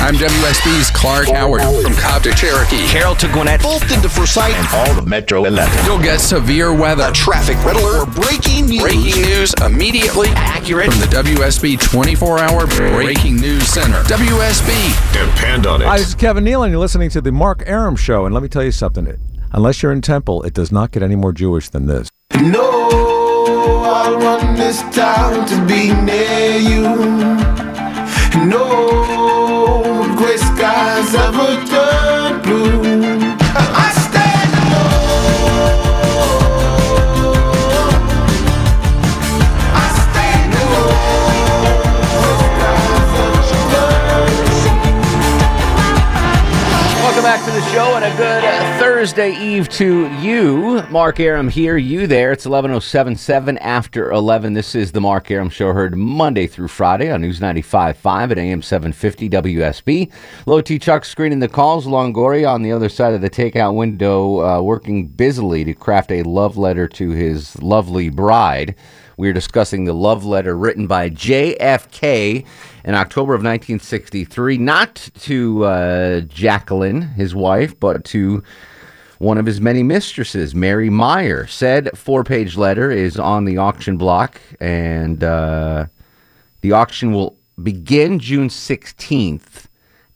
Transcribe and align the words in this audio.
I'm 0.00 0.14
WSB's 0.14 0.90
Clark 0.92 1.28
Howard 1.28 1.60
from 1.60 1.94
Cobb 1.94 2.22
to 2.22 2.32
Cherokee. 2.32 2.88
Carroll 2.88 3.14
to 3.16 3.28
Gwinnett, 3.28 3.62
Butts 3.62 3.86
to 3.86 4.08
Forsyth, 4.08 4.54
and 4.54 4.66
all 4.72 4.98
of 4.98 5.06
Metro 5.06 5.44
11. 5.44 5.84
You'll 5.84 5.98
get 5.98 6.20
severe 6.20 6.74
weather, 6.74 7.08
a 7.08 7.12
traffic 7.12 7.62
red 7.62 7.76
alert, 7.76 8.08
or 8.08 8.10
breaking 8.10 8.66
news. 8.66 8.80
Breaking 8.80 9.22
news 9.22 9.54
immediately 9.62 10.28
accurate 10.30 10.90
from 10.90 11.00
the 11.00 11.06
WSB 11.06 11.76
24-hour 11.76 12.66
Breaking 12.94 13.36
News 13.36 13.68
Center. 13.68 14.02
WSB. 14.04 15.12
Depend 15.12 15.66
on 15.66 15.82
it. 15.82 15.84
Hi, 15.84 15.98
this 15.98 16.08
is 16.08 16.14
Kevin 16.14 16.44
Neal, 16.44 16.62
and 16.62 16.72
you're 16.72 16.80
listening 16.80 17.10
to 17.10 17.20
the 17.20 17.30
Mark 17.30 17.62
Arum 17.66 17.94
Show. 17.94 18.24
And 18.24 18.32
let 18.34 18.42
me 18.42 18.48
tell 18.48 18.64
you 18.64 18.72
something. 18.72 19.06
Unless 19.52 19.82
you're 19.82 19.92
in 19.92 20.00
Temple, 20.00 20.42
it 20.44 20.54
does 20.54 20.72
not 20.72 20.92
get 20.92 21.02
any 21.02 21.14
more 21.14 21.32
Jewish 21.32 21.68
than 21.68 21.86
this. 21.86 22.08
No, 22.40 22.62
I 23.84 24.16
want 24.18 24.56
this 24.56 24.80
town 24.96 25.46
to 25.46 25.66
be 25.66 25.92
near 25.92 26.56
you. 26.56 26.82
No 28.48 29.10
gray 30.20 30.36
skies 30.36 31.14
ever 31.14 31.64
turn 31.64 32.42
blue. 32.42 32.82
Welcome 47.00 47.24
back 47.24 47.44
to 47.46 47.50
the 47.50 47.62
show 47.72 47.94
and 47.96 48.04
a 48.04 48.16
good 48.18 48.39
Thursday 49.00 49.32
Eve 49.32 49.66
to 49.66 50.14
you. 50.16 50.82
Mark 50.90 51.20
Arum 51.20 51.48
here, 51.48 51.78
you 51.78 52.06
there. 52.06 52.32
It's 52.32 52.44
11.077 52.44 53.56
after 53.62 54.12
11. 54.12 54.52
This 54.52 54.74
is 54.74 54.92
the 54.92 55.00
Mark 55.00 55.30
Arum 55.30 55.48
Show, 55.48 55.72
heard 55.72 55.96
Monday 55.96 56.46
through 56.46 56.68
Friday 56.68 57.10
on 57.10 57.22
News 57.22 57.40
95.5 57.40 58.30
at 58.30 58.36
AM 58.36 58.60
750 58.60 59.30
WSB. 59.30 60.12
Low 60.44 60.60
T 60.60 60.78
Chuck 60.78 61.06
screening 61.06 61.38
the 61.38 61.48
calls. 61.48 61.86
Longoria 61.86 62.52
on 62.52 62.60
the 62.60 62.72
other 62.72 62.90
side 62.90 63.14
of 63.14 63.22
the 63.22 63.30
takeout 63.30 63.74
window, 63.74 64.42
uh, 64.44 64.60
working 64.60 65.06
busily 65.06 65.64
to 65.64 65.72
craft 65.72 66.12
a 66.12 66.22
love 66.22 66.58
letter 66.58 66.86
to 66.86 67.08
his 67.08 67.58
lovely 67.62 68.10
bride. 68.10 68.74
We're 69.16 69.32
discussing 69.32 69.86
the 69.86 69.94
love 69.94 70.26
letter 70.26 70.54
written 70.54 70.86
by 70.86 71.08
JFK 71.08 72.44
in 72.84 72.94
October 72.94 73.32
of 73.32 73.40
1963, 73.40 74.58
not 74.58 75.08
to 75.20 75.64
uh, 75.64 76.20
Jacqueline, 76.20 77.00
his 77.00 77.34
wife, 77.34 77.80
but 77.80 78.04
to 78.04 78.42
one 79.20 79.36
of 79.36 79.44
his 79.44 79.60
many 79.60 79.82
mistresses, 79.82 80.54
Mary 80.54 80.88
Meyer. 80.88 81.46
Said 81.46 81.90
four 81.96 82.24
page 82.24 82.56
letter 82.56 82.90
is 82.90 83.18
on 83.18 83.44
the 83.44 83.58
auction 83.58 83.98
block, 83.98 84.40
and 84.58 85.22
uh, 85.22 85.86
the 86.62 86.72
auction 86.72 87.12
will 87.12 87.36
begin 87.62 88.18
June 88.18 88.48
16th 88.48 89.66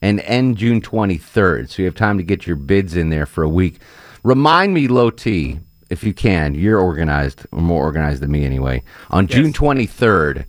and 0.01 0.19
end 0.21 0.57
June 0.57 0.81
23rd. 0.81 1.69
So 1.69 1.83
you 1.83 1.85
have 1.85 1.93
time 1.93 2.17
to 2.17 2.23
get 2.23 2.47
your 2.47 2.55
bids 2.55 2.95
in 2.95 3.11
there 3.11 3.27
for 3.27 3.43
a 3.43 3.49
week. 3.49 3.79
Remind 4.23 4.73
me, 4.73 4.87
Low 4.87 5.11
T, 5.11 5.59
if 5.91 6.03
you 6.03 6.11
can, 6.11 6.55
you're 6.55 6.79
organized, 6.79 7.45
or 7.51 7.61
more 7.61 7.83
organized 7.83 8.23
than 8.23 8.31
me 8.31 8.43
anyway. 8.43 8.81
On 9.11 9.27
yes. 9.27 9.35
June 9.35 9.53
23rd, 9.53 10.45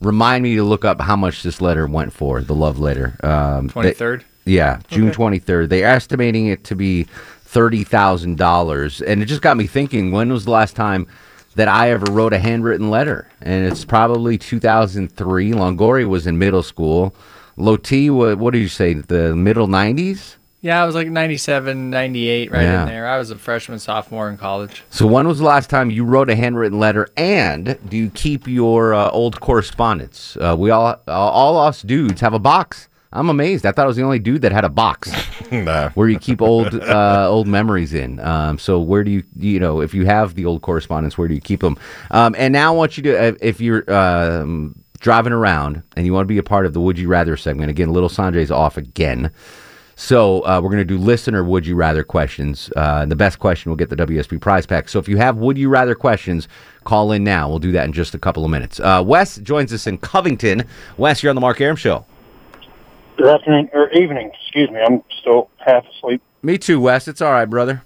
remind 0.00 0.42
me 0.42 0.56
to 0.56 0.64
look 0.64 0.84
up 0.84 1.00
how 1.00 1.14
much 1.14 1.44
this 1.44 1.60
letter 1.60 1.86
went 1.86 2.12
for, 2.12 2.40
the 2.40 2.54
love 2.54 2.80
letter. 2.80 3.16
Um, 3.22 3.70
23rd? 3.70 4.24
They, 4.44 4.52
yeah, 4.54 4.80
June 4.88 5.10
okay. 5.10 5.38
23rd. 5.38 5.68
They're 5.68 5.86
estimating 5.86 6.48
it 6.48 6.64
to 6.64 6.74
be 6.74 7.06
$30,000. 7.52 9.06
And 9.06 9.22
it 9.22 9.26
just 9.26 9.42
got 9.42 9.56
me 9.56 9.66
thinking 9.66 10.10
when 10.10 10.32
was 10.32 10.44
the 10.44 10.50
last 10.50 10.74
time 10.76 11.06
that 11.54 11.68
I 11.68 11.90
ever 11.90 12.10
wrote 12.10 12.32
a 12.32 12.38
handwritten 12.38 12.90
letter? 12.90 13.28
And 13.40 13.66
it's 13.66 13.84
probably 13.84 14.38
2003. 14.38 15.50
Longoria 15.52 16.08
was 16.08 16.26
in 16.26 16.38
middle 16.38 16.62
school. 16.62 17.14
Loti, 17.56 18.08
what, 18.10 18.38
what 18.38 18.52
do 18.52 18.58
you 18.58 18.68
say, 18.68 18.94
the 18.94 19.36
middle 19.36 19.68
90s? 19.68 20.36
Yeah, 20.62 20.80
I 20.80 20.86
was 20.86 20.94
like 20.94 21.08
97, 21.08 21.90
98, 21.90 22.52
right 22.52 22.62
yeah. 22.62 22.82
in 22.82 22.88
there. 22.88 23.08
I 23.08 23.18
was 23.18 23.32
a 23.32 23.36
freshman, 23.36 23.80
sophomore 23.80 24.30
in 24.30 24.38
college. 24.38 24.84
So 24.90 25.08
when 25.08 25.26
was 25.26 25.40
the 25.40 25.44
last 25.44 25.68
time 25.68 25.90
you 25.90 26.04
wrote 26.04 26.30
a 26.30 26.36
handwritten 26.36 26.78
letter? 26.78 27.08
And 27.16 27.76
do 27.88 27.96
you 27.96 28.10
keep 28.10 28.46
your 28.46 28.94
uh, 28.94 29.10
old 29.10 29.40
correspondence? 29.40 30.36
Uh, 30.40 30.54
we 30.56 30.70
all, 30.70 31.00
all 31.08 31.58
us 31.58 31.82
dudes 31.82 32.20
have 32.20 32.32
a 32.32 32.38
box. 32.38 32.88
I'm 33.12 33.28
amazed. 33.28 33.66
I 33.66 33.72
thought 33.72 33.84
I 33.84 33.86
was 33.86 33.96
the 33.96 34.02
only 34.02 34.18
dude 34.18 34.42
that 34.42 34.52
had 34.52 34.64
a 34.64 34.68
box 34.68 35.12
nah. 35.52 35.90
where 35.90 36.08
you 36.08 36.18
keep 36.18 36.40
old 36.40 36.74
uh, 36.74 37.28
old 37.28 37.46
memories 37.46 37.92
in. 37.92 38.18
Um, 38.20 38.58
so 38.58 38.80
where 38.80 39.04
do 39.04 39.10
you 39.10 39.22
you 39.36 39.60
know 39.60 39.80
if 39.80 39.92
you 39.92 40.06
have 40.06 40.34
the 40.34 40.46
old 40.46 40.62
correspondence, 40.62 41.18
where 41.18 41.28
do 41.28 41.34
you 41.34 41.40
keep 41.40 41.60
them? 41.60 41.78
Um, 42.10 42.34
and 42.38 42.52
now 42.52 42.72
I 42.72 42.76
want 42.76 42.96
you 42.96 43.02
to 43.04 43.28
uh, 43.28 43.32
if 43.40 43.60
you're 43.60 43.92
um, 43.92 44.82
driving 45.00 45.32
around 45.32 45.82
and 45.96 46.06
you 46.06 46.12
want 46.12 46.24
to 46.24 46.28
be 46.28 46.38
a 46.38 46.42
part 46.42 46.64
of 46.64 46.72
the 46.72 46.80
Would 46.80 46.98
You 46.98 47.08
Rather 47.08 47.36
segment 47.36 47.70
again, 47.70 47.92
little 47.92 48.08
Sanjay's 48.08 48.50
off 48.50 48.76
again. 48.76 49.30
So 49.94 50.40
uh, 50.46 50.60
we're 50.62 50.70
going 50.70 50.78
to 50.78 50.84
do 50.84 50.98
listener 50.98 51.44
would 51.44 51.66
you 51.66 51.76
rather 51.76 52.02
questions. 52.02 52.72
Uh, 52.74 53.04
the 53.04 53.14
best 53.14 53.38
question 53.38 53.70
will 53.70 53.76
get 53.76 53.90
the 53.90 53.96
WSB 53.96 54.40
prize 54.40 54.66
pack. 54.66 54.88
So 54.88 54.98
if 54.98 55.06
you 55.06 55.18
have 55.18 55.36
would 55.36 55.58
you 55.58 55.68
rather 55.68 55.94
questions, 55.94 56.48
call 56.84 57.12
in 57.12 57.22
now. 57.22 57.48
We'll 57.48 57.58
do 57.58 57.72
that 57.72 57.84
in 57.84 57.92
just 57.92 58.14
a 58.14 58.18
couple 58.18 58.44
of 58.44 58.50
minutes. 58.50 58.80
Uh, 58.80 59.02
Wes 59.04 59.36
joins 59.36 59.72
us 59.72 59.86
in 59.86 59.98
Covington. 59.98 60.64
Wes, 60.96 61.22
you're 61.22 61.30
on 61.30 61.36
the 61.36 61.40
Mark 61.40 61.60
Arum 61.60 61.76
Show. 61.76 62.06
Good 63.16 63.26
afternoon 63.26 63.70
or 63.72 63.90
evening. 63.90 64.32
Excuse 64.42 64.70
me. 64.70 64.80
I'm 64.80 65.02
still 65.20 65.50
half 65.58 65.84
asleep. 65.86 66.22
Me 66.42 66.58
too, 66.58 66.80
Wes. 66.80 67.08
It's 67.08 67.20
all 67.20 67.32
right, 67.32 67.44
brother. 67.44 67.82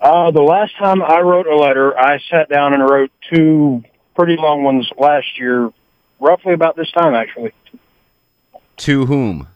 Uh, 0.00 0.30
the 0.30 0.42
last 0.42 0.76
time 0.76 1.02
I 1.02 1.20
wrote 1.20 1.46
a 1.46 1.56
letter, 1.56 1.98
I 1.98 2.20
sat 2.30 2.48
down 2.48 2.74
and 2.74 2.82
wrote 2.82 3.10
two 3.32 3.82
pretty 4.14 4.36
long 4.36 4.62
ones 4.62 4.90
last 4.98 5.38
year, 5.38 5.72
roughly 6.20 6.52
about 6.52 6.76
this 6.76 6.90
time, 6.90 7.14
actually. 7.14 7.52
To 8.78 9.06
whom? 9.06 9.48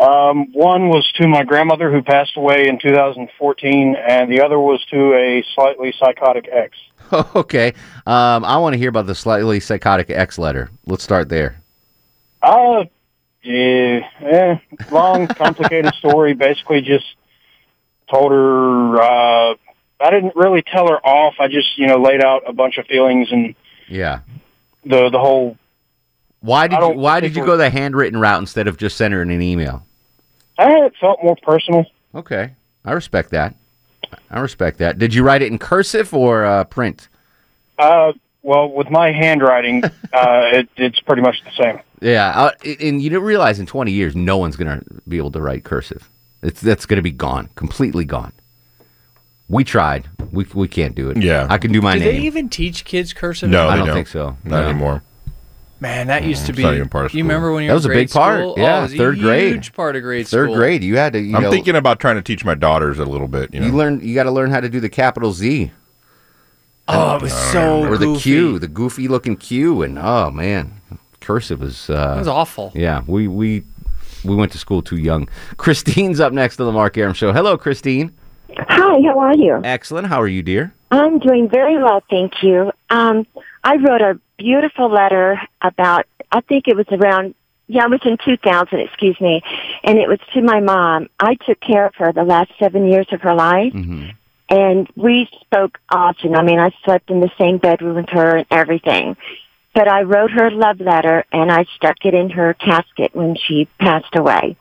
Um, 0.00 0.52
one 0.52 0.88
was 0.88 1.10
to 1.20 1.26
my 1.26 1.42
grandmother 1.42 1.90
who 1.90 2.02
passed 2.02 2.36
away 2.36 2.68
in 2.68 2.78
2014, 2.78 3.96
and 3.96 4.30
the 4.30 4.42
other 4.42 4.58
was 4.58 4.84
to 4.90 5.14
a 5.14 5.42
slightly 5.54 5.94
psychotic 5.98 6.48
ex. 6.50 6.76
okay. 7.34 7.68
Um, 8.06 8.44
I 8.44 8.58
want 8.58 8.74
to 8.74 8.78
hear 8.78 8.90
about 8.90 9.06
the 9.06 9.14
slightly 9.14 9.58
psychotic 9.58 10.10
ex 10.10 10.38
letter. 10.38 10.70
Let's 10.86 11.02
start 11.02 11.28
there. 11.28 11.62
Uh, 12.42 12.84
yeah, 13.46 14.08
eh, 14.20 14.56
long, 14.90 15.26
complicated 15.28 15.94
story. 15.94 16.34
Basically, 16.34 16.80
just 16.80 17.06
told 18.10 18.32
her. 18.32 19.00
Uh, 19.00 19.54
I 19.98 20.10
didn't 20.10 20.36
really 20.36 20.62
tell 20.62 20.88
her 20.88 20.98
off. 20.98 21.36
I 21.40 21.48
just, 21.48 21.78
you 21.78 21.86
know, 21.86 21.96
laid 21.96 22.22
out 22.22 22.42
a 22.46 22.52
bunch 22.52 22.76
of 22.76 22.86
feelings 22.86 23.28
and 23.30 23.54
yeah, 23.88 24.20
the 24.84 25.10
the 25.10 25.18
whole. 25.18 25.56
Why 26.40 26.68
did 26.68 26.78
you 26.80 26.88
Why 26.90 27.20
did 27.20 27.34
you 27.34 27.44
go 27.44 27.56
the 27.56 27.70
handwritten 27.70 28.20
route 28.20 28.40
instead 28.40 28.68
of 28.68 28.76
just 28.76 28.96
sending 28.96 29.16
her 29.16 29.22
an 29.22 29.30
email? 29.42 29.86
I 30.58 30.90
felt 31.00 31.22
more 31.22 31.36
personal. 31.42 31.86
Okay, 32.14 32.54
I 32.84 32.92
respect 32.92 33.30
that. 33.30 33.54
I 34.30 34.40
respect 34.40 34.78
that. 34.78 34.98
Did 34.98 35.14
you 35.14 35.22
write 35.22 35.42
it 35.42 35.50
in 35.50 35.58
cursive 35.58 36.14
or 36.14 36.44
uh, 36.44 36.64
print? 36.64 37.08
Uh, 37.78 38.12
well, 38.42 38.70
with 38.70 38.90
my 38.90 39.12
handwriting, 39.12 39.84
uh, 39.84 39.90
it, 40.12 40.68
it's 40.76 41.00
pretty 41.00 41.22
much 41.22 41.42
the 41.44 41.50
same. 41.62 41.80
Yeah, 42.00 42.28
uh, 42.30 42.50
and 42.80 43.00
you 43.00 43.08
don't 43.10 43.22
realize 43.24 43.58
in 43.58 43.66
20 43.66 43.90
years, 43.90 44.14
no 44.14 44.36
one's 44.36 44.56
going 44.56 44.78
to 44.80 44.84
be 45.08 45.16
able 45.16 45.30
to 45.32 45.40
write 45.40 45.64
cursive. 45.64 46.08
It's 46.42 46.60
that's 46.60 46.84
going 46.86 46.96
to 46.98 47.02
be 47.02 47.10
gone, 47.10 47.48
completely 47.54 48.04
gone. 48.04 48.32
We 49.48 49.64
tried. 49.64 50.08
We 50.32 50.44
we 50.54 50.68
can't 50.68 50.94
do 50.94 51.08
it. 51.10 51.16
Yeah, 51.22 51.46
I 51.48 51.58
can 51.58 51.72
do 51.72 51.80
my 51.80 51.94
do 51.94 52.00
name. 52.00 52.14
they 52.14 52.20
even 52.22 52.48
teach 52.48 52.84
kids 52.84 53.12
cursive? 53.12 53.48
No, 53.48 53.68
I 53.68 53.76
don't, 53.76 53.86
don't, 53.86 53.94
think 53.96 54.08
so. 54.08 54.36
Not 54.44 54.62
no. 54.62 54.68
anymore. 54.68 55.02
Man, 55.78 56.06
that 56.08 56.24
used 56.24 56.46
to 56.46 56.52
Mm, 56.52 56.56
be. 56.56 56.62
not 56.62 56.74
even 56.74 56.88
part 56.88 57.06
of 57.06 57.14
You 57.14 57.20
school. 57.22 57.28
remember 57.28 57.52
when 57.52 57.62
you 57.64 57.68
That 57.68 57.74
were 57.74 57.76
was 57.76 57.84
a 57.86 57.88
big 57.90 58.10
part. 58.10 58.40
school? 58.40 58.54
Yeah, 58.56 58.76
oh, 58.76 58.78
it 58.78 58.82
was 58.82 58.94
a 58.94 58.96
third 58.96 59.18
grade. 59.20 59.52
Huge 59.52 59.72
part 59.72 59.94
of 59.94 60.02
grade 60.02 60.26
Third 60.26 60.46
school. 60.48 60.56
grade, 60.56 60.82
you 60.82 60.96
had 60.96 61.12
to. 61.12 61.20
You 61.20 61.36
I'm 61.36 61.42
know, 61.44 61.50
thinking 61.50 61.76
about 61.76 62.00
trying 62.00 62.16
to 62.16 62.22
teach 62.22 62.44
my 62.44 62.54
daughters 62.54 62.98
a 62.98 63.04
little 63.04 63.28
bit. 63.28 63.52
You 63.54 63.60
know, 63.60 63.66
You 63.66 63.72
learn. 63.72 64.00
You 64.00 64.14
got 64.14 64.24
to 64.24 64.30
learn 64.30 64.50
how 64.50 64.60
to 64.60 64.68
do 64.68 64.80
the 64.80 64.88
capital 64.88 65.32
Z 65.32 65.70
Oh, 66.88 67.16
it 67.16 67.22
was 67.22 67.32
so 67.52 67.84
or 67.84 67.96
the. 67.98 68.16
Q, 68.16 68.58
the 68.58 68.68
goofy 68.68 69.06
looking 69.08 69.36
Q, 69.36 69.82
and 69.82 69.98
oh 69.98 70.30
man, 70.30 70.75
cursive 71.26 71.60
was. 71.60 71.90
Uh, 71.90 72.14
It 72.16 72.18
was 72.18 72.28
awful. 72.28 72.72
Yeah, 72.74 73.02
we 73.06 73.28
we 73.28 73.64
we 74.24 74.34
went 74.34 74.52
to 74.52 74.58
school 74.58 74.82
too 74.82 74.96
young. 74.96 75.28
Christine's 75.56 76.20
up 76.20 76.32
next 76.32 76.60
on 76.60 76.66
the 76.66 76.72
Mark 76.72 76.96
Arum 76.96 77.14
Show. 77.14 77.32
Hello, 77.32 77.56
Christine. 77.58 78.12
Hi, 78.58 79.00
how 79.02 79.18
are 79.18 79.34
you? 79.36 79.60
Excellent. 79.64 80.06
How 80.06 80.20
are 80.22 80.28
you, 80.28 80.42
dear? 80.42 80.72
I'm 80.90 81.18
doing 81.18 81.48
very 81.48 81.76
well, 81.82 82.00
thank 82.08 82.42
you. 82.42 82.70
Um, 82.90 83.26
I 83.64 83.76
wrote 83.76 84.00
a 84.00 84.18
beautiful 84.38 84.88
letter 84.88 85.38
about, 85.60 86.06
I 86.30 86.40
think 86.42 86.68
it 86.68 86.76
was 86.76 86.86
around 86.92 87.34
Yeah, 87.66 87.84
it 87.86 87.90
was 87.90 88.00
in 88.04 88.16
2000, 88.24 88.78
excuse 88.78 89.20
me. 89.20 89.42
And 89.82 89.98
it 89.98 90.08
was 90.08 90.20
to 90.34 90.40
my 90.42 90.60
mom. 90.60 91.08
I 91.18 91.34
took 91.46 91.58
care 91.60 91.86
of 91.86 91.94
her 91.96 92.12
the 92.12 92.22
last 92.22 92.52
seven 92.60 92.86
years 92.86 93.08
of 93.12 93.20
her 93.22 93.34
life. 93.34 93.72
Mm-hmm. 93.72 94.10
And 94.48 94.88
we 94.94 95.28
spoke 95.40 95.78
often. 95.90 96.36
I 96.36 96.42
mean, 96.44 96.60
I 96.60 96.70
slept 96.84 97.10
in 97.10 97.18
the 97.20 97.32
same 97.36 97.58
bedroom 97.58 97.96
with 97.96 98.08
her 98.10 98.36
and 98.36 98.46
everything. 98.52 99.16
But 99.76 99.88
I 99.88 100.04
wrote 100.04 100.30
her 100.30 100.46
a 100.46 100.50
love 100.50 100.80
letter 100.80 101.26
and 101.30 101.52
I 101.52 101.66
stuck 101.76 102.06
it 102.06 102.14
in 102.14 102.30
her 102.30 102.54
casket 102.54 103.14
when 103.14 103.36
she 103.36 103.68
passed 103.78 104.16
away. 104.16 104.56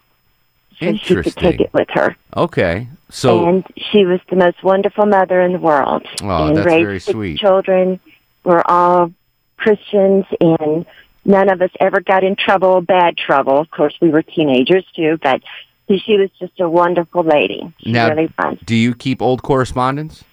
So 0.78 0.94
she 0.98 1.16
could 1.16 1.38
take 1.38 1.62
it 1.62 1.74
with 1.74 1.88
her. 1.92 2.18
Okay. 2.36 2.90
So 3.10 3.48
and 3.48 3.66
she 3.78 4.06
was 4.06 4.20
the 4.30 4.36
most 4.36 4.62
wonderful 4.62 5.06
mother 5.06 5.40
in 5.40 5.54
the 5.54 5.60
world. 5.60 6.06
Oh, 6.22 6.48
and 6.48 6.58
that's 6.58 6.66
raised 6.66 6.86
very 6.86 7.00
sweet. 7.00 7.40
children. 7.40 8.02
We're 8.44 8.62
all 8.66 9.14
Christians, 9.56 10.26
and 10.42 10.86
none 11.24 11.50
of 11.50 11.62
us 11.62 11.72
ever 11.80 12.02
got 12.02 12.26
in 12.26 12.36
trouble, 12.36 12.82
bad 12.82 13.16
trouble. 13.16 13.58
Of 13.58 13.72
course, 13.72 13.96
we 14.02 14.10
were 14.10 14.22
teenagers 14.22 14.86
too, 14.98 15.18
but 15.24 15.42
she 15.88 16.18
was 16.18 16.30
just 16.40 16.60
a 16.60 16.70
wonderful 16.70 17.24
lady. 17.24 17.74
She 17.80 17.94
now, 17.94 18.10
really 18.10 18.30
was. 18.38 18.58
do 18.66 18.76
you 18.76 18.94
keep 18.94 19.22
old 19.22 19.44
correspondence? 19.44 20.26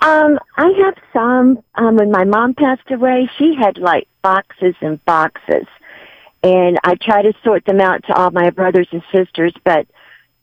Um, 0.00 0.38
I 0.56 0.68
have 0.84 0.94
some. 1.12 1.62
Um, 1.74 1.96
when 1.96 2.10
my 2.10 2.24
mom 2.24 2.54
passed 2.54 2.90
away, 2.90 3.28
she 3.38 3.54
had 3.54 3.78
like 3.78 4.08
boxes 4.22 4.74
and 4.80 5.04
boxes, 5.04 5.66
and 6.42 6.78
I 6.84 6.94
try 6.94 7.22
to 7.22 7.32
sort 7.44 7.64
them 7.64 7.80
out 7.80 8.04
to 8.06 8.14
all 8.14 8.30
my 8.30 8.50
brothers 8.50 8.88
and 8.92 9.02
sisters, 9.12 9.52
but 9.64 9.86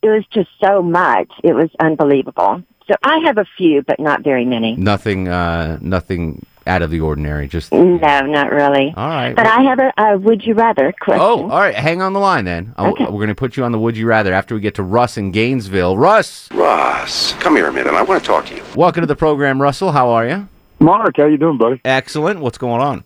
it 0.01 0.10
was 0.10 0.25
just 0.31 0.50
so 0.63 0.81
much. 0.81 1.31
It 1.44 1.54
was 1.54 1.69
unbelievable. 1.80 2.63
So 2.88 2.95
I 3.04 3.19
have 3.25 3.38
a 3.38 3.45
few, 3.57 3.81
but 3.81 4.00
not 4.00 4.24
very 4.24 4.45
many. 4.45 4.75
Nothing. 4.75 5.27
Uh, 5.27 5.80
nothing 5.81 6.45
out 6.67 6.81
of 6.81 6.89
the 6.91 7.00
ordinary. 7.00 7.47
Just. 7.47 7.71
No, 7.71 7.97
not 7.97 8.51
really. 8.51 8.94
All 8.95 9.07
right. 9.07 9.35
But 9.35 9.47
I 9.47 9.62
have 9.63 9.79
a, 9.79 9.94
a 9.97 10.17
would 10.17 10.45
you 10.45 10.53
rather 10.53 10.94
question. 11.00 11.21
Oh, 11.21 11.44
all 11.44 11.59
right. 11.59 11.75
Hang 11.75 12.01
on 12.01 12.13
the 12.13 12.19
line 12.19 12.45
then. 12.45 12.73
Okay. 12.77 13.03
We're 13.06 13.12
going 13.12 13.27
to 13.29 13.35
put 13.35 13.57
you 13.57 13.63
on 13.63 13.71
the 13.71 13.79
Would 13.79 13.97
You 13.97 14.07
Rather 14.07 14.33
after 14.33 14.56
we 14.56 14.62
get 14.62 14.75
to 14.75 14.83
Russ 14.83 15.17
in 15.17 15.31
Gainesville. 15.31 15.97
Russ, 15.97 16.50
Russ, 16.51 17.33
come 17.33 17.56
here 17.56 17.67
a 17.67 17.73
minute. 17.73 17.94
I 17.94 18.01
want 18.01 18.21
to 18.21 18.27
talk 18.27 18.45
to 18.47 18.56
you. 18.56 18.63
welcome 18.75 19.01
to 19.01 19.07
the 19.07 19.15
program, 19.15 19.62
Russell. 19.62 19.91
How 19.91 20.09
are 20.09 20.27
you? 20.27 20.47
Mark, 20.79 21.17
how 21.17 21.25
you 21.25 21.38
doing, 21.38 21.57
buddy? 21.57 21.79
Excellent. 21.85 22.39
What's 22.41 22.57
going 22.57 22.81
on? 22.81 23.03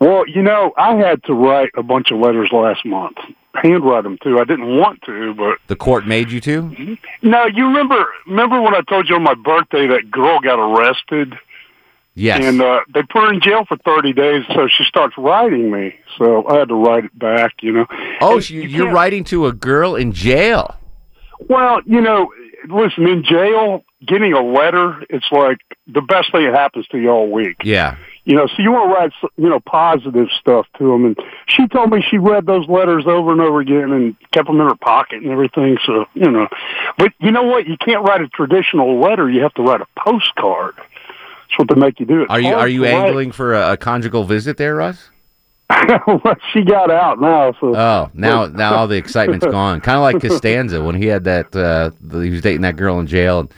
Well, 0.00 0.26
you 0.28 0.42
know, 0.42 0.72
I 0.76 0.94
had 0.96 1.22
to 1.24 1.34
write 1.34 1.70
a 1.76 1.82
bunch 1.82 2.10
of 2.10 2.18
letters 2.18 2.50
last 2.52 2.84
month. 2.84 3.16
Handwrite 3.54 4.04
them 4.04 4.18
too. 4.22 4.38
I 4.38 4.44
didn't 4.44 4.76
want 4.76 5.00
to, 5.06 5.32
but 5.34 5.58
The 5.66 5.76
court 5.76 6.06
made 6.06 6.30
you 6.30 6.42
to? 6.42 6.62
Mm-hmm. 6.62 7.28
no. 7.28 7.46
You 7.46 7.66
remember? 7.68 8.06
Remember 8.26 8.60
when 8.60 8.74
I 8.74 8.82
told 8.82 9.08
you 9.08 9.14
on 9.16 9.22
my 9.22 9.34
birthday 9.34 9.86
that 9.86 10.10
girl 10.10 10.40
got 10.40 10.58
arrested 10.58 11.34
Yes. 12.18 12.42
and 12.42 12.62
uh, 12.62 12.80
they 12.94 13.02
put 13.02 13.24
her 13.24 13.32
in 13.32 13.42
jail 13.42 13.66
for 13.66 13.76
thirty 13.76 14.14
days? 14.14 14.44
So 14.54 14.68
she 14.68 14.84
starts 14.84 15.16
writing 15.18 15.70
me. 15.70 15.94
So 16.16 16.46
I 16.48 16.60
had 16.60 16.68
to 16.68 16.74
write 16.74 17.04
it 17.04 17.18
back. 17.18 17.54
You 17.60 17.72
know. 17.72 17.86
oh, 18.22 18.40
so 18.40 18.54
you, 18.54 18.62
you 18.62 18.68
you're 18.68 18.92
writing 18.92 19.22
to 19.24 19.46
a 19.46 19.52
girl 19.52 19.96
in 19.96 20.12
jail. 20.12 20.76
Well, 21.48 21.82
you 21.84 22.00
know, 22.00 22.32
listen, 22.68 23.06
in 23.06 23.22
jail, 23.22 23.84
getting 24.04 24.32
a 24.32 24.42
letter, 24.42 25.04
it's 25.10 25.26
like 25.30 25.58
the 25.86 26.00
best 26.00 26.32
thing 26.32 26.44
that 26.44 26.54
happens 26.54 26.86
to 26.88 26.98
you 26.98 27.10
all 27.10 27.30
week. 27.30 27.56
Yeah. 27.64 27.96
You 28.24 28.34
know, 28.34 28.48
so 28.48 28.54
you 28.58 28.72
want 28.72 28.90
to 28.90 28.94
write, 28.94 29.32
you 29.36 29.48
know, 29.48 29.60
positive 29.60 30.28
stuff 30.40 30.66
to 30.78 30.90
them. 30.90 31.04
And 31.04 31.16
she 31.46 31.68
told 31.68 31.90
me 31.90 32.02
she 32.02 32.18
read 32.18 32.44
those 32.44 32.68
letters 32.68 33.04
over 33.06 33.30
and 33.30 33.40
over 33.40 33.60
again 33.60 33.92
and 33.92 34.16
kept 34.32 34.48
them 34.48 34.60
in 34.60 34.66
her 34.66 34.74
pocket 34.74 35.22
and 35.22 35.30
everything. 35.30 35.78
So, 35.86 36.06
you 36.14 36.30
know, 36.30 36.48
but 36.98 37.12
you 37.20 37.30
know 37.30 37.44
what? 37.44 37.68
You 37.68 37.76
can't 37.76 38.02
write 38.02 38.22
a 38.22 38.28
traditional 38.28 39.00
letter. 39.00 39.30
You 39.30 39.42
have 39.42 39.54
to 39.54 39.62
write 39.62 39.80
a 39.80 39.86
postcard. 39.96 40.74
That's 41.48 41.58
what 41.58 41.68
they 41.68 41.80
make 41.80 42.00
you 42.00 42.06
do. 42.06 42.22
It's 42.22 42.30
Are 42.30 42.40
you 42.40 42.54
are 42.54 42.68
you 42.68 42.84
write. 42.84 42.94
angling 42.94 43.32
for 43.32 43.54
a, 43.54 43.72
a 43.72 43.76
conjugal 43.76 44.24
visit 44.24 44.56
there, 44.56 44.76
Russ? 44.76 45.10
Well, 46.06 46.36
she 46.52 46.62
got 46.62 46.90
out 46.90 47.20
now. 47.20 47.52
So. 47.60 47.76
Oh, 47.76 48.10
now 48.14 48.46
now 48.52 48.76
all 48.76 48.88
the 48.88 48.96
excitement's 48.96 49.46
gone. 49.46 49.80
Kind 49.80 49.96
of 49.96 50.02
like 50.02 50.20
Costanza 50.20 50.82
when 50.82 50.94
he 50.94 51.06
had 51.06 51.24
that 51.24 51.54
uh, 51.54 51.90
he 52.20 52.30
was 52.30 52.40
dating 52.40 52.62
that 52.62 52.76
girl 52.76 52.98
in 52.98 53.06
jail 53.06 53.40
and 53.40 53.54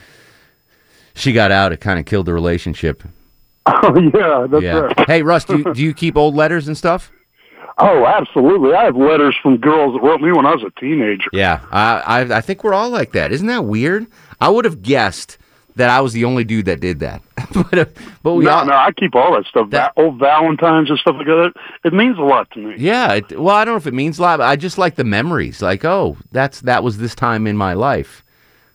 she 1.15 1.33
got 1.33 1.51
out. 1.51 1.71
It 1.71 1.77
kind 1.77 1.99
of 1.99 2.05
killed 2.05 2.25
the 2.25 2.33
relationship. 2.33 3.03
Oh 3.71 3.99
yeah, 3.99 4.47
that's 4.49 4.63
yeah. 4.63 4.79
right. 4.79 5.07
Hey, 5.07 5.21
Russ, 5.21 5.45
do 5.45 5.59
you, 5.59 5.73
do 5.75 5.83
you 5.83 5.93
keep 5.93 6.17
old 6.17 6.33
letters 6.33 6.67
and 6.67 6.75
stuff? 6.75 7.11
Oh, 7.77 8.03
absolutely. 8.05 8.73
I 8.73 8.85
have 8.85 8.95
letters 8.95 9.35
from 9.43 9.57
girls 9.57 9.93
that 9.93 10.01
wrote 10.01 10.21
me 10.21 10.31
when 10.31 10.47
I 10.47 10.55
was 10.55 10.63
a 10.63 10.71
teenager. 10.79 11.29
Yeah, 11.33 11.59
I, 11.71 11.99
I 11.99 12.37
I 12.37 12.41
think 12.41 12.63
we're 12.63 12.73
all 12.73 12.89
like 12.89 13.11
that. 13.11 13.31
Isn't 13.31 13.45
that 13.45 13.65
weird? 13.65 14.07
I 14.41 14.49
would 14.49 14.65
have 14.65 14.81
guessed 14.81 15.37
that 15.79 15.89
I 15.89 15.99
was 16.01 16.13
the 16.13 16.25
only 16.25 16.43
dude 16.43 16.65
that 16.65 16.79
did 16.79 16.99
that. 16.99 17.21
but 17.53 17.77
uh, 17.77 17.85
but 18.23 18.35
we 18.35 18.45
no, 18.45 18.51
all 18.51 18.65
no, 18.65 18.73
I 18.73 18.91
keep 18.91 19.15
all 19.15 19.33
that 19.35 19.45
stuff. 19.47 19.69
That- 19.71 19.93
That, 19.95 20.01
old 20.01 20.19
Valentines 20.19 20.89
and 20.89 20.99
stuff 20.99 21.15
like 21.17 21.25
that. 21.25 21.53
It 21.83 21.93
means 21.93 22.17
a 22.17 22.21
lot 22.21 22.49
to 22.51 22.59
me. 22.59 22.75
yeah. 22.77 23.13
It, 23.15 23.39
well, 23.39 23.55
I 23.55 23.65
don't 23.65 23.73
know 23.73 23.77
if 23.77 23.87
it 23.87 23.93
means 23.93 24.19
a 24.19 24.21
lot. 24.21 24.37
But 24.37 24.47
I 24.47 24.55
just 24.55 24.77
like 24.77 24.95
the 24.95 25.03
memories. 25.03 25.61
Like, 25.61 25.83
oh, 25.83 26.17
that's 26.31 26.61
that 26.61 26.83
was 26.83 26.97
this 26.99 27.15
time 27.15 27.47
in 27.47 27.57
my 27.57 27.73
life 27.73 28.23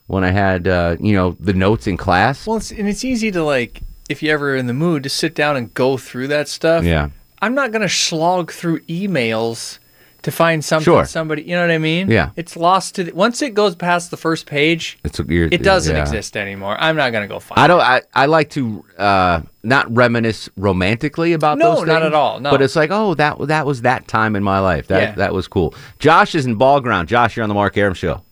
when 0.06 0.24
I 0.24 0.30
had 0.30 0.66
uh, 0.68 0.96
you 1.00 1.14
know 1.14 1.36
the 1.40 1.52
notes 1.54 1.86
in 1.86 1.96
class. 1.96 2.46
Well, 2.46 2.56
it's, 2.56 2.70
and 2.70 2.88
it's 2.88 3.04
easy 3.04 3.30
to 3.30 3.42
like 3.44 3.82
if 4.10 4.22
you're 4.22 4.34
ever 4.34 4.54
in 4.56 4.66
the 4.66 4.74
mood 4.74 5.02
to 5.04 5.08
sit 5.08 5.34
down 5.34 5.56
and 5.56 5.72
go 5.74 5.96
through 5.96 6.28
that 6.28 6.48
stuff. 6.48 6.84
Yeah. 6.84 7.10
I'm 7.40 7.54
not 7.54 7.72
gonna 7.72 7.88
slog 7.90 8.50
through 8.52 8.80
emails 8.80 9.78
to 10.24 10.30
find 10.32 10.64
something 10.64 10.84
Sure. 10.84 11.04
somebody. 11.04 11.42
You 11.42 11.54
know 11.54 11.60
what 11.62 11.70
I 11.70 11.78
mean? 11.78 12.10
Yeah. 12.10 12.30
It's 12.34 12.56
lost 12.56 12.96
to 12.96 13.04
the, 13.04 13.14
once 13.14 13.40
it 13.42 13.54
goes 13.54 13.74
past 13.74 14.10
the 14.10 14.16
first 14.16 14.46
page. 14.46 14.98
It's 15.04 15.20
weird. 15.20 15.54
It 15.54 15.62
doesn't 15.62 15.94
yeah. 15.94 16.02
exist 16.02 16.36
anymore. 16.36 16.76
I'm 16.80 16.96
not 16.96 17.12
gonna 17.12 17.28
go 17.28 17.38
find. 17.38 17.60
I 17.60 17.66
don't. 17.66 17.80
I, 17.80 18.02
I 18.14 18.26
like 18.26 18.50
to 18.50 18.84
uh, 18.98 19.40
not 19.62 19.94
reminisce 19.94 20.48
romantically 20.56 21.32
about 21.32 21.58
No, 21.58 21.76
those. 21.76 21.86
not 21.86 22.02
at 22.02 22.14
all, 22.14 22.40
no. 22.40 22.50
But 22.50 22.62
it's 22.62 22.74
like, 22.76 22.90
oh, 22.90 23.14
that 23.14 23.38
that 23.48 23.66
was 23.66 23.82
that 23.82 24.08
time 24.08 24.34
in 24.36 24.42
my 24.42 24.58
life. 24.58 24.88
That 24.88 25.02
Yeah. 25.02 25.14
that 25.16 25.32
was 25.34 25.46
cool. 25.46 25.74
Josh 25.98 26.34
is 26.34 26.46
in 26.46 26.56
Ball 26.56 26.80
Ground. 26.80 27.08
Josh, 27.08 27.36
you're 27.36 27.42
on 27.44 27.48
the 27.48 27.54
Mark 27.54 27.76
Arum 27.76 27.94
show. 27.94 28.22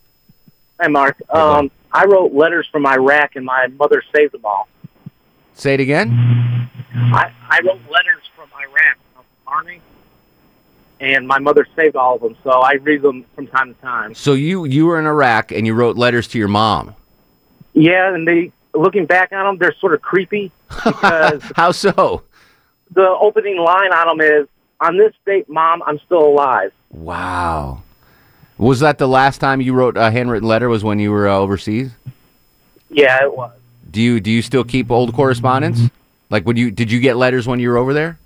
Hi, 0.81 0.87
Mark. 0.87 1.17
Um, 1.29 1.71
I 1.91 2.05
wrote 2.05 2.33
letters 2.33 2.67
from 2.71 2.85
Iraq, 2.87 3.35
and 3.35 3.45
my 3.45 3.67
mother 3.79 4.03
saved 4.13 4.33
them 4.33 4.41
all. 4.45 4.67
Say 5.53 5.75
it 5.75 5.79
again. 5.79 6.09
I, 7.13 7.31
I 7.49 7.59
wrote 7.63 7.79
letters 7.89 8.23
from 8.35 8.49
Iraq, 8.59 8.63
from 8.67 8.71
the 8.71 8.91
Army, 8.91 9.02
and 11.03 11.27
my 11.27 11.37
mother 11.37 11.67
saved 11.75 11.97
all 11.97 12.15
of 12.15 12.21
them, 12.21 12.35
so 12.43 12.49
I 12.49 12.73
read 12.73 13.01
them 13.01 13.25
from 13.35 13.47
time 13.47 13.75
to 13.75 13.81
time. 13.81 14.15
So 14.15 14.33
you 14.33 14.63
you 14.65 14.85
were 14.85 14.97
in 14.97 15.05
Iraq 15.05 15.51
and 15.51 15.67
you 15.67 15.73
wrote 15.73 15.97
letters 15.97 16.27
to 16.29 16.39
your 16.39 16.47
mom. 16.47 16.95
Yeah, 17.73 18.13
and 18.13 18.25
they, 18.27 18.51
looking 18.73 19.05
back 19.05 19.31
on 19.33 19.45
them, 19.45 19.57
they're 19.57 19.75
sort 19.79 19.93
of 19.93 20.01
creepy 20.01 20.51
because 20.69 21.41
How 21.55 21.71
so? 21.71 22.23
the 22.91 23.07
opening 23.07 23.57
line 23.57 23.91
on 23.91 24.17
them 24.17 24.21
is, 24.21 24.47
"On 24.79 24.97
this 24.97 25.13
date, 25.25 25.49
Mom, 25.49 25.83
I'm 25.85 25.99
still 25.99 26.23
alive." 26.25 26.71
Wow. 26.89 27.83
Was 28.57 28.79
that 28.79 28.97
the 28.97 29.07
last 29.07 29.39
time 29.39 29.59
you 29.59 29.73
wrote 29.73 29.97
a 29.97 30.09
handwritten 30.09 30.47
letter? 30.47 30.69
Was 30.69 30.83
when 30.83 30.99
you 30.99 31.11
were 31.11 31.27
uh, 31.27 31.35
overseas? 31.35 31.91
Yeah, 32.89 33.23
it 33.23 33.35
was. 33.35 33.51
Do 33.91 34.01
you 34.01 34.19
do 34.21 34.31
you 34.31 34.41
still 34.41 34.63
keep 34.63 34.89
old 34.89 35.13
correspondence? 35.13 35.81
Like 36.29 36.45
when 36.45 36.55
you 36.55 36.71
did 36.71 36.91
you 36.91 36.99
get 36.99 37.17
letters 37.17 37.45
when 37.47 37.59
you 37.59 37.69
were 37.69 37.77
over 37.77 37.93
there? 37.93 38.19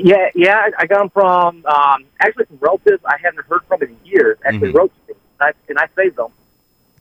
Yeah, 0.00 0.28
yeah, 0.34 0.56
I, 0.56 0.70
I 0.82 0.86
got 0.86 0.98
them 1.00 1.10
from 1.10 1.66
um, 1.66 2.04
actually 2.20 2.44
from 2.46 2.58
relatives 2.60 3.02
I 3.04 3.16
haven't 3.22 3.44
heard 3.46 3.60
from 3.66 3.82
in 3.82 3.96
years. 4.04 4.38
Actually, 4.44 4.72
Mhm. 4.72 4.74
wrote 4.74 4.92
to 5.08 5.12
me, 5.14 5.18
and 5.40 5.48
I, 5.48 5.52
and 5.68 5.78
I 5.78 5.88
saved 5.96 6.16
them. 6.16 6.28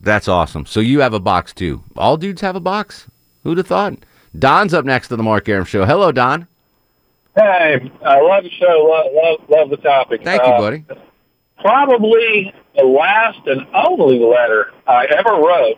That's 0.02 0.28
awesome. 0.28 0.66
So 0.66 0.80
you 0.80 1.00
have 1.02 1.14
a 1.14 1.20
box 1.20 1.54
too. 1.54 1.84
All 1.96 2.18
dudes 2.18 2.42
have 2.42 2.56
a 2.56 2.60
box. 2.60 3.08
Who'd 3.44 3.58
have 3.60 3.68
thought? 3.68 3.94
Don's 4.38 4.74
up 4.74 4.84
next 4.86 5.08
to 5.10 5.16
the 5.16 5.24
Mark 5.24 5.48
Arum 5.48 5.66
show. 5.66 5.86
Hello, 5.86 6.12
Don. 6.12 6.48
Hey, 7.36 7.92
I 8.04 8.20
love 8.22 8.44
the 8.44 8.50
show. 8.50 8.66
Love, 8.90 9.06
love, 9.14 9.50
love 9.50 9.70
the 9.70 9.78
topic. 9.78 10.24
Thank 10.24 10.42
you, 10.42 10.50
Uh, 10.54 10.58
buddy. 10.60 10.84
Probably 11.62 12.54
the 12.76 12.84
last 12.86 13.40
and 13.48 13.66
only 13.74 14.20
letter 14.20 14.72
I 14.88 15.06
ever 15.06 15.32
wrote 15.36 15.78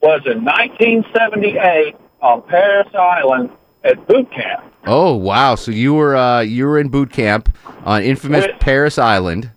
was 0.00 0.20
in 0.26 0.44
1978 0.44 1.96
on 2.20 2.42
Parris 2.42 2.88
Island 2.94 3.50
at 3.82 4.06
boot 4.06 4.30
camp. 4.32 4.64
Oh 4.86 5.14
wow! 5.14 5.54
So 5.54 5.70
you 5.70 5.94
were 5.94 6.16
uh, 6.16 6.40
you 6.40 6.66
were 6.66 6.78
in 6.78 6.88
boot 6.88 7.10
camp 7.10 7.54
on 7.84 8.02
infamous 8.02 8.46
Wait. 8.46 8.60
Parris 8.60 8.98
Island. 8.98 9.50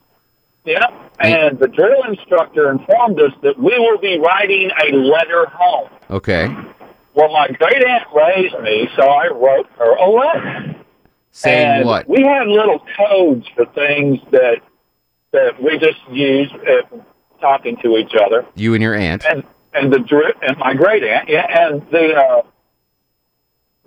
Yep. 0.65 0.93
And 1.19 1.57
the 1.60 1.67
drill 1.67 2.03
instructor 2.03 2.69
informed 2.69 3.19
us 3.19 3.31
that 3.41 3.57
we 3.57 3.77
will 3.79 3.98
be 3.98 4.19
writing 4.19 4.69
a 4.84 4.96
letter 4.96 5.48
home. 5.48 5.89
Okay. 6.12 6.48
Well, 7.15 7.31
my 7.31 7.48
great 7.48 7.84
aunt 7.84 8.03
raised 8.15 8.60
me, 8.60 8.88
so 8.96 9.01
I 9.01 9.27
wrote 9.27 9.67
her 9.79 9.96
a 9.96 10.10
letter. 10.10 10.75
Saying 11.31 11.67
and 11.67 11.86
what? 11.86 12.07
We 12.07 12.22
had 12.22 12.48
little 12.48 12.84
codes 12.96 13.48
for 13.55 13.65
things 13.65 14.19
that 14.31 14.62
that 15.31 15.62
we 15.62 15.77
just 15.79 16.00
used 16.12 16.53
uh, 16.53 16.98
talking 17.41 17.77
to 17.77 17.98
each 17.98 18.13
other. 18.13 18.46
You 18.55 18.74
and 18.75 18.84
your 18.84 18.93
aunt. 18.93 19.25
And 19.25 19.43
and 19.74 19.91
the 19.91 20.34
and 20.41 20.57
my 20.57 20.74
great 20.74 21.03
aunt, 21.03 21.29
yeah, 21.29 21.67
and 21.67 21.81
the 21.91 22.15
uh, 22.15 22.41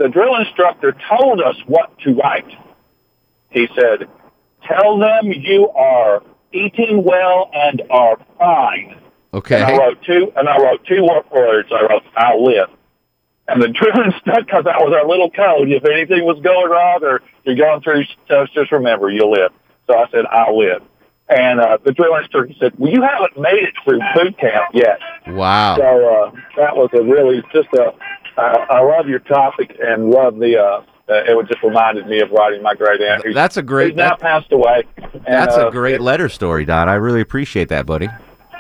the 0.01 0.09
drill 0.09 0.35
instructor 0.37 0.97
told 1.11 1.43
us 1.43 1.57
what 1.67 1.97
to 2.01 2.15
write. 2.15 2.51
He 3.51 3.69
said, 3.79 4.09
"Tell 4.67 4.99
them 4.99 5.31
you 5.31 5.69
are 5.69 6.23
eating 6.53 7.05
well 7.05 7.51
and 7.53 7.83
are 7.91 8.17
fine." 8.39 8.97
Okay. 9.35 9.61
And 9.61 9.65
I 9.65 9.77
wrote 9.77 10.03
two, 10.03 10.33
and 10.35 10.49
I 10.49 10.59
wrote 10.59 10.87
two 10.87 11.07
words. 11.31 11.69
I 11.71 11.83
wrote, 11.83 12.03
"I'll 12.17 12.43
live." 12.43 12.71
And 13.47 13.63
the 13.63 13.69
drill 13.79 14.05
instructor, 14.05 14.45
because 14.47 14.65
that 14.65 14.81
was 14.81 14.95
our 14.97 15.07
little 15.07 15.31
code. 15.31 15.69
If 15.69 15.85
anything 15.85 16.25
was 16.25 16.41
going 16.41 16.71
wrong 16.71 17.01
or 17.03 17.21
you're 17.45 17.57
going 17.57 17.83
through 17.83 18.05
stuff, 18.25 18.49
just 18.55 18.73
remember 18.73 19.11
you'll 19.11 19.33
live. 19.33 19.53
So 19.87 19.99
I 19.99 20.09
said, 20.11 20.25
I'll 20.31 20.57
live. 20.57 20.83
And 21.29 21.61
uh, 21.61 21.79
the 21.85 21.93
drill 21.93 22.17
instructor 22.17 22.55
said, 22.59 22.73
well, 22.79 22.93
you 22.93 23.03
haven't 23.03 23.39
made 23.39 23.63
it 23.63 23.75
through 23.85 24.01
boot 24.15 24.39
camp 24.39 24.71
yet. 24.73 24.99
Wow. 25.29 25.77
So 25.77 25.83
uh, 25.83 26.31
that 26.57 26.77
was 26.77 26.91
a 26.95 27.03
really 27.03 27.43
just 27.53 27.69
a. 27.75 27.93
I 28.37 28.67
I 28.71 28.81
love 28.81 29.09
your 29.09 29.19
topic 29.21 29.77
and 29.83 30.11
love 30.11 30.39
the. 30.39 30.57
Uh, 30.59 30.83
uh, 31.09 31.25
it 31.27 31.49
just 31.49 31.61
reminded 31.65 32.07
me 32.07 32.21
of 32.21 32.31
writing 32.31 32.63
my 32.63 32.73
great 32.75 33.01
aunt. 33.01 33.25
who's- 33.25 33.35
That's 33.35 33.57
a 33.57 33.63
great- 33.63 33.89
Who's 33.95 33.97
now 33.97 34.11
that- 34.11 34.21
passed 34.21 34.53
away. 34.53 34.85
And, 34.97 35.25
That's 35.27 35.57
uh, 35.57 35.67
a 35.67 35.71
great 35.73 36.01
letter 36.01 36.29
story, 36.29 36.65
Don. 36.65 36.89
I 36.89 36.95
really 36.95 37.21
appreciate 37.21 37.69
that, 37.71 37.85
buddy. 37.85 38.07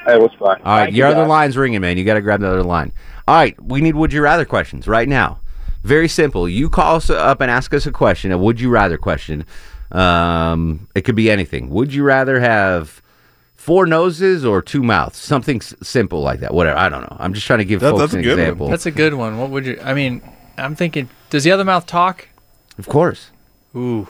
It 0.08 0.20
was 0.20 0.32
fun. 0.36 0.60
All 0.64 0.72
right, 0.78 0.84
Thank 0.86 0.96
your 0.96 1.06
you, 1.06 1.12
other 1.12 1.22
guys. 1.22 1.28
line's 1.28 1.56
ringing, 1.56 1.80
man. 1.80 1.96
You 1.96 2.02
got 2.04 2.14
to 2.14 2.20
grab 2.20 2.40
the 2.40 2.48
other 2.48 2.64
line. 2.64 2.92
All 3.28 3.36
right, 3.36 3.54
we 3.62 3.80
need 3.80 3.94
would 3.94 4.12
you 4.12 4.20
rather 4.20 4.44
questions 4.44 4.88
right 4.88 5.08
now. 5.08 5.38
Very 5.84 6.08
simple. 6.08 6.48
You 6.48 6.68
call 6.68 6.96
us 6.96 7.08
up 7.08 7.40
and 7.40 7.52
ask 7.52 7.72
us 7.72 7.86
a 7.86 7.92
question, 7.92 8.32
a 8.32 8.38
would 8.38 8.60
you 8.60 8.68
rather 8.68 8.98
question. 8.98 9.44
Um, 9.92 10.88
it 10.96 11.02
could 11.02 11.14
be 11.14 11.30
anything. 11.30 11.70
Would 11.70 11.92
you 11.94 12.02
rather 12.02 12.40
have 12.40 13.00
four 13.60 13.84
noses 13.86 14.44
or 14.44 14.62
two 14.62 14.82
mouths? 14.82 15.18
Something 15.18 15.58
s- 15.58 15.74
simple 15.82 16.22
like 16.22 16.40
that. 16.40 16.54
Whatever. 16.54 16.78
I 16.78 16.88
don't 16.88 17.02
know. 17.02 17.16
I'm 17.20 17.34
just 17.34 17.46
trying 17.46 17.58
to 17.60 17.64
give 17.66 17.80
That- 17.80 17.90
folks 17.90 18.00
that's 18.00 18.14
a 18.14 18.16
an 18.16 18.22
good 18.22 18.30
one. 18.30 18.40
example. 18.40 18.68
That's 18.68 18.86
a 18.86 18.90
good 18.90 19.14
one. 19.14 19.38
What 19.38 19.50
would 19.50 19.66
you? 19.66 19.78
I 19.84 19.92
mean, 19.94 20.22
I'm 20.56 20.74
thinking. 20.74 21.08
Does 21.28 21.44
the 21.44 21.52
other 21.52 21.64
mouth 21.64 21.86
talk? 21.86 22.28
Of 22.78 22.86
course. 22.88 23.30
Ooh, 23.76 24.08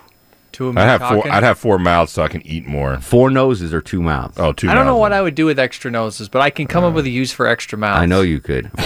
two 0.52 0.68
of 0.68 0.74
them 0.74 0.82
I'd 0.82 0.86
have 0.86 1.00
talking. 1.00 1.22
four. 1.22 1.32
I'd 1.32 1.42
have 1.42 1.58
four 1.58 1.78
mouths 1.78 2.12
so 2.12 2.22
I 2.22 2.28
can 2.28 2.46
eat 2.46 2.66
more. 2.66 2.98
Four 3.00 3.30
noses 3.30 3.74
or 3.74 3.80
two 3.80 4.00
mouths. 4.00 4.38
Oh, 4.38 4.52
two. 4.52 4.70
I 4.70 4.74
don't 4.74 4.86
know 4.86 4.92
mouths. 4.92 5.00
what 5.00 5.12
I 5.12 5.20
would 5.22 5.34
do 5.34 5.46
with 5.46 5.58
extra 5.58 5.90
noses, 5.90 6.28
but 6.28 6.40
I 6.40 6.50
can 6.50 6.66
come 6.66 6.84
up 6.84 6.92
uh, 6.92 6.94
with 6.94 7.04
a 7.06 7.10
use 7.10 7.32
for 7.32 7.46
extra 7.46 7.76
mouths. 7.76 8.00
I 8.00 8.06
know 8.06 8.22
you 8.22 8.40
could. 8.40 8.70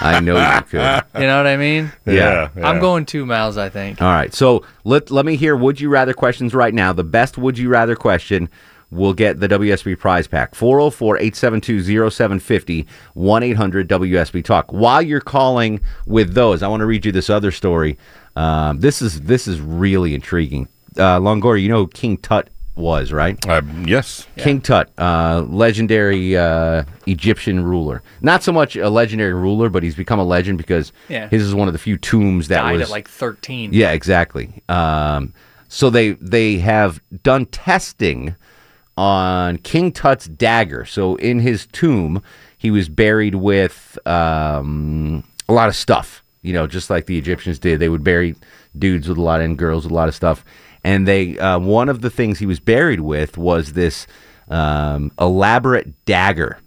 I 0.00 0.20
know 0.20 0.36
you 0.36 0.62
could. 0.64 0.80
You 1.14 1.26
know 1.26 1.38
what 1.38 1.46
I 1.46 1.56
mean? 1.56 1.90
Yeah, 2.04 2.50
I'm 2.62 2.80
going 2.80 3.06
two 3.06 3.24
mouths. 3.24 3.56
I 3.56 3.68
think. 3.70 4.02
All 4.02 4.08
right. 4.12 4.34
So 4.34 4.64
let 4.84 5.10
let 5.10 5.24
me 5.24 5.36
hear 5.36 5.56
would 5.56 5.80
you 5.80 5.88
rather 5.88 6.12
questions 6.12 6.52
right 6.54 6.74
now. 6.74 6.92
The 6.92 7.04
best 7.04 7.38
would 7.38 7.56
you 7.56 7.68
rather 7.70 7.96
question 7.96 8.50
will 8.90 9.12
get 9.12 9.40
the 9.40 9.48
WSB 9.48 9.98
prize 9.98 10.26
pack. 10.26 10.54
404-872-0750 10.54 12.86
1-800 13.16 13.84
WSB 13.86 14.44
talk. 14.44 14.72
While 14.72 15.02
you're 15.02 15.20
calling 15.20 15.80
with 16.06 16.34
those, 16.34 16.62
I 16.62 16.68
want 16.68 16.80
to 16.80 16.86
read 16.86 17.04
you 17.04 17.12
this 17.12 17.30
other 17.30 17.50
story. 17.50 17.98
Um, 18.36 18.80
this 18.80 19.00
is 19.02 19.22
this 19.22 19.48
is 19.48 19.60
really 19.60 20.14
intriguing. 20.14 20.68
Uh, 20.96 21.18
Longoria, 21.18 21.62
you 21.62 21.68
know 21.68 21.78
who 21.84 21.88
King 21.88 22.16
Tut 22.18 22.48
was, 22.74 23.10
right? 23.12 23.38
Uh, 23.48 23.62
yes. 23.86 24.26
King 24.36 24.60
Tut, 24.60 24.90
uh, 24.98 25.42
legendary 25.48 26.36
uh, 26.36 26.84
Egyptian 27.06 27.64
ruler. 27.64 28.02
Not 28.20 28.42
so 28.42 28.52
much 28.52 28.76
a 28.76 28.90
legendary 28.90 29.32
ruler, 29.32 29.70
but 29.70 29.82
he's 29.82 29.94
become 29.94 30.18
a 30.18 30.24
legend 30.24 30.58
because 30.58 30.92
Yeah. 31.08 31.28
his 31.28 31.42
is 31.42 31.54
one 31.54 31.68
of 31.68 31.72
the 31.72 31.78
few 31.78 31.96
tombs 31.96 32.48
that 32.48 32.60
Died 32.60 32.72
was 32.74 32.82
at 32.82 32.90
like 32.90 33.08
13. 33.08 33.70
yeah, 33.72 33.92
exactly. 33.92 34.62
Um, 34.68 35.32
so 35.68 35.88
they 35.90 36.10
they 36.12 36.58
have 36.58 37.00
done 37.22 37.46
testing 37.46 38.36
on 38.96 39.58
King 39.58 39.92
Tut's 39.92 40.26
dagger. 40.26 40.84
So 40.84 41.16
in 41.16 41.40
his 41.40 41.66
tomb, 41.66 42.22
he 42.56 42.70
was 42.70 42.88
buried 42.88 43.36
with 43.36 43.98
um, 44.06 45.22
a 45.48 45.52
lot 45.52 45.68
of 45.68 45.76
stuff. 45.76 46.22
You 46.42 46.52
know, 46.52 46.66
just 46.66 46.90
like 46.90 47.06
the 47.06 47.18
Egyptians 47.18 47.58
did. 47.58 47.80
They 47.80 47.88
would 47.88 48.04
bury 48.04 48.36
dudes 48.78 49.08
with 49.08 49.18
a 49.18 49.22
lot 49.22 49.40
and 49.40 49.58
girls 49.58 49.84
with 49.84 49.92
a 49.92 49.94
lot 49.94 50.08
of 50.08 50.14
stuff. 50.14 50.44
And 50.84 51.06
they 51.06 51.38
uh, 51.38 51.58
one 51.58 51.88
of 51.88 52.00
the 52.00 52.10
things 52.10 52.38
he 52.38 52.46
was 52.46 52.60
buried 52.60 53.00
with 53.00 53.36
was 53.36 53.72
this 53.72 54.06
um, 54.48 55.10
elaborate 55.18 56.04
dagger. 56.04 56.58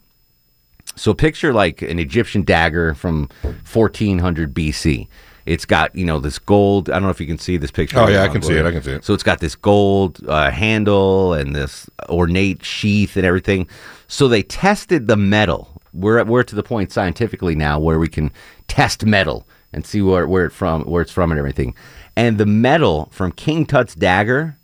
So 0.95 1.13
picture 1.13 1.53
like 1.53 1.81
an 1.81 1.97
Egyptian 1.97 2.43
dagger 2.43 2.93
from 2.93 3.29
1400 3.71 4.53
BC. 4.53 5.07
It's 5.49 5.65
got 5.65 5.95
you 5.95 6.05
know 6.05 6.19
this 6.19 6.37
gold. 6.37 6.89
I 6.89 6.93
don't 6.93 7.03
know 7.03 7.09
if 7.09 7.19
you 7.19 7.27
can 7.27 7.39
see 7.39 7.57
this 7.57 7.71
picture. 7.71 7.97
Oh, 7.97 8.07
yeah, 8.07 8.23
I 8.23 8.27
can 8.27 8.41
see 8.41 8.55
it, 8.55 8.65
I 8.65 8.71
can 8.71 8.83
see 8.83 8.91
it. 8.91 9.03
So 9.03 9.13
it's 9.13 9.23
got 9.23 9.39
this 9.39 9.55
gold 9.55 10.19
uh, 10.27 10.51
handle 10.51 11.33
and 11.33 11.55
this 11.55 11.89
ornate 12.07 12.63
sheath 12.63 13.17
and 13.17 13.25
everything. 13.25 13.67
So 14.07 14.27
they 14.27 14.43
tested 14.43 15.07
the 15.07 15.17
metal. 15.17 15.69
We're 15.93 16.23
we're 16.23 16.43
to 16.43 16.55
the 16.55 16.63
point 16.63 16.91
scientifically 16.91 17.55
now 17.55 17.79
where 17.79 17.99
we 17.99 18.07
can 18.07 18.31
test 18.67 19.05
metal 19.05 19.47
and 19.73 19.85
see 19.85 20.01
where 20.01 20.27
where 20.27 20.45
it 20.45 20.51
from 20.51 20.83
where 20.83 21.01
it's 21.01 21.11
from 21.11 21.31
and 21.31 21.39
everything. 21.39 21.73
And 22.15 22.37
the 22.37 22.45
metal 22.45 23.09
from 23.11 23.31
King 23.31 23.65
Tut's 23.65 23.95
dagger 23.95 24.57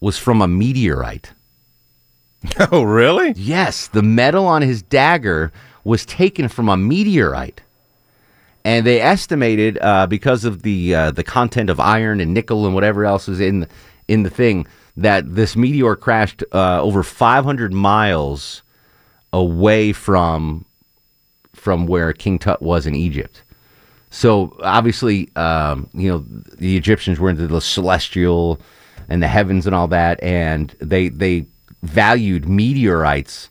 was 0.00 0.18
from 0.18 0.42
a 0.42 0.48
meteorite. 0.48 1.32
Oh, 2.72 2.82
really? 2.82 3.32
Yes, 3.36 3.86
the 3.86 4.02
metal 4.02 4.46
on 4.46 4.62
his 4.62 4.82
dagger 4.82 5.52
was 5.84 6.04
taken 6.04 6.48
from 6.48 6.68
a 6.68 6.76
meteorite, 6.76 7.60
and 8.64 8.86
they 8.86 9.00
estimated 9.00 9.78
uh, 9.80 10.06
because 10.06 10.44
of 10.44 10.62
the 10.62 10.94
uh, 10.94 11.10
the 11.10 11.24
content 11.24 11.70
of 11.70 11.80
iron 11.80 12.20
and 12.20 12.32
nickel 12.32 12.64
and 12.66 12.74
whatever 12.74 13.04
else 13.04 13.28
is 13.28 13.40
in 13.40 13.66
in 14.08 14.22
the 14.22 14.30
thing 14.30 14.66
that 14.96 15.34
this 15.34 15.56
meteor 15.56 15.96
crashed 15.96 16.44
uh, 16.52 16.80
over 16.82 17.02
500 17.02 17.72
miles 17.72 18.62
away 19.32 19.92
from 19.92 20.64
from 21.54 21.86
where 21.86 22.12
King 22.12 22.38
Tut 22.38 22.60
was 22.62 22.86
in 22.86 22.94
Egypt. 22.94 23.42
So 24.10 24.56
obviously, 24.62 25.34
um, 25.36 25.88
you 25.94 26.10
know, 26.10 26.18
the 26.18 26.76
Egyptians 26.76 27.18
were 27.18 27.30
into 27.30 27.46
the 27.46 27.60
celestial 27.60 28.60
and 29.08 29.22
the 29.22 29.28
heavens 29.28 29.66
and 29.66 29.74
all 29.74 29.88
that, 29.88 30.22
and 30.22 30.74
they 30.80 31.08
they 31.08 31.46
valued 31.82 32.48
meteorites 32.48 33.48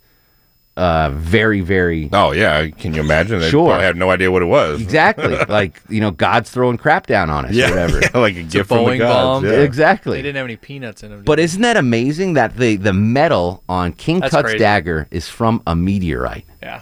uh, 0.78 1.10
very, 1.14 1.62
very. 1.62 2.10
Oh 2.14 2.32
yeah, 2.32 2.68
can 2.68 2.94
you 2.94 3.02
imagine? 3.02 3.40
They 3.40 3.50
Sure. 3.50 3.68
probably 3.70 3.86
had 3.86 3.98
no 3.98 4.10
idea 4.10 4.32
what 4.32 4.42
it 4.42 4.46
was. 4.46 4.82
Exactly, 4.82 5.36
like 5.50 5.82
you 5.90 6.00
know, 6.02 6.12
God's 6.12 6.50
throwing 6.50 6.78
crap 6.78 7.08
down 7.08 7.30
on 7.30 7.46
us, 7.46 7.52
Yeah, 7.54 7.68
or 7.68 7.70
whatever. 7.72 8.00
yeah, 8.02 8.10
like 8.18 8.36
a 8.36 8.40
It's 8.40 8.54
a 8.54 8.58
gift 8.58 8.70
from 8.70 8.86
the 8.86 8.92
Boeing 8.92 8.98
gods. 9.00 9.44
bomb. 9.44 9.46
yeah. 9.46 9.60
Exactly. 9.60 10.18
They 10.18 10.22
didn't 10.24 10.38
have 10.38 10.46
any 10.46 10.56
peanuts 10.56 11.04
in 11.04 11.12
them. 11.12 11.24
But 11.24 11.40
isn't 11.40 11.62
that 11.62 11.78
amazing 11.78 12.34
that 12.34 12.56
the 12.58 12.78
the 12.78 12.94
metal 12.94 13.64
on 13.70 13.92
King 13.94 14.20
That's 14.22 14.32
Tut's 14.32 14.44
crazy. 14.46 14.60
dagger 14.60 15.08
is 15.12 15.28
from 15.30 15.62
a 15.68 15.76
meteorite? 15.76 16.46
Yeah. 16.64 16.82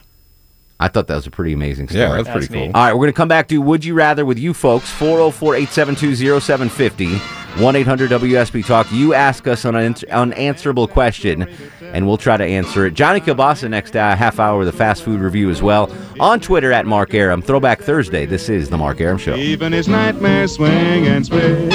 I 0.81 0.88
thought 0.88 1.08
that 1.08 1.15
was 1.15 1.27
a 1.27 1.31
pretty 1.31 1.51
amazing 1.51 1.89
story. 1.89 2.03
Yeah, 2.03 2.22
that's 2.22 2.29
pretty 2.29 2.53
neat. 2.53 2.67
cool. 2.72 2.77
All 2.79 2.86
right, 2.86 2.93
we're 2.93 3.00
going 3.00 3.12
to 3.12 3.17
come 3.17 3.27
back 3.27 3.50
to 3.50 3.58
Would 3.58 3.84
You 3.84 3.96
Rather 3.96 4.24
with 4.24 4.39
you 4.39 4.53
folks. 4.53 4.89
404 4.91 5.55
872 5.55 6.39
0750 6.39 7.38
1 7.57 7.75
800 7.75 8.11
WSB 8.11 8.65
Talk. 8.65 8.91
You 8.91 9.13
ask 9.13 9.47
us 9.47 9.65
an 9.65 9.75
un- 9.75 9.95
unanswerable 10.11 10.87
question, 10.87 11.47
and 11.81 12.07
we'll 12.07 12.17
try 12.17 12.37
to 12.37 12.43
answer 12.45 12.85
it. 12.85 12.93
Johnny 12.93 13.19
Kilbasa 13.19 13.69
next 13.69 13.95
uh, 13.95 14.15
half 14.15 14.39
hour 14.39 14.63
the 14.63 14.71
fast 14.71 15.03
food 15.03 15.19
review 15.19 15.49
as 15.49 15.61
well. 15.61 15.91
On 16.19 16.39
Twitter 16.39 16.71
at 16.71 16.85
Mark 16.85 17.13
Arum. 17.13 17.41
Throwback 17.41 17.81
Thursday. 17.81 18.25
This 18.25 18.47
is 18.49 18.69
The 18.69 18.77
Mark 18.77 19.01
Arum 19.01 19.17
Show. 19.17 19.35
Even 19.35 19.73
his 19.73 19.87
nightmares 19.87 20.55
swing 20.55 21.07
and 21.07 21.25
sway. 21.25 21.69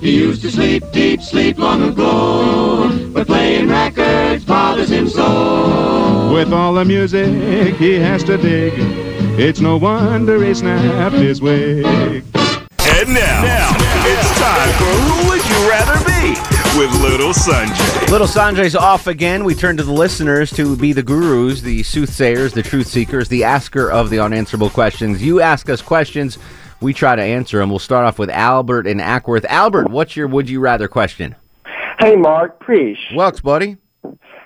He 0.00 0.16
used 0.16 0.42
to 0.42 0.50
sleep 0.50 0.82
deep 0.92 1.20
sleep 1.20 1.58
long 1.58 1.82
ago, 1.82 2.90
but 3.12 3.26
playing 3.26 3.68
records 3.68 4.44
bothers 4.44 4.90
him 4.90 5.08
so. 5.08 6.32
With 6.34 6.52
all 6.52 6.72
the 6.74 6.84
music 6.84 7.76
he 7.76 7.94
has 7.94 8.24
to 8.24 8.36
dig, 8.36 8.72
it's 9.38 9.60
no 9.60 9.76
wonder 9.76 10.42
he 10.42 10.54
snapped 10.54 11.14
his 11.14 11.40
wig. 11.40 12.24
And 12.94 13.14
now, 13.14 13.42
now, 13.42 13.61
it's 14.84 15.00
Who 15.00 15.28
Would 15.30 15.48
You 15.48 15.70
Rather 15.70 15.98
Be 16.04 16.78
with 16.78 16.90
Little 17.02 17.32
Sanjay. 17.32 18.10
Little 18.10 18.26
Sanjay's 18.26 18.74
off 18.74 19.06
again. 19.06 19.44
We 19.44 19.54
turn 19.54 19.76
to 19.76 19.82
the 19.82 19.92
listeners 19.92 20.50
to 20.52 20.76
be 20.76 20.92
the 20.92 21.02
gurus, 21.02 21.60
the 21.60 21.82
soothsayers, 21.82 22.52
the 22.52 22.62
truth 22.62 22.86
seekers, 22.86 23.28
the 23.28 23.44
asker 23.44 23.90
of 23.90 24.10
the 24.10 24.18
unanswerable 24.18 24.70
questions. 24.70 25.22
You 25.22 25.40
ask 25.40 25.68
us 25.68 25.82
questions, 25.82 26.38
we 26.80 26.92
try 26.92 27.14
to 27.14 27.22
answer 27.22 27.58
them. 27.58 27.70
We'll 27.70 27.78
start 27.78 28.06
off 28.06 28.18
with 28.18 28.30
Albert 28.30 28.86
in 28.86 28.98
Acworth. 28.98 29.44
Albert, 29.46 29.90
what's 29.90 30.16
your 30.16 30.26
would 30.28 30.48
you 30.48 30.60
rather 30.60 30.88
question? 30.88 31.36
Hey, 31.98 32.16
Mark, 32.16 32.58
Preach. 32.58 32.98
Welks, 33.14 33.42
buddy. 33.42 33.76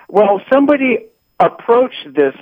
Well, 0.09 0.41
somebody 0.51 1.07
approached 1.39 2.13
this 2.15 2.35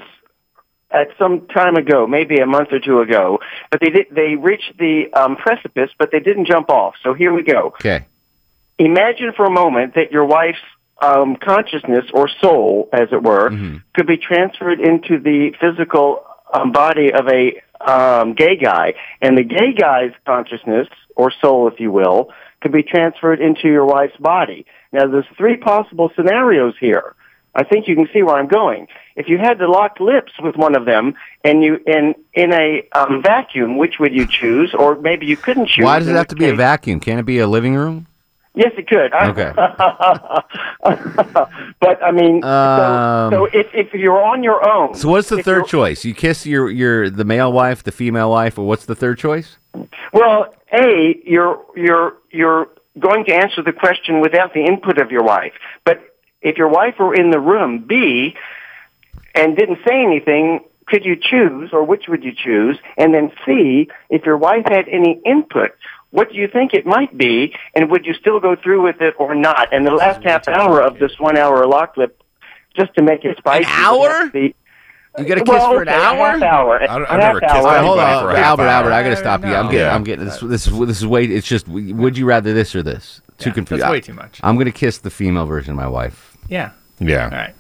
at 0.96 1.10
some 1.20 1.48
time 1.48 1.76
ago, 1.76 2.08
maybe 2.08 2.38
a 2.38 2.46
month 2.46 2.70
or 2.72 2.80
two 2.80 3.02
ago, 3.02 3.40
but 3.70 3.82
they 3.82 3.90
did, 3.90 4.08
they 4.12 4.36
reached 4.36 4.78
the 4.80 5.12
um, 5.14 5.36
precipice, 5.36 5.90
but 6.00 6.10
they 6.12 6.20
didn't 6.20 6.48
jump 6.48 6.70
off. 6.70 6.96
So 7.04 7.14
here 7.14 7.34
we 7.34 7.44
go. 7.44 7.74
Okay. 7.80 8.06
Imagine 8.80 9.34
for 9.36 9.46
a 9.46 9.52
moment 9.52 9.96
that 9.96 10.12
your 10.12 10.26
wife's 10.26 10.58
um, 11.02 11.36
consciousness 11.36 12.06
or 12.14 12.30
soul, 12.42 12.90
as 12.94 13.10
it 13.12 13.22
were, 13.22 13.50
could 13.94 14.08
be 14.08 14.18
transferred 14.18 14.80
into 14.80 15.20
the 15.20 15.54
physical 15.60 16.26
um, 16.54 16.72
body 16.72 17.12
of 17.12 17.28
a 17.28 17.62
um, 17.82 18.34
gay 18.34 18.56
guy, 18.56 18.94
and 19.22 19.38
the 19.38 19.44
gay 19.44 19.74
guy's 19.74 20.12
consciousness 20.26 20.88
or 21.16 21.32
soul, 21.42 21.68
if 21.68 21.80
you 21.80 21.92
will, 21.92 22.32
could 22.62 22.72
be 22.72 22.84
transferred 22.84 23.42
into 23.42 23.68
your 23.68 23.86
wife's 23.86 24.18
body. 24.18 24.66
Now, 24.92 25.08
there's 25.08 25.26
three 25.38 25.58
possible 25.58 26.10
scenarios 26.16 26.74
here. 26.80 27.16
I 27.56 27.64
think 27.64 27.88
you 27.88 27.96
can 27.96 28.08
see 28.14 28.22
where 28.22 28.36
I'm 28.36 28.48
going. 28.48 28.88
If 29.16 29.30
you 29.30 29.38
had 29.38 29.60
to 29.60 29.70
lock 29.70 30.00
lips 30.00 30.34
with 30.42 30.56
one 30.58 30.76
of 30.76 30.86
them, 30.86 31.16
and 31.44 31.64
you 31.64 31.80
in 31.88 32.16
in 32.34 32.54
a 32.54 32.84
um, 32.92 33.24
vacuum, 33.24 33.78
which 33.78 33.96
would 34.00 34.14
you 34.14 34.28
choose? 34.28 34.74
Or 34.74 34.96
maybe 34.96 35.26
you 35.26 35.38
couldn't 35.38 35.70
choose. 35.70 35.86
Why 35.86 36.00
does 36.00 36.10
it 36.10 36.16
have 36.16 36.28
to 36.28 36.36
be 36.36 36.50
a 36.50 36.56
vacuum? 36.56 37.00
Can't 37.00 37.20
it 37.20 37.26
be 37.26 37.40
a 37.40 37.48
living 37.48 37.76
room? 37.76 38.08
Yes, 38.56 38.72
it 38.78 38.88
could. 38.88 39.14
Okay. 39.14 39.52
but 41.80 42.04
I 42.04 42.12
mean, 42.12 42.44
Um, 42.44 43.32
so, 43.32 43.32
so 43.32 43.46
if 43.46 43.68
if 43.74 43.94
you're 43.94 44.22
on 44.22 44.44
your 44.44 44.68
own, 44.68 44.96
So 44.96 45.10
what's 45.10 45.30
the 45.30 45.44
third 45.44 45.68
choice? 45.68 46.06
You 46.06 46.14
kiss 46.14 46.46
your 46.46 46.70
your 46.70 47.10
the 47.10 47.26
male 47.26 47.52
wife, 47.52 47.84
the 47.84 47.92
female 47.92 48.32
wife, 48.32 48.58
or 48.58 48.66
what's 48.66 48.86
the 48.86 48.96
third 48.96 49.18
choice? 49.18 49.58
Well, 50.14 50.54
a 50.72 51.20
you're 51.26 51.62
you're 51.76 52.14
you're 52.32 52.70
going 52.98 53.26
to 53.26 53.34
answer 53.34 53.62
the 53.62 53.74
question 53.74 54.22
without 54.22 54.54
the 54.54 54.64
input 54.64 55.00
of 55.00 55.12
your 55.12 55.24
wife. 55.24 55.54
But 55.84 56.15
if 56.46 56.58
your 56.58 56.70
wife 56.70 56.96
were 57.00 57.14
in 57.14 57.32
the 57.32 57.40
room, 57.40 57.80
B, 57.80 58.36
and 59.34 59.58
didn't 59.58 59.80
say 59.86 60.02
anything, 60.02 60.62
could 60.86 61.04
you 61.04 61.16
choose, 61.16 61.72
or 61.74 61.84
which 61.84 62.04
would 62.08 62.24
you 62.24 62.32
choose? 62.34 62.78
And 62.98 63.14
then 63.14 63.32
C, 63.46 63.90
if 64.10 64.26
your 64.26 64.38
wife 64.38 64.66
had 64.68 64.88
any 64.88 65.20
input, 65.26 65.72
what 66.12 66.30
do 66.32 66.36
you 66.36 66.48
think 66.48 66.74
it 66.74 66.86
might 66.86 67.18
be, 67.18 67.54
and 67.74 67.90
would 67.92 68.06
you 68.06 68.14
still 68.14 68.40
go 68.40 68.56
through 68.56 68.84
with 68.84 69.02
it 69.02 69.16
or 69.18 69.36
not? 69.36 69.74
And 69.74 69.86
the 69.86 69.92
last 69.92 70.24
half 70.24 70.48
hour 70.48 70.82
of 70.82 71.00
this 71.00 71.20
one 71.20 71.36
hour 71.38 71.66
lock 71.66 71.96
clip, 71.96 72.22
just 72.78 72.94
to 72.96 73.02
make 73.04 73.26
it 73.26 73.38
spicy. 73.38 73.66
An 73.66 73.72
hour? 73.72 74.32
You 75.18 75.24
get 75.24 75.38
a 75.38 75.42
kiss 75.42 75.50
well, 75.50 75.72
for 75.72 75.82
an 75.82 75.90
okay, 75.90 75.98
hour? 75.98 76.28
A 76.28 76.32
half 76.32 76.42
hour. 76.44 76.84
I 76.84 76.86
don't- 76.88 77.04
A 77.04 77.12
I've 77.14 77.20
never 77.20 77.40
kissed 77.40 77.54
hour. 77.54 77.60
All 77.60 77.66
right, 77.74 77.84
hold 77.84 78.00
anybody 78.00 78.16
on, 78.18 78.24
for 78.24 78.30
a 78.32 78.36
half 78.36 78.46
Albert. 78.46 78.64
hour. 78.64 78.70
Albert, 78.70 78.92
I 78.92 79.04
got 79.04 79.10
to 79.10 79.16
stop 79.16 79.46
you. 79.46 79.54
I'm 79.56 79.66
getting, 79.72 79.80
Yeah. 79.80 79.96
I'm 79.96 80.04
getting 80.04 80.26
this. 80.26 80.40
This 80.40 80.68
is 80.68 80.78
this 80.80 80.98
is 81.02 81.08
way. 81.08 81.24
It's 81.26 81.48
just. 81.48 81.68
Would 81.70 82.18
you 82.18 82.26
rather 82.26 82.54
this 82.54 82.76
or 82.76 82.84
this? 82.84 83.22
Too 83.38 83.52
confused. 83.52 83.84
that's 83.84 83.92
way 83.92 84.02
too 84.02 84.14
much. 84.14 84.40
I'm 84.44 84.58
gonna 84.58 84.72
kiss 84.72 85.00
the 85.00 85.10
female 85.10 85.46
version 85.46 85.72
of 85.72 85.78
my 85.78 85.88
wife. 85.88 86.38
Yeah. 86.48 86.72
Yeah. 87.00 87.26
All 87.26 87.32
right. 87.32 87.56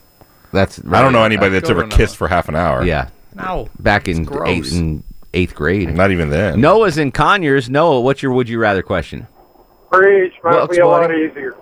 That's. 0.51 0.79
I 0.79 1.01
don't 1.01 1.13
know 1.13 1.23
anybody 1.23 1.51
that's 1.51 1.69
ever 1.69 1.87
kissed 1.87 2.15
for 2.15 2.27
half 2.27 2.47
an 2.47 2.55
hour. 2.55 2.83
Yeah. 2.83 3.09
No. 3.35 3.67
Back 3.79 4.07
in 4.07 4.27
eighth 4.45 4.71
in 4.71 5.03
eighth 5.33 5.53
grade. 5.53 5.93
Not 5.93 6.11
even 6.11 6.29
then. 6.29 6.61
Noah's 6.61 6.97
in 6.97 7.11
Conyers. 7.11 7.69
Noah, 7.69 8.01
what's 8.01 8.23
your 8.23 8.31
would 8.33 8.47
you 8.47 8.57
rather 8.59 8.81
question? 8.81 9.27
Preach, 9.91 10.33
might 10.43 10.55
Looks 10.55 10.77
be 10.77 10.81
a 10.81 10.87
lot 10.87 11.13
easier. 11.13 11.55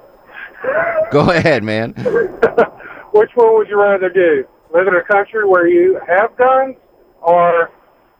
Go 1.11 1.29
ahead, 1.29 1.63
man. 1.63 1.93
Which 3.11 3.31
one 3.35 3.53
would 3.55 3.67
you 3.67 3.79
rather 3.79 4.09
do? 4.09 4.47
Live 4.73 4.87
in 4.87 4.95
a 4.95 5.03
country 5.03 5.45
where 5.45 5.67
you 5.67 5.99
have 6.07 6.35
guns, 6.35 6.75
or 7.21 7.69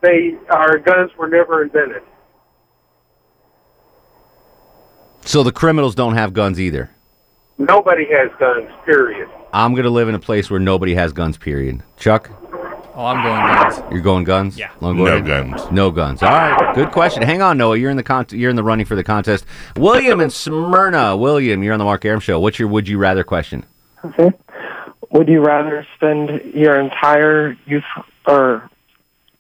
they 0.01 0.35
our 0.50 0.77
guns 0.77 1.12
were 1.17 1.27
never 1.27 1.63
invented? 1.63 2.03
So 5.25 5.43
the 5.43 5.51
criminals 5.51 5.95
don't 5.95 6.15
have 6.15 6.33
guns 6.33 6.59
either. 6.59 6.89
Nobody 7.57 8.05
has 8.11 8.29
guns. 8.39 8.69
Period. 8.85 9.29
I'm 9.53 9.73
gonna 9.75 9.89
live 9.89 10.09
in 10.09 10.15
a 10.15 10.19
place 10.19 10.49
where 10.49 10.59
nobody 10.59 10.95
has 10.95 11.13
guns. 11.13 11.37
Period. 11.37 11.83
Chuck, 11.97 12.29
Oh, 12.95 13.05
I'm 13.05 13.23
going 13.23 13.41
guns. 13.55 13.81
you're 13.91 14.01
going 14.01 14.23
guns. 14.23 14.57
Yeah. 14.57 14.69
Long 14.81 14.97
No 14.97 15.05
Gordon? 15.05 15.25
guns. 15.51 15.71
No 15.71 15.91
guns. 15.91 16.21
All 16.21 16.29
right. 16.29 16.75
Good 16.75 16.91
question. 16.91 17.23
Hang 17.23 17.41
on, 17.41 17.57
Noah. 17.57 17.77
You're 17.77 17.89
in 17.91 17.97
the 17.97 18.03
con- 18.03 18.25
You're 18.31 18.49
in 18.49 18.55
the 18.55 18.63
running 18.63 18.85
for 18.85 18.95
the 18.95 19.03
contest. 19.03 19.45
William 19.77 20.19
in 20.21 20.29
Smyrna. 20.29 21.15
William, 21.17 21.63
you're 21.63 21.73
on 21.73 21.79
the 21.79 21.85
Mark 21.85 22.05
Arum 22.05 22.19
show. 22.19 22.39
What's 22.39 22.59
your 22.59 22.67
would 22.67 22.87
you 22.87 22.97
rather 22.97 23.23
question? 23.23 23.65
Okay. 24.05 24.31
Would 25.11 25.27
you 25.27 25.41
rather 25.41 25.85
spend 25.95 26.29
your 26.55 26.79
entire 26.79 27.55
youth, 27.65 27.83
or 28.27 28.69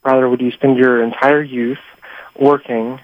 rather, 0.05 0.29
would 0.29 0.39
you 0.41 0.51
spend 0.51 0.77
your 0.77 1.03
entire 1.03 1.41
youth 1.41 1.79
working, 2.39 2.99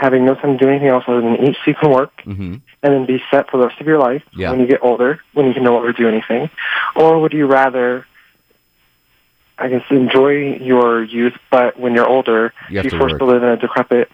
having 0.00 0.24
no 0.24 0.34
time 0.34 0.56
to 0.56 0.64
do 0.64 0.70
anything 0.70 0.88
else 0.88 1.04
other 1.06 1.20
than 1.20 1.36
eat, 1.44 1.56
sleep, 1.64 1.76
and 1.82 1.92
work, 1.92 2.10
Mm-hmm. 2.26 2.54
and 2.82 2.92
then 2.94 3.04
be 3.06 3.22
set 3.30 3.50
for 3.50 3.58
the 3.58 3.66
rest 3.66 3.80
of 3.80 3.86
your 3.86 3.98
life 3.98 4.22
Yeah. 4.32 4.50
when 4.50 4.60
you 4.60 4.66
get 4.66 4.80
older, 4.82 5.20
when 5.34 5.46
you 5.46 5.52
can 5.52 5.62
no 5.62 5.74
longer 5.74 5.92
do 5.92 6.08
anything? 6.08 6.48
Or 6.96 7.20
would 7.20 7.32
you 7.34 7.46
rather, 7.46 8.06
I 9.58 9.68
guess, 9.68 9.84
enjoy 9.90 10.56
your 10.56 11.02
youth, 11.04 11.34
but 11.50 11.78
when 11.78 11.94
you're 11.94 12.08
older, 12.08 12.52
You 12.70 12.82
to 12.82 12.90
forced 12.90 13.12
work. 13.14 13.18
to 13.18 13.24
live 13.26 13.42
in 13.42 13.48
a 13.50 13.56
decrepit 13.58 14.10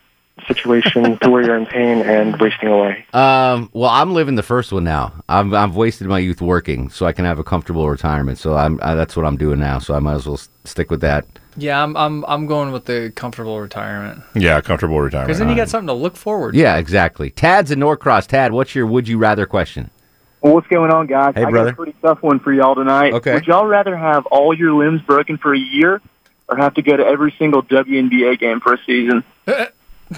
situation 0.49 1.19
to 1.23 1.31
where 1.31 1.43
you're 1.45 1.57
in 1.57 1.67
pain 1.67 2.03
and 2.03 2.39
wasting 2.41 2.69
away? 2.69 3.07
Um, 3.13 3.71
well, 3.73 3.91
I'm 3.91 4.13
living 4.13 4.35
the 4.35 4.43
first 4.43 4.73
one 4.73 4.83
now. 4.85 5.13
I've 5.29 5.53
I've 5.55 5.77
wasted 5.77 6.09
my 6.09 6.19
youth 6.19 6.41
working, 6.43 6.91
so 6.91 7.07
I 7.07 7.13
can 7.13 7.25
have 7.25 7.39
a 7.39 7.45
comfortable 7.45 7.89
retirement. 7.89 8.39
So 8.39 8.57
I'm 8.57 8.81
I, 8.83 8.95
that's 8.97 9.17
what 9.17 9.25
I'm 9.25 9.37
doing 9.37 9.61
now. 9.61 9.79
So 9.79 9.95
I 9.95 10.01
might 10.01 10.15
as 10.15 10.27
well 10.27 10.35
s- 10.35 10.49
stick 10.65 10.91
with 10.91 11.01
that. 11.03 11.25
Yeah, 11.57 11.83
I'm 11.83 11.97
I'm 11.97 12.25
I'm 12.27 12.47
going 12.47 12.73
with 12.73 12.85
the 12.85 13.13
comfortable 13.15 13.61
retirement. 13.61 14.23
Yeah, 14.35 14.61
comfortable 14.61 15.01
retirement. 15.01 15.29
Because 15.29 15.39
then 15.39 15.49
you 15.49 15.57
got 15.57 15.69
something 15.69 15.89
to 15.89 15.95
look 15.95 16.17
forward 16.17 16.53
to. 16.53 16.59
Yeah, 16.59 16.77
exactly. 16.77 17.31
Tad's 17.31 17.71
in 17.71 17.79
Norcross. 17.79 18.27
Tad, 18.27 18.53
what's 18.53 18.75
your 18.75 18.87
would 18.87 19.09
you 19.09 19.19
rather 19.19 19.47
question? 19.47 19.91
Well, 20.41 20.55
what's 20.55 20.67
going 20.69 20.91
on, 20.93 21.07
guys? 21.07 21.35
Hey, 21.35 21.45
I 21.45 21.51
brother. 21.51 21.71
got 21.71 21.73
a 21.73 21.77
pretty 21.77 21.97
tough 22.03 22.23
one 22.23 22.39
for 22.41 22.53
y'all 22.53 22.75
tonight. 22.75 23.15
Okay. 23.15 23.35
Would 23.35 23.47
y'all 23.47 23.67
rather 23.67 23.97
have 23.97 24.27
all 24.27 24.55
your 24.55 24.75
limbs 24.75 25.01
broken 25.03 25.39
for 25.39 25.55
a 25.55 25.59
year 25.59 26.01
or 26.49 26.57
have 26.57 26.75
to 26.75 26.83
go 26.83 26.97
to 26.97 27.05
every 27.05 27.35
single 27.39 27.63
WNBA 27.63 28.39
game 28.39 28.61
for 28.61 28.75
a 28.75 28.79
season? 28.85 29.25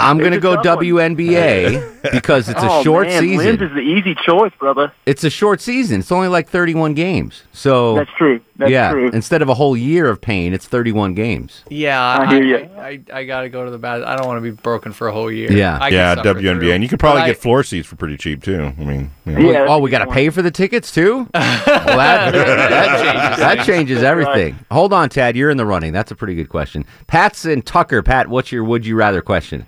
I'm 0.00 0.18
going 0.18 0.32
to 0.32 0.40
go 0.40 0.56
tough 0.56 0.76
one. 0.76 0.84
WNBA 0.84 2.00
because 2.12 2.48
it's 2.48 2.62
a 2.62 2.68
oh, 2.68 2.82
short 2.82 3.06
man, 3.06 3.22
season. 3.22 3.46
Limbs 3.46 3.62
is 3.62 3.70
the 3.72 3.80
easy 3.80 4.16
choice, 4.16 4.52
brother. 4.58 4.92
It's 5.06 5.22
a 5.22 5.30
short 5.30 5.60
season. 5.60 6.00
It's 6.00 6.10
only 6.10 6.28
like 6.28 6.48
31 6.48 6.94
games. 6.94 7.44
So 7.52 7.94
That's 7.94 8.10
true. 8.18 8.40
That's 8.56 8.72
yeah, 8.72 8.90
true. 8.90 9.10
instead 9.14 9.40
of 9.40 9.48
a 9.48 9.54
whole 9.54 9.74
year 9.74 10.10
of 10.10 10.20
pain, 10.20 10.52
it's 10.52 10.66
31 10.66 11.14
games. 11.14 11.64
Yeah, 11.70 11.98
I 11.98 12.24
I, 12.24 12.34
hear 12.34 12.42
ya. 12.44 12.68
I, 12.78 12.86
I, 12.88 13.20
I 13.20 13.24
got 13.24 13.40
to 13.42 13.48
go 13.48 13.64
to 13.64 13.70
the 13.70 13.78
bad. 13.78 14.02
I 14.02 14.16
don't 14.16 14.26
want 14.26 14.36
to 14.36 14.42
be 14.42 14.50
broken 14.50 14.92
for 14.92 15.08
a 15.08 15.12
whole 15.12 15.32
year. 15.32 15.50
Yeah. 15.50 15.78
I 15.80 15.88
yeah, 15.88 16.14
suffer 16.14 16.34
WNBA, 16.34 16.58
through. 16.58 16.72
and 16.72 16.82
you 16.82 16.88
could 16.90 17.00
probably 17.00 17.22
But 17.22 17.26
get 17.28 17.38
floor 17.38 17.62
seats 17.62 17.88
for 17.88 17.96
pretty 17.96 18.18
cheap 18.18 18.42
too. 18.42 18.72
I 18.78 18.84
mean, 18.84 19.10
you 19.24 19.32
know. 19.32 19.50
Yeah, 19.50 19.66
oh, 19.66 19.78
we 19.78 19.90
got 19.90 20.04
to 20.04 20.10
pay 20.10 20.28
for 20.28 20.42
the 20.42 20.50
tickets 20.50 20.92
too. 20.92 21.16
well, 21.16 21.28
that, 21.32 22.32
that 22.32 23.00
changes. 23.00 23.38
That 23.38 23.66
changes 23.66 24.02
everything. 24.02 24.58
Hold 24.70 24.92
on, 24.92 25.08
Tad. 25.08 25.36
You're 25.36 25.50
in 25.50 25.56
the 25.56 25.66
running. 25.66 25.94
That's 25.94 26.10
a 26.10 26.14
pretty 26.14 26.34
good 26.34 26.50
question. 26.50 26.84
Pat's 27.06 27.46
in 27.46 27.59
Tucker. 27.62 28.02
Pat, 28.02 28.28
what's 28.28 28.52
your 28.52 28.64
would 28.64 28.86
you 28.86 28.96
rather 28.96 29.22
question? 29.22 29.66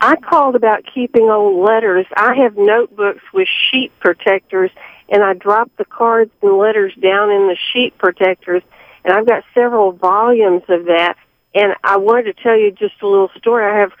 I 0.00 0.16
called 0.16 0.56
about 0.56 0.84
keeping 0.94 1.28
old 1.28 1.62
letters. 1.64 2.06
I 2.16 2.34
have 2.36 2.56
notebooks 2.56 3.22
with 3.34 3.48
sheet 3.70 3.92
protectors, 4.00 4.70
and 5.10 5.22
I 5.22 5.34
drop 5.34 5.70
the 5.76 5.84
cards 5.84 6.30
and 6.42 6.56
letters 6.56 6.94
down 6.94 7.30
in 7.30 7.48
the 7.48 7.56
sheet 7.72 7.98
protectors, 7.98 8.62
and 9.04 9.12
I've 9.12 9.26
got 9.26 9.44
several 9.52 9.92
volumes 9.92 10.62
of 10.68 10.86
that. 10.86 11.16
And 11.54 11.74
I 11.82 11.98
wanted 11.98 12.34
to 12.34 12.42
tell 12.42 12.56
you 12.56 12.70
just 12.70 13.02
a 13.02 13.06
little 13.06 13.30
story. 13.36 13.64
I 13.64 13.80
have 13.80 13.92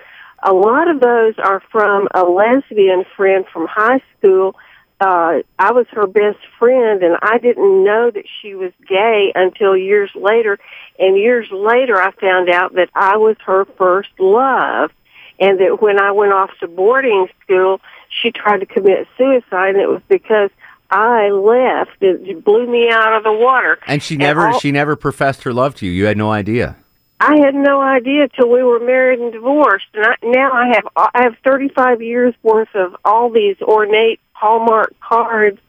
a 0.42 0.52
lot 0.52 0.88
of 0.88 1.00
those 1.00 1.34
are 1.38 1.60
from 1.70 2.08
a 2.14 2.22
lesbian 2.22 3.04
friend 3.16 3.44
from 3.52 3.66
high 3.66 4.00
school. 4.16 4.56
Uh, 5.00 5.40
I 5.58 5.72
was 5.72 5.86
her 5.92 6.06
best 6.06 6.38
friend, 6.58 7.02
and 7.02 7.16
I 7.22 7.38
didn't 7.38 7.84
know 7.84 8.10
that 8.10 8.24
she 8.40 8.54
was 8.54 8.72
gay 8.86 9.32
until 9.34 9.74
years 9.76 10.10
later. 10.14 10.58
And 10.98 11.16
years 11.16 11.48
later, 11.50 11.96
I 12.00 12.10
found 12.12 12.50
out 12.50 12.74
that 12.74 12.90
I 12.94 13.16
was 13.16 13.36
her 13.46 13.64
first 13.78 14.10
love 14.18 14.90
and 15.38 15.58
that 15.58 15.80
when 15.80 15.98
I 15.98 16.12
went 16.12 16.32
off 16.32 16.50
to 16.60 16.68
boarding 16.68 17.28
school, 17.42 17.80
she 18.10 18.30
tried 18.30 18.58
to 18.58 18.66
commit 18.66 19.08
suicide, 19.16 19.70
and 19.70 19.80
it 19.80 19.88
was 19.88 20.02
because 20.08 20.50
I 20.90 21.30
left. 21.30 22.02
It 22.02 22.44
blew 22.44 22.66
me 22.66 22.90
out 22.90 23.16
of 23.16 23.24
the 23.24 23.32
water. 23.32 23.78
And 23.86 24.02
she 24.02 24.16
never 24.16 24.48
all- 24.48 24.58
she 24.58 24.70
never 24.70 24.96
professed 24.96 25.44
her 25.44 25.52
love 25.52 25.74
to 25.76 25.86
you. 25.86 25.92
You 25.92 26.06
had 26.06 26.18
no 26.18 26.30
idea. 26.30 26.76
I 27.20 27.36
had 27.36 27.54
no 27.54 27.82
idea 27.82 28.28
till 28.28 28.48
we 28.48 28.62
were 28.62 28.80
married 28.80 29.20
and 29.20 29.30
divorced, 29.30 29.86
and 29.92 30.06
I, 30.06 30.14
now 30.22 30.52
I 30.52 30.68
have 30.68 30.88
I 30.96 31.22
have 31.22 31.36
35 31.44 32.00
years 32.00 32.34
worth 32.42 32.74
of 32.74 32.96
all 33.04 33.28
these 33.28 33.60
ornate 33.60 34.20
Hallmark 34.32 34.98
cards 35.00 35.60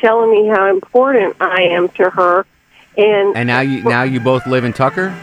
telling 0.00 0.30
me 0.30 0.46
how 0.48 0.68
important 0.68 1.36
I 1.40 1.62
am 1.62 1.88
to 1.90 2.10
her. 2.10 2.46
And, 2.96 3.36
And 3.36 3.46
now 3.46 3.60
you 3.60 3.82
now 3.82 4.02
you 4.02 4.20
both 4.20 4.46
live 4.46 4.64
in 4.64 4.72
Tucker. 4.74 5.14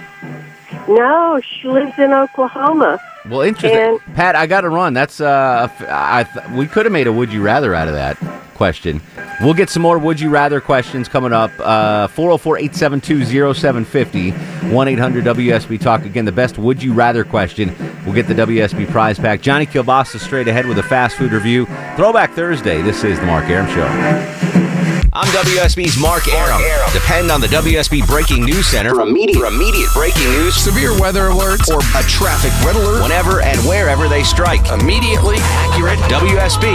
No, 0.87 1.41
she 1.41 1.67
lives 1.67 1.97
in 1.97 2.13
Oklahoma. 2.13 2.99
Well, 3.27 3.41
interesting. 3.41 3.79
And- 3.79 3.99
Pat, 4.15 4.35
I 4.35 4.45
got 4.45 4.61
to 4.61 4.69
run. 4.69 4.93
That's 4.93 5.19
uh, 5.19 5.67
I 5.89 6.23
th- 6.25 6.45
we 6.51 6.67
could 6.67 6.85
have 6.85 6.93
made 6.93 7.07
a 7.07 7.11
would 7.13 7.33
you 7.33 7.41
rather 7.41 7.73
out 7.73 7.87
of 7.87 7.95
that 7.95 8.17
question. 8.53 9.01
We'll 9.41 9.55
get 9.55 9.69
some 9.69 9.81
more 9.81 9.97
would 9.97 10.19
you 10.19 10.29
rather 10.29 10.61
questions 10.61 11.09
coming 11.09 11.33
up. 11.33 11.51
Uh, 11.59 12.07
404-872-0750, 12.09 14.31
1-800-WSB 14.31 15.79
Talk. 15.81 16.05
Again, 16.05 16.23
the 16.25 16.31
best 16.31 16.57
would 16.57 16.81
you 16.81 16.93
rather 16.93 17.25
question. 17.25 17.75
We'll 18.05 18.13
get 18.15 18.27
the 18.27 18.33
WSB 18.35 18.89
prize 18.91 19.19
pack. 19.19 19.41
Johnny 19.41 19.65
Kilbasa 19.65 20.19
straight 20.19 20.47
ahead 20.47 20.67
with 20.67 20.77
a 20.77 20.83
fast 20.83 21.17
food 21.17 21.33
review. 21.33 21.65
Throwback 21.97 22.31
Thursday. 22.33 22.81
This 22.81 23.03
is 23.03 23.19
the 23.19 23.25
Mark 23.25 23.49
Arum 23.49 23.67
Show. 23.67 24.94
I'm 25.17 25.31
WSB's 25.31 25.97
Mark 25.97 26.27
Arum. 26.27 26.61
Depend 26.91 27.31
on 27.31 27.39
the 27.39 27.47
WSB 27.47 28.05
Breaking 28.05 28.43
News 28.43 28.67
Center 28.67 28.95
for 28.95 29.07
immediate, 29.07 29.39
for 29.39 29.45
immediate 29.45 29.87
breaking 29.93 30.27
news, 30.27 30.53
severe 30.53 30.91
weather 30.99 31.29
alerts, 31.29 31.71
or 31.71 31.79
a 31.79 32.03
traffic 32.03 32.51
red 32.67 32.75
alert 32.75 33.01
whenever 33.01 33.39
and 33.39 33.57
wherever 33.59 34.09
they 34.09 34.23
strike. 34.23 34.67
Immediately 34.67 35.37
accurate 35.39 35.99
WSB. 36.11 36.67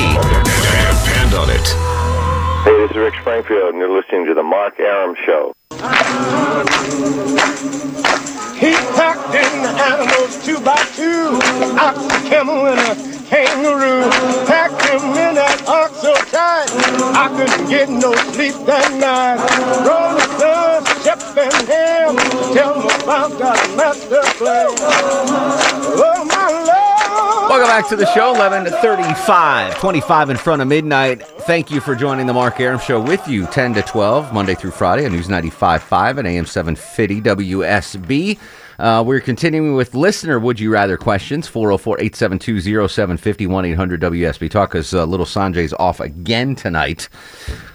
Depend 1.05 1.35
on 1.35 1.51
it. 1.51 1.69
Hey, 2.65 2.73
this 2.81 2.91
is 2.93 2.97
Rick 2.97 3.13
Springfield, 3.21 3.75
and 3.75 3.79
you're 3.79 3.95
listening 3.95 4.25
to 4.25 4.33
the 4.33 4.43
Mark 4.43 4.81
Arum 4.81 5.15
Show. 5.27 5.53
He 8.57 8.73
packed 8.97 9.35
in 9.35 9.63
the 9.63 9.69
animals 9.69 10.43
two 10.43 10.59
by 10.61 10.83
two, 10.97 11.39
ox, 11.77 11.99
a 12.07 12.29
camel, 12.31 12.69
and 12.69 12.81
a 12.81 13.10
kangaroo. 13.31 14.11
Packed 14.47 14.83
him 14.91 15.03
in 15.15 15.35
that 15.37 15.63
ox 15.69 16.01
so 16.03 16.13
tight, 16.35 16.67
I 17.15 17.29
couldn't 17.37 17.71
get 17.71 17.89
no 17.89 18.13
sleep 18.35 18.55
that 18.67 18.91
night. 18.99 19.39
Rolling 19.87 20.31
Stone, 20.37 20.85
Shep 21.05 21.23
and 21.39 21.69
Ham, 21.69 22.17
tell 22.53 22.75
me 22.81 22.91
about 23.03 23.31
that 23.39 23.77
master 23.77 24.23
plan. 24.37 24.67
Oh, 26.03 26.25
my 26.27 26.51
love. 26.67 26.91
Welcome 27.49 27.69
back 27.69 27.89
to 27.89 27.97
the 27.97 28.07
show, 28.15 28.35
11:35, 28.35 29.79
25 29.79 30.31
in 30.31 30.37
front 30.37 30.63
of 30.63 30.69
midnight. 30.69 31.23
Thank 31.23 31.71
you 31.71 31.81
for 31.81 31.95
joining 31.97 32.27
the 32.27 32.33
Mark 32.33 32.61
Arum 32.61 32.79
Show 32.79 33.01
with 33.01 33.27
you, 33.27 33.47
10 33.47 33.75
to 33.75 33.83
12, 33.83 34.33
Monday 34.33 34.55
through 34.55 34.71
Friday 34.71 35.05
on 35.05 35.13
News 35.13 35.29
95.5 35.29 36.19
and 36.19 36.29
AM 36.29 36.47
750 36.47 37.21
WSB. 37.23 38.39
Uh, 38.81 39.03
we're 39.07 39.21
continuing 39.21 39.75
with 39.75 39.95
listener 39.95 40.39
Would 40.39 40.59
You 40.59 40.73
Rather 40.73 40.97
questions, 40.97 41.47
404-872-0750, 41.51 43.47
1-800-WSB 43.47 44.51
Talk, 44.51 44.71
because 44.71 44.95
uh, 44.95 45.05
little 45.05 45.27
Sanjay's 45.27 45.75
off 45.75 46.01
again 46.01 46.55
tonight. 46.55 47.11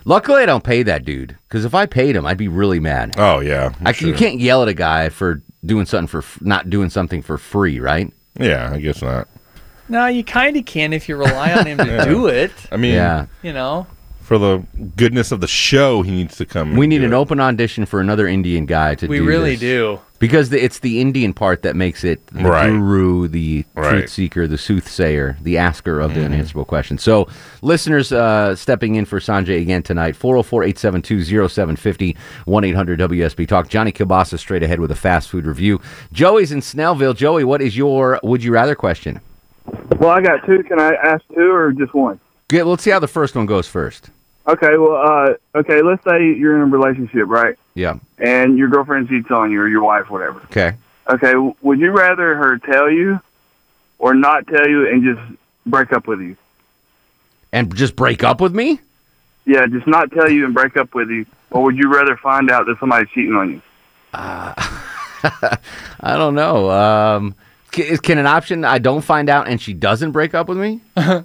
Luckily, 0.05 0.41
I 0.41 0.47
don't 0.47 0.63
pay 0.63 0.81
that 0.81 1.05
dude, 1.05 1.37
because 1.47 1.63
if 1.63 1.75
I 1.75 1.85
paid 1.85 2.15
him, 2.15 2.25
I'd 2.25 2.37
be 2.39 2.47
really 2.47 2.79
mad. 2.79 3.13
Oh, 3.17 3.39
yeah. 3.39 3.73
I, 3.85 3.93
You 3.99 4.15
can't 4.15 4.39
yell 4.39 4.63
at 4.63 4.67
a 4.67 4.73
guy 4.73 5.09
for 5.09 5.43
doing 5.63 5.85
something 5.85 6.07
for 6.07 6.19
f- 6.19 6.39
not 6.41 6.71
doing 6.71 6.89
something 6.89 7.21
for 7.21 7.37
free, 7.37 7.79
right? 7.79 8.11
Yeah, 8.39 8.71
I 8.73 8.79
guess 8.79 9.03
not. 9.03 9.27
No, 9.87 10.07
you 10.07 10.23
kind 10.23 10.57
of 10.57 10.65
can 10.65 10.91
if 10.91 11.07
you 11.07 11.17
rely 11.17 11.53
on 11.53 11.67
him 11.67 11.77
to 11.77 11.85
Yeah. 11.87 12.05
do 12.05 12.25
it. 12.25 12.51
I 12.71 12.77
mean, 12.77 12.95
Yeah. 12.95 13.27
You 13.43 13.53
know, 13.53 13.85
for 14.21 14.39
the 14.39 14.63
goodness 14.95 15.31
of 15.31 15.39
the 15.39 15.47
show, 15.47 16.01
he 16.01 16.09
needs 16.09 16.35
to 16.37 16.45
come. 16.47 16.75
We 16.75 16.87
need 16.87 17.03
an 17.03 17.13
it. 17.13 17.15
open 17.15 17.39
audition 17.39 17.85
for 17.85 18.01
another 18.01 18.27
Indian 18.27 18.65
guy 18.65 18.95
to 18.95 19.05
do. 19.05 19.09
we 19.11 19.19
really 19.19 19.51
this. 19.51 19.59
do. 19.59 19.99
Because 20.17 20.49
the, 20.49 20.63
it's 20.63 20.79
the 20.79 21.01
Indian 21.01 21.33
part 21.33 21.61
that 21.63 21.75
makes 21.75 22.03
it 22.05 22.25
the 22.27 22.43
Right. 22.49 22.69
guru, 22.69 23.27
the 23.27 23.65
Right. 23.75 23.89
truth 23.91 24.09
seeker, 24.09 24.47
the 24.47 24.57
soothsayer, 24.57 25.35
the 25.41 25.57
asker 25.57 25.99
of 25.99 26.13
the 26.13 26.21
Mm-hmm. 26.21 26.33
unanswerable 26.33 26.65
question. 26.65 26.97
So, 26.97 27.27
listeners 27.61 28.11
uh, 28.13 28.55
stepping 28.55 28.95
in 28.95 29.03
for 29.05 29.19
Sanjay 29.19 29.61
again 29.61 29.83
tonight 29.83 30.15
404 30.15 30.63
872 30.63 31.23
0750 31.49 32.15
1 32.45 32.63
800 32.63 32.99
WSB 32.99 33.45
Talk. 33.47 33.67
Johnny 33.67 33.91
Kilbasa 33.91 34.39
straight 34.39 34.63
ahead 34.63 34.79
with 34.79 34.91
a 34.91 34.95
fast 34.95 35.29
food 35.29 35.45
review. 35.45 35.81
Joey's 36.13 36.51
in 36.51 36.61
Snellville. 36.61 37.15
Joey, 37.15 37.43
what 37.43 37.61
is 37.61 37.75
your 37.75 38.19
would 38.23 38.43
you 38.43 38.51
rather 38.53 38.75
question? 38.75 39.19
Well, 39.99 40.11
I 40.11 40.21
got 40.21 40.45
two. 40.45 40.63
Can 40.63 40.79
I 40.79 40.93
ask 40.93 41.23
two 41.33 41.51
or 41.51 41.73
just 41.73 41.93
one? 41.93 42.19
Good. 42.47 42.63
Let's 42.65 42.83
see 42.83 42.91
how 42.91 42.99
the 42.99 43.07
first 43.07 43.35
one 43.35 43.47
goes 43.47 43.67
first. 43.67 44.11
Okay. 44.47 44.77
Well, 44.77 44.95
uh, 44.95 45.57
okay. 45.59 45.81
Let's 45.81 46.03
say 46.03 46.33
you're 46.33 46.55
in 46.55 46.61
a 46.61 46.65
relationship, 46.65 47.27
right? 47.27 47.55
Yeah. 47.73 47.99
And 48.17 48.57
your 48.57 48.69
girlfriend 48.69 49.09
cheats 49.09 49.31
on 49.31 49.51
you, 49.51 49.61
or 49.61 49.67
your 49.67 49.83
wife, 49.83 50.09
whatever. 50.09 50.39
Okay. 50.45 50.75
Okay. 51.09 51.33
Would 51.61 51.79
you 51.79 51.91
rather 51.91 52.35
her 52.35 52.57
tell 52.59 52.89
you, 52.89 53.19
or 53.99 54.13
not 54.13 54.47
tell 54.47 54.67
you, 54.67 54.87
and 54.87 55.03
just 55.03 55.39
break 55.65 55.91
up 55.93 56.07
with 56.07 56.21
you? 56.21 56.37
And 57.51 57.73
just 57.75 57.95
break 57.95 58.23
up 58.23 58.41
with 58.41 58.53
me? 58.53 58.79
Yeah, 59.45 59.67
just 59.67 59.87
not 59.87 60.11
tell 60.11 60.29
you 60.29 60.45
and 60.45 60.53
break 60.53 60.75
up 60.75 60.93
with 60.95 61.09
you, 61.09 61.25
or 61.51 61.63
would 61.63 61.77
you 61.77 61.93
rather 61.93 62.17
find 62.17 62.49
out 62.49 62.65
that 62.65 62.79
somebody's 62.79 63.09
cheating 63.09 63.35
on 63.35 63.51
you? 63.51 63.61
I 64.13 65.57
don't 66.01 66.35
know. 66.35 66.69
Um, 66.71 67.35
can, 67.71 67.97
can 67.97 68.17
an 68.17 68.27
option 68.27 68.65
I 68.65 68.79
don't 68.79 69.01
find 69.01 69.29
out 69.29 69.47
and 69.47 69.61
she 69.61 69.73
doesn't 69.73 70.11
break 70.11 70.33
up 70.33 70.47
with 70.47 70.57
me? 70.57 70.81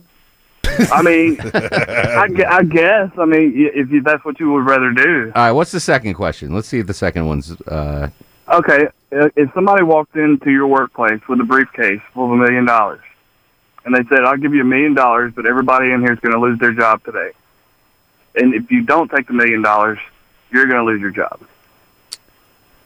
I 0.92 1.02
mean, 1.02 1.38
I, 1.42 2.28
I 2.58 2.62
guess. 2.64 3.10
I 3.18 3.24
mean, 3.24 3.52
if 3.74 3.90
you, 3.90 4.00
that's 4.02 4.24
what 4.24 4.38
you 4.40 4.50
would 4.52 4.64
rather 4.64 4.92
do. 4.92 5.32
All 5.34 5.42
right. 5.44 5.52
What's 5.52 5.72
the 5.72 5.80
second 5.80 6.14
question? 6.14 6.54
Let's 6.54 6.68
see 6.68 6.78
if 6.78 6.86
the 6.86 6.94
second 6.94 7.26
one's. 7.26 7.52
Uh, 7.62 8.10
Okay, 8.52 8.88
uh, 9.12 9.28
if 9.36 9.52
somebody 9.54 9.84
walked 9.84 10.16
into 10.16 10.50
your 10.50 10.66
workplace 10.66 11.20
with 11.28 11.38
a 11.40 11.44
briefcase 11.44 12.00
full 12.12 12.24
of 12.24 12.32
a 12.32 12.36
million 12.36 12.64
dollars, 12.64 12.98
and 13.84 13.94
they 13.94 14.02
said, 14.08 14.24
"I'll 14.24 14.36
give 14.36 14.52
you 14.54 14.62
a 14.62 14.64
million 14.64 14.92
dollars, 14.92 15.32
but 15.36 15.46
everybody 15.46 15.92
in 15.92 16.00
here 16.00 16.12
is 16.12 16.18
going 16.18 16.32
to 16.34 16.40
lose 16.40 16.58
their 16.58 16.72
job 16.72 17.04
today," 17.04 17.30
and 18.34 18.52
if 18.52 18.72
you 18.72 18.82
don't 18.82 19.08
take 19.08 19.28
the 19.28 19.34
million 19.34 19.62
dollars, 19.62 20.00
you're 20.50 20.66
going 20.66 20.78
to 20.78 20.84
lose 20.84 21.00
your 21.00 21.12
job. 21.12 21.40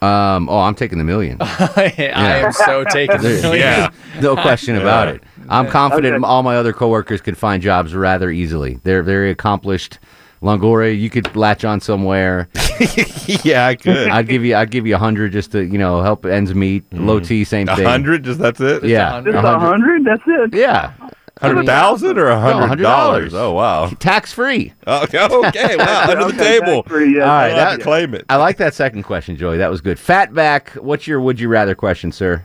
um, 0.03 0.51
oh, 0.51 0.59
I'm 0.61 0.75
taking 0.75 0.99
the 0.99 1.05
million. 1.05 1.39
I 1.41 1.95
am 1.97 2.53
so 2.53 2.85
taking 2.85 3.17
the 3.23 3.29
million. 3.41 3.55
Yeah, 3.61 3.91
no 4.21 4.37
question 4.37 4.77
about 4.77 5.09
it. 5.09 5.23
I'm 5.49 5.69
confident 5.69 6.15
Okay. 6.17 6.25
all 6.25 6.43
my 6.43 6.57
other 6.57 6.73
coworkers 6.73 7.21
could 7.21 7.37
find 7.39 7.63
jobs 7.63 7.95
rather 7.95 8.31
easily. 8.31 8.81
They're 8.85 9.03
very 9.03 9.31
accomplished. 9.31 9.99
Longoria, 10.43 10.99
you 10.99 11.09
could 11.09 11.35
latch 11.35 11.65
on 11.65 11.81
somewhere. 11.81 12.49
yeah, 13.45 13.67
I 13.67 13.77
could. 13.77 14.09
I'd 14.09 14.29
give 14.29 14.45
you. 14.45 14.55
I'd 14.55 14.71
give 14.71 14.87
you 14.87 14.95
a 14.95 14.99
hundred 14.99 15.33
just 15.33 15.53
to 15.53 15.65
you 15.65 15.79
know 15.79 16.03
help 16.03 16.27
ends 16.27 16.55
meet. 16.55 16.89
Mm. 16.91 17.07
Low 17.07 17.19
T, 17.21 17.45
same 17.45 17.67
thing. 17.67 17.87
A 17.87 17.89
hundred? 17.89 18.25
Just 18.25 18.41
that's 18.41 18.61
it? 18.61 18.85
Yeah, 18.85 19.23
Just 19.25 19.37
a 19.37 19.59
hundred? 19.59 20.05
That's 20.05 20.23
it. 20.27 20.55
Yeah. 20.55 20.93
Hundred 21.41 21.67
thousand 21.67 22.17
or 22.19 22.29
a 22.29 22.39
hundred 22.39 22.83
dollars? 22.83 23.35
Oh 23.35 23.53
wow, 23.55 23.89
tax 23.99 24.33
free. 24.33 24.73
Oh, 24.87 25.03
okay, 25.05 25.19
okay, 25.49 25.77
wow, 25.77 26.07
under 26.11 26.31
the 26.31 26.39
table. 26.43 26.85
All 26.89 26.97
right, 26.97 27.51
I'll 27.51 27.57
that, 27.57 27.81
claim 27.81 28.15
it. 28.15 28.25
I 28.29 28.37
like 28.37 28.59
that 28.59 28.73
second 28.73 29.03
question, 29.03 29.37
Joey. 29.37 29.57
That 29.59 29.71
was 29.71 29.81
good. 29.81 29.99
Fatback, 29.99 30.77
what's 30.81 31.09
your 31.09 31.21
would 31.21 31.41
you 31.41 31.49
rather 31.49 31.75
question, 31.75 32.13
sir? 32.13 32.45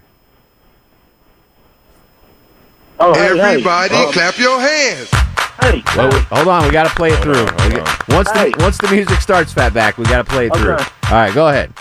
Oh, 3.02 3.12
Everybody, 3.14 3.96
clap 4.12 4.38
your 4.38 4.60
hands. 4.60 5.10
Hey, 5.62 5.84
Well, 5.96 6.10
we- 6.10 6.20
hold 6.36 6.48
on, 6.48 6.64
we 6.66 6.72
got 6.72 6.84
to 6.88 6.96
play 6.96 7.12
it 7.12 7.22
through. 7.22 7.44
We 7.68 7.76
got- 7.76 8.08
once 8.10 8.32
the 8.32 8.54
once 8.60 8.78
the 8.78 8.88
music 8.90 9.22
starts, 9.22 9.54
Fatback, 9.54 9.98
we 9.98 10.06
got 10.06 10.26
to 10.26 10.32
play 10.32 10.48
it 10.48 10.56
through. 10.56 10.72
All 10.74 10.78
right, 11.12 11.34
go 11.34 11.48
ahead. 11.50 11.74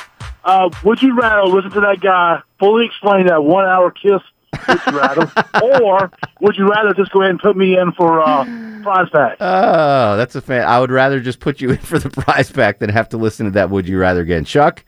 Uh, 0.44 0.68
would 0.84 1.02
you 1.02 1.14
rather 1.18 1.42
listen 1.48 1.70
to 1.72 1.80
that 1.80 2.00
guy 2.00 2.40
fully 2.58 2.86
explain 2.86 3.26
that 3.26 3.42
one 3.44 3.66
hour 3.66 3.90
kiss? 3.90 4.20
Would 4.66 4.80
you 4.86 4.98
rather, 4.98 5.30
or 5.82 6.10
would 6.40 6.56
you 6.56 6.68
rather 6.68 6.94
just 6.94 7.10
go 7.12 7.20
ahead 7.20 7.30
and 7.30 7.40
put 7.40 7.56
me 7.56 7.76
in 7.78 7.92
for 7.92 8.20
uh, 8.20 8.44
prize 8.82 9.08
pack? 9.12 9.36
Oh, 9.40 10.16
that's 10.16 10.34
a 10.36 10.40
fan. 10.40 10.64
I 10.66 10.80
would 10.80 10.90
rather 10.90 11.20
just 11.20 11.38
put 11.40 11.60
you 11.60 11.70
in 11.70 11.78
for 11.78 11.98
the 11.98 12.10
prize 12.22 12.50
pack 12.50 12.78
than 12.78 12.90
have 12.90 13.08
to 13.10 13.16
listen 13.16 13.46
to 13.46 13.52
that. 13.52 13.70
Would 13.70 13.88
you 13.88 13.98
rather 13.98 14.22
again? 14.22 14.44
Chuck 14.44 14.84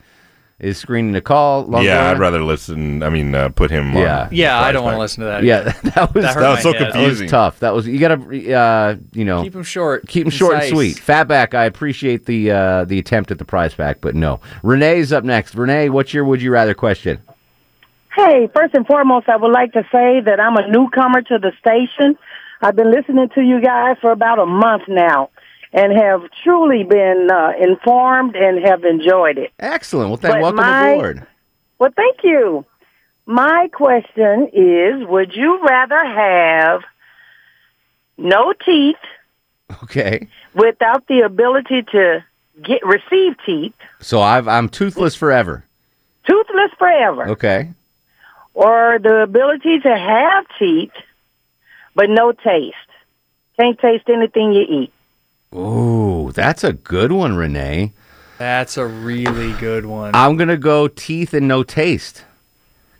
is 0.60 0.78
screening 0.78 1.14
a 1.14 1.20
call. 1.20 1.66
Longoria? 1.66 1.84
Yeah, 1.84 2.10
I'd 2.10 2.18
rather 2.18 2.42
listen. 2.42 3.02
I 3.02 3.08
mean, 3.10 3.34
uh, 3.34 3.48
put 3.48 3.70
him. 3.70 3.92
Yeah. 3.94 4.24
on 4.24 4.28
Yeah, 4.30 4.60
I 4.60 4.72
don't 4.72 4.84
wanna 4.84 4.98
listen 4.98 5.20
to 5.22 5.26
that 5.26 5.42
Yeah, 5.42 5.62
that 5.82 6.14
was 6.14 6.24
That 6.24 6.36
That 6.36 6.50
was 6.50 6.62
so 6.62 6.72
head. 6.72 6.82
That 6.82 6.92
confusing. 6.92 7.24
was 7.24 7.30
tough. 7.30 7.60
That 7.60 7.74
was 7.74 7.86
you 7.86 7.98
got 7.98 8.08
to 8.20 8.52
uh, 8.52 8.96
you 9.12 9.24
know 9.24 9.42
Keep 9.42 9.56
'em 9.56 9.62
short, 9.62 10.06
Keep 10.06 10.24
them 10.24 10.30
short 10.30 10.54
and 10.54 10.62
concise. 10.62 10.76
sweet. 10.76 10.96
Fatback, 10.96 11.54
I 11.54 11.64
appreciate 11.64 12.26
the 12.26 12.50
uh, 12.50 12.84
the 12.84 12.98
attempt 12.98 13.30
at 13.30 13.38
the 13.38 13.44
prize 13.44 13.74
pack, 13.74 14.00
but 14.00 14.14
no. 14.14 14.40
Renee's 14.62 15.12
up 15.12 15.24
next. 15.24 15.54
Renee, 15.54 15.88
what's 15.88 16.12
your 16.14 16.24
would 16.24 16.42
you 16.42 16.50
rather 16.52 16.74
question? 16.74 17.20
Hey, 18.14 18.48
first 18.54 18.74
and 18.74 18.86
foremost, 18.86 19.28
I 19.28 19.36
would 19.36 19.52
like 19.52 19.72
to 19.72 19.82
say 19.92 20.20
that 20.20 20.40
I'm 20.40 20.56
a 20.56 20.66
newcomer 20.68 21.22
to 21.22 21.38
the 21.38 21.52
station. 21.60 22.18
I've 22.60 22.76
been 22.76 22.90
listening 22.90 23.28
to 23.36 23.40
you 23.40 23.60
guys 23.62 23.96
for 24.00 24.10
about 24.10 24.38
a 24.38 24.46
month 24.46 24.82
now 24.88 25.30
and 25.72 25.92
have 25.92 26.22
truly 26.42 26.82
been 26.84 27.28
uh, 27.30 27.52
informed 27.60 28.34
and 28.36 28.64
have 28.66 28.84
enjoyed 28.84 29.38
it. 29.38 29.52
Excellent. 29.58 30.08
Well, 30.10 30.16
then 30.16 30.32
But 30.32 30.40
welcome 30.42 30.56
my- 30.56 30.88
aboard. 30.90 31.26
Well, 31.78 31.90
thank 31.96 32.18
you. 32.24 32.64
My 33.26 33.68
question 33.72 34.48
is, 34.52 35.06
would 35.06 35.34
you 35.34 35.60
rather 35.64 36.04
have 36.04 36.80
no 38.18 38.52
teeth 38.64 38.96
Okay. 39.84 40.26
without 40.54 41.06
the 41.06 41.20
ability 41.20 41.82
to 41.92 42.24
get 42.62 42.84
receive 42.84 43.36
teeth, 43.46 43.72
So 44.00 44.20
I've 44.20 44.48
I'm 44.48 44.68
toothless 44.68 45.14
forever. 45.14 45.64
toothless 46.26 46.72
forever, 46.78 47.28
Okay. 47.30 47.70
or 48.52 48.98
the 49.00 49.22
ability 49.22 49.78
to 49.80 49.96
have 49.96 50.44
teeth 50.58 50.92
but 51.94 52.10
no 52.10 52.32
taste? 52.32 52.76
Can't 53.58 53.78
taste 53.78 54.08
anything 54.08 54.52
you 54.52 54.62
eat. 54.68 54.92
Ooh, 55.54 56.30
that's 56.32 56.62
a 56.64 56.72
good 56.72 57.12
one, 57.12 57.36
Renee. 57.36 57.92
That's 58.38 58.76
a 58.76 58.86
really 58.86 59.52
good 59.54 59.84
one. 59.86 60.12
I'm 60.14 60.36
gonna 60.36 60.56
go 60.56 60.88
teeth 60.88 61.34
and 61.34 61.46
no 61.48 61.62
taste. 61.62 62.24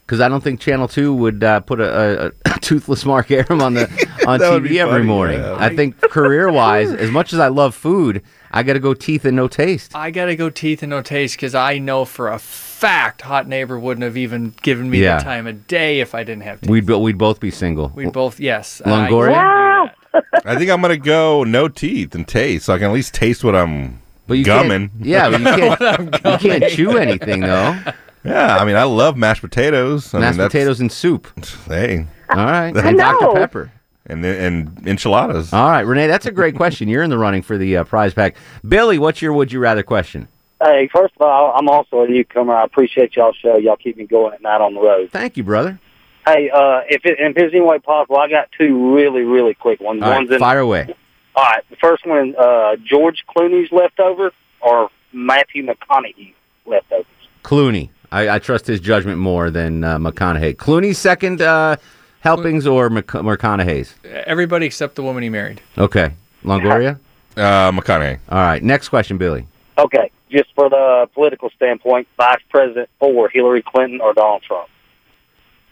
Because 0.05 0.21
I 0.21 0.29
don't 0.29 0.43
think 0.43 0.59
Channel 0.61 0.89
Two 0.89 1.15
would 1.15 1.45
uh, 1.45 1.61
put 1.61 1.79
a, 1.81 2.27
a, 2.27 2.33
a 2.47 2.59
toothless 2.61 3.05
Mark 3.05 3.31
Arum 3.31 3.63
on 3.63 3.75
the 3.75 3.83
on 4.27 4.41
TV 4.41 4.77
every 4.79 4.95
funny, 4.95 5.05
morning. 5.05 5.39
yeah. 5.41 5.55
I 5.59 5.75
think 5.75 6.01
career 6.01 6.51
wise, 6.51 6.91
as 6.91 7.11
much 7.13 7.33
as 7.33 7.39
I 7.39 7.47
love 7.47 7.77
food, 7.77 8.21
I 8.51 8.65
got 8.65 8.73
to 8.73 8.81
go 8.81 8.93
teeth 8.93 9.25
and 9.25 9.37
no 9.37 9.47
taste. 9.47 9.95
I 9.95 10.11
gotta 10.11 10.35
go 10.35 10.51
teeth 10.51 10.83
and 10.83 10.91
no 10.91 11.01
taste 11.01 11.37
because 11.37 11.55
I 11.55 11.79
know 11.79 12.05
for 12.05 12.29
a 12.29 12.41
fact 12.41 13.23
Hot 13.23 13.47
Neighbor 13.47 13.79
wouldn't 13.79 14.03
have 14.03 14.17
even 14.17 14.53
given 14.63 14.91
me 14.91 15.01
Yeah. 15.01 15.19
the 15.19 15.25
time 15.25 15.47
of 15.47 15.67
day 15.69 16.01
if 16.01 16.13
I 16.15 16.25
didn't 16.25 16.43
have 16.43 16.61
teeth. 16.61 16.69
We'd 16.71 16.91
we'd 16.91 17.17
both 17.17 17.39
be 17.39 17.53
single. 17.53 17.93
We'd 17.95 18.13
both, 18.13 18.41
yes. 18.41 18.83
Longoria. 18.85 19.35
I 19.37 19.70
think 20.13 20.71
I'm 20.71 20.81
gonna 20.81 20.97
go 20.97 21.45
no 21.45 21.69
teeth 21.69 22.15
and 22.15 22.27
taste, 22.27 22.67
so 22.67 22.75
I 22.75 22.79
can 22.79 22.87
at 22.89 22.93
least 22.93 23.15
taste 23.15 23.45
what 23.45 23.55
I'm 23.55 24.01
But 24.27 24.39
you 24.39 24.45
gumming. 24.45 24.89
Can't, 24.91 25.01
yeah, 25.05 25.31
but 25.31 25.41
you 25.41 25.47
can't. 26.27 26.43
you 26.43 26.51
can't 26.51 26.73
chew 26.73 26.97
anything 26.99 27.41
though. 27.41 27.77
Yeah, 28.25 28.57
I 28.59 28.65
mean, 28.65 28.77
I 28.77 28.83
love 28.85 29.17
mashed 29.17 29.41
potatoes. 29.41 30.13
I 30.13 30.19
Mashed 30.21 30.39
mean, 30.39 30.47
potatoes 30.49 30.81
and 30.81 30.93
soup. 30.93 31.27
Hey, 31.67 32.07
All 32.29 32.37
right, 32.37 32.77
and 32.77 32.99
Dr. 32.99 33.33
Pepper. 33.33 33.73
and 34.07 34.25
and 34.25 34.87
enchiladas. 34.87 35.53
All 35.55 35.71
right, 35.71 35.81
Renee, 35.81 36.07
that's 36.07 36.27
a 36.27 36.33
great 36.33 36.55
question. 36.55 36.89
You're 36.89 37.03
in 37.03 37.11
the 37.11 37.19
running 37.19 37.41
for 37.43 37.57
the 37.57 37.79
uh, 37.79 37.85
prize 37.85 38.13
pack. 38.13 38.37
Billy, 38.69 38.99
what's 38.99 39.23
your 39.23 39.33
would 39.33 39.53
you 39.53 39.59
rather 39.61 39.83
question? 39.83 40.29
Hey, 40.63 40.91
first 40.93 41.15
of 41.19 41.23
all, 41.23 41.55
I'm 41.57 41.71
also 41.71 42.03
a 42.03 42.09
newcomer. 42.09 42.55
I 42.55 42.65
appreciate 42.65 43.17
y'all 43.17 43.33
show. 43.33 43.57
Y'all 43.57 43.77
keep 43.79 43.97
me 43.97 44.05
going 44.05 44.35
at 44.35 44.43
night 44.43 44.61
on 44.61 44.75
the 44.75 44.81
road. 44.83 45.09
Thank 45.11 45.39
you, 45.39 45.43
brother. 45.43 45.79
Hey, 46.27 46.51
uh, 46.51 46.83
if 46.89 47.05
it, 47.05 47.19
if 47.19 47.37
it's 47.37 47.55
any 47.55 47.63
way 47.63 47.79
possible, 47.79 48.19
I 48.19 48.29
got 48.29 48.49
two 48.59 48.95
really, 48.95 49.23
really 49.23 49.55
quick 49.55 49.81
ones. 49.81 50.03
All 50.03 50.11
right, 50.11 50.17
One's 50.19 50.31
in, 50.31 50.39
fire 50.39 50.61
away. 50.61 50.95
All 51.35 51.45
right, 51.45 51.65
the 51.71 51.77
first 51.77 52.07
one, 52.07 52.35
uh, 52.39 52.77
George 52.85 53.25
Clooney's 53.35 53.73
leftover 53.73 54.33
or 54.61 54.91
Matthew 55.13 55.65
McConaughey 55.67 56.35
leftovers? 56.67 57.07
Clooney. 57.43 57.91
I, 58.13 58.29
I 58.29 58.39
trust 58.39 58.67
his 58.67 58.81
judgment 58.81 59.19
more 59.19 59.51
than 59.51 59.85
uh, 59.85 59.99
McConaughey. 59.99 60.57
Clooney's 60.57 60.99
second 60.99 61.41
uh, 61.41 61.77
helpings 62.21 62.67
or 62.67 62.91
Mc- 62.91 63.07
McConaughey's? 63.07 63.95
Everybody 64.05 64.67
except 64.67 64.97
the 64.97 65.03
woman 65.03 65.23
he 65.23 65.29
married. 65.29 65.63
Okay. 65.79 66.13
Longoria? 66.45 66.99
Uh, 67.37 67.71
McConaughey. 67.71 68.19
All 68.29 68.39
right. 68.39 68.63
Next 68.63 68.89
question, 68.89 69.17
Billy. 69.17 69.47
Okay, 69.79 70.11
just 70.31 70.53
for 70.55 70.69
the 70.69 71.09
political 71.15 71.49
standpoint, 71.51 72.07
vice 72.17 72.43
president 72.51 72.91
for 72.99 73.31
Hillary 73.31 73.63
Clinton 73.63 74.01
or 74.01 74.13
Donald 74.13 74.43
Trump? 74.43 74.69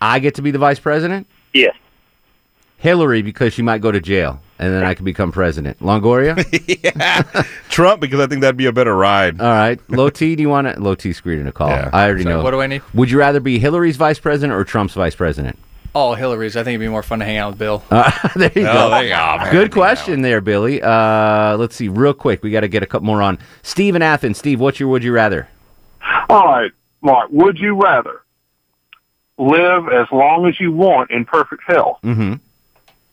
I 0.00 0.18
get 0.18 0.34
to 0.36 0.42
be 0.42 0.50
the 0.50 0.58
vice 0.58 0.78
president? 0.78 1.26
Yes. 1.52 1.74
Hillary, 2.76 3.22
because 3.22 3.52
she 3.52 3.62
might 3.62 3.80
go 3.80 3.90
to 3.90 4.00
jail, 4.00 4.40
and 4.60 4.72
then 4.72 4.84
I 4.84 4.94
can 4.94 5.04
become 5.04 5.32
president. 5.32 5.80
Longoria? 5.80 6.36
Trump, 7.68 8.00
because 8.00 8.20
I 8.20 8.26
think 8.28 8.40
that'd 8.42 8.56
be 8.56 8.66
a 8.66 8.72
better 8.72 8.94
ride. 8.96 9.40
All 9.40 9.48
right. 9.48 9.80
Low 9.90 10.10
T, 10.10 10.36
do 10.36 10.42
you 10.42 10.48
want 10.48 10.68
to? 10.72 10.80
Low 10.80 10.94
T 10.94 11.12
screening 11.12 11.48
a 11.48 11.52
call. 11.52 11.70
Yeah. 11.70 11.90
I 11.92 12.06
already 12.06 12.22
Sorry, 12.22 12.36
know. 12.36 12.42
what 12.44 12.52
do 12.52 12.60
I 12.60 12.68
need? 12.68 12.82
Would 12.94 13.10
you 13.10 13.18
rather 13.18 13.40
be 13.40 13.58
Hillary's 13.58 13.96
vice 13.96 14.20
president 14.20 14.52
or 14.56 14.62
Trump's 14.64 14.94
vice 14.94 15.16
president? 15.16 15.58
Oh, 15.94 16.14
Hillary's. 16.14 16.54
I 16.56 16.62
think 16.62 16.74
it'd 16.74 16.80
be 16.80 16.88
more 16.88 17.02
fun 17.02 17.18
to 17.18 17.24
hang 17.24 17.38
out 17.38 17.50
with 17.50 17.58
Bill. 17.58 17.82
Uh, 17.90 18.10
there 18.36 18.52
you 18.54 18.66
Oh, 18.68 18.72
go. 18.72 18.90
there 18.90 19.02
you 19.04 19.08
go. 19.08 19.50
Good 19.50 19.72
question 19.72 20.22
there, 20.22 20.40
Billy. 20.40 20.80
Uh, 20.80 21.56
let's 21.56 21.74
see, 21.74 21.88
real 21.88 22.14
quick. 22.14 22.44
We 22.44 22.52
got 22.52 22.60
to 22.60 22.68
get 22.68 22.84
a 22.84 22.86
couple 22.86 23.06
more 23.06 23.22
on. 23.22 23.38
Steve 23.62 23.96
in 23.96 24.02
Athens. 24.02 24.38
Steve, 24.38 24.60
what's 24.60 24.78
your 24.78 24.88
would 24.90 25.02
you 25.02 25.12
rather? 25.12 25.48
All 26.30 26.44
right, 26.46 26.70
Mark, 27.00 27.30
would 27.32 27.58
you 27.58 27.74
rather 27.74 28.22
live 29.38 29.88
as 29.88 30.06
long 30.12 30.46
as 30.46 30.58
you 30.60 30.72
want 30.72 31.10
in 31.10 31.24
perfect 31.24 31.62
health 31.66 31.98
Mm-hmm. 32.02 32.34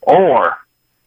or 0.02 0.58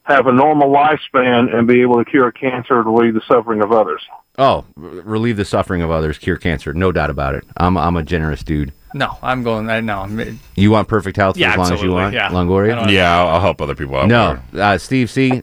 have 0.04 0.26
a 0.26 0.32
normal 0.32 0.70
lifespan 0.70 1.54
and 1.54 1.66
be 1.68 1.82
able 1.82 2.02
to 2.02 2.10
cure 2.10 2.32
cancer 2.32 2.74
or 2.76 2.82
relieve 2.82 3.14
the 3.14 3.20
suffering 3.28 3.60
of 3.62 3.72
others? 3.72 4.02
Oh, 4.38 4.64
r- 4.80 4.82
relieve 4.82 5.36
the 5.36 5.44
suffering 5.44 5.82
of 5.82 5.90
others, 5.90 6.16
cure 6.16 6.36
cancer. 6.36 6.72
No 6.72 6.92
doubt 6.92 7.10
about 7.10 7.34
it. 7.34 7.44
I'm, 7.56 7.76
I'm 7.76 7.96
a 7.96 8.02
generous 8.02 8.42
dude. 8.42 8.72
No, 8.94 9.18
I'm 9.22 9.42
going. 9.42 9.68
I, 9.68 9.80
no, 9.80 9.98
I'm- 9.98 10.40
You 10.54 10.70
want 10.70 10.88
perfect 10.88 11.18
health 11.18 11.36
Yeah, 11.36 11.50
as 11.52 11.58
long 11.58 11.72
as 11.72 11.82
you 11.82 11.92
want? 11.92 12.14
yeah. 12.14 12.30
Longoria? 12.30 12.90
Yeah, 12.90 13.18
I'll, 13.20 13.28
I'll 13.34 13.40
help 13.42 13.60
other 13.60 13.74
people 13.74 13.96
out. 13.96 14.08
No, 14.08 14.38
uh, 14.58 14.78
Steve. 14.78 15.10
See, 15.10 15.42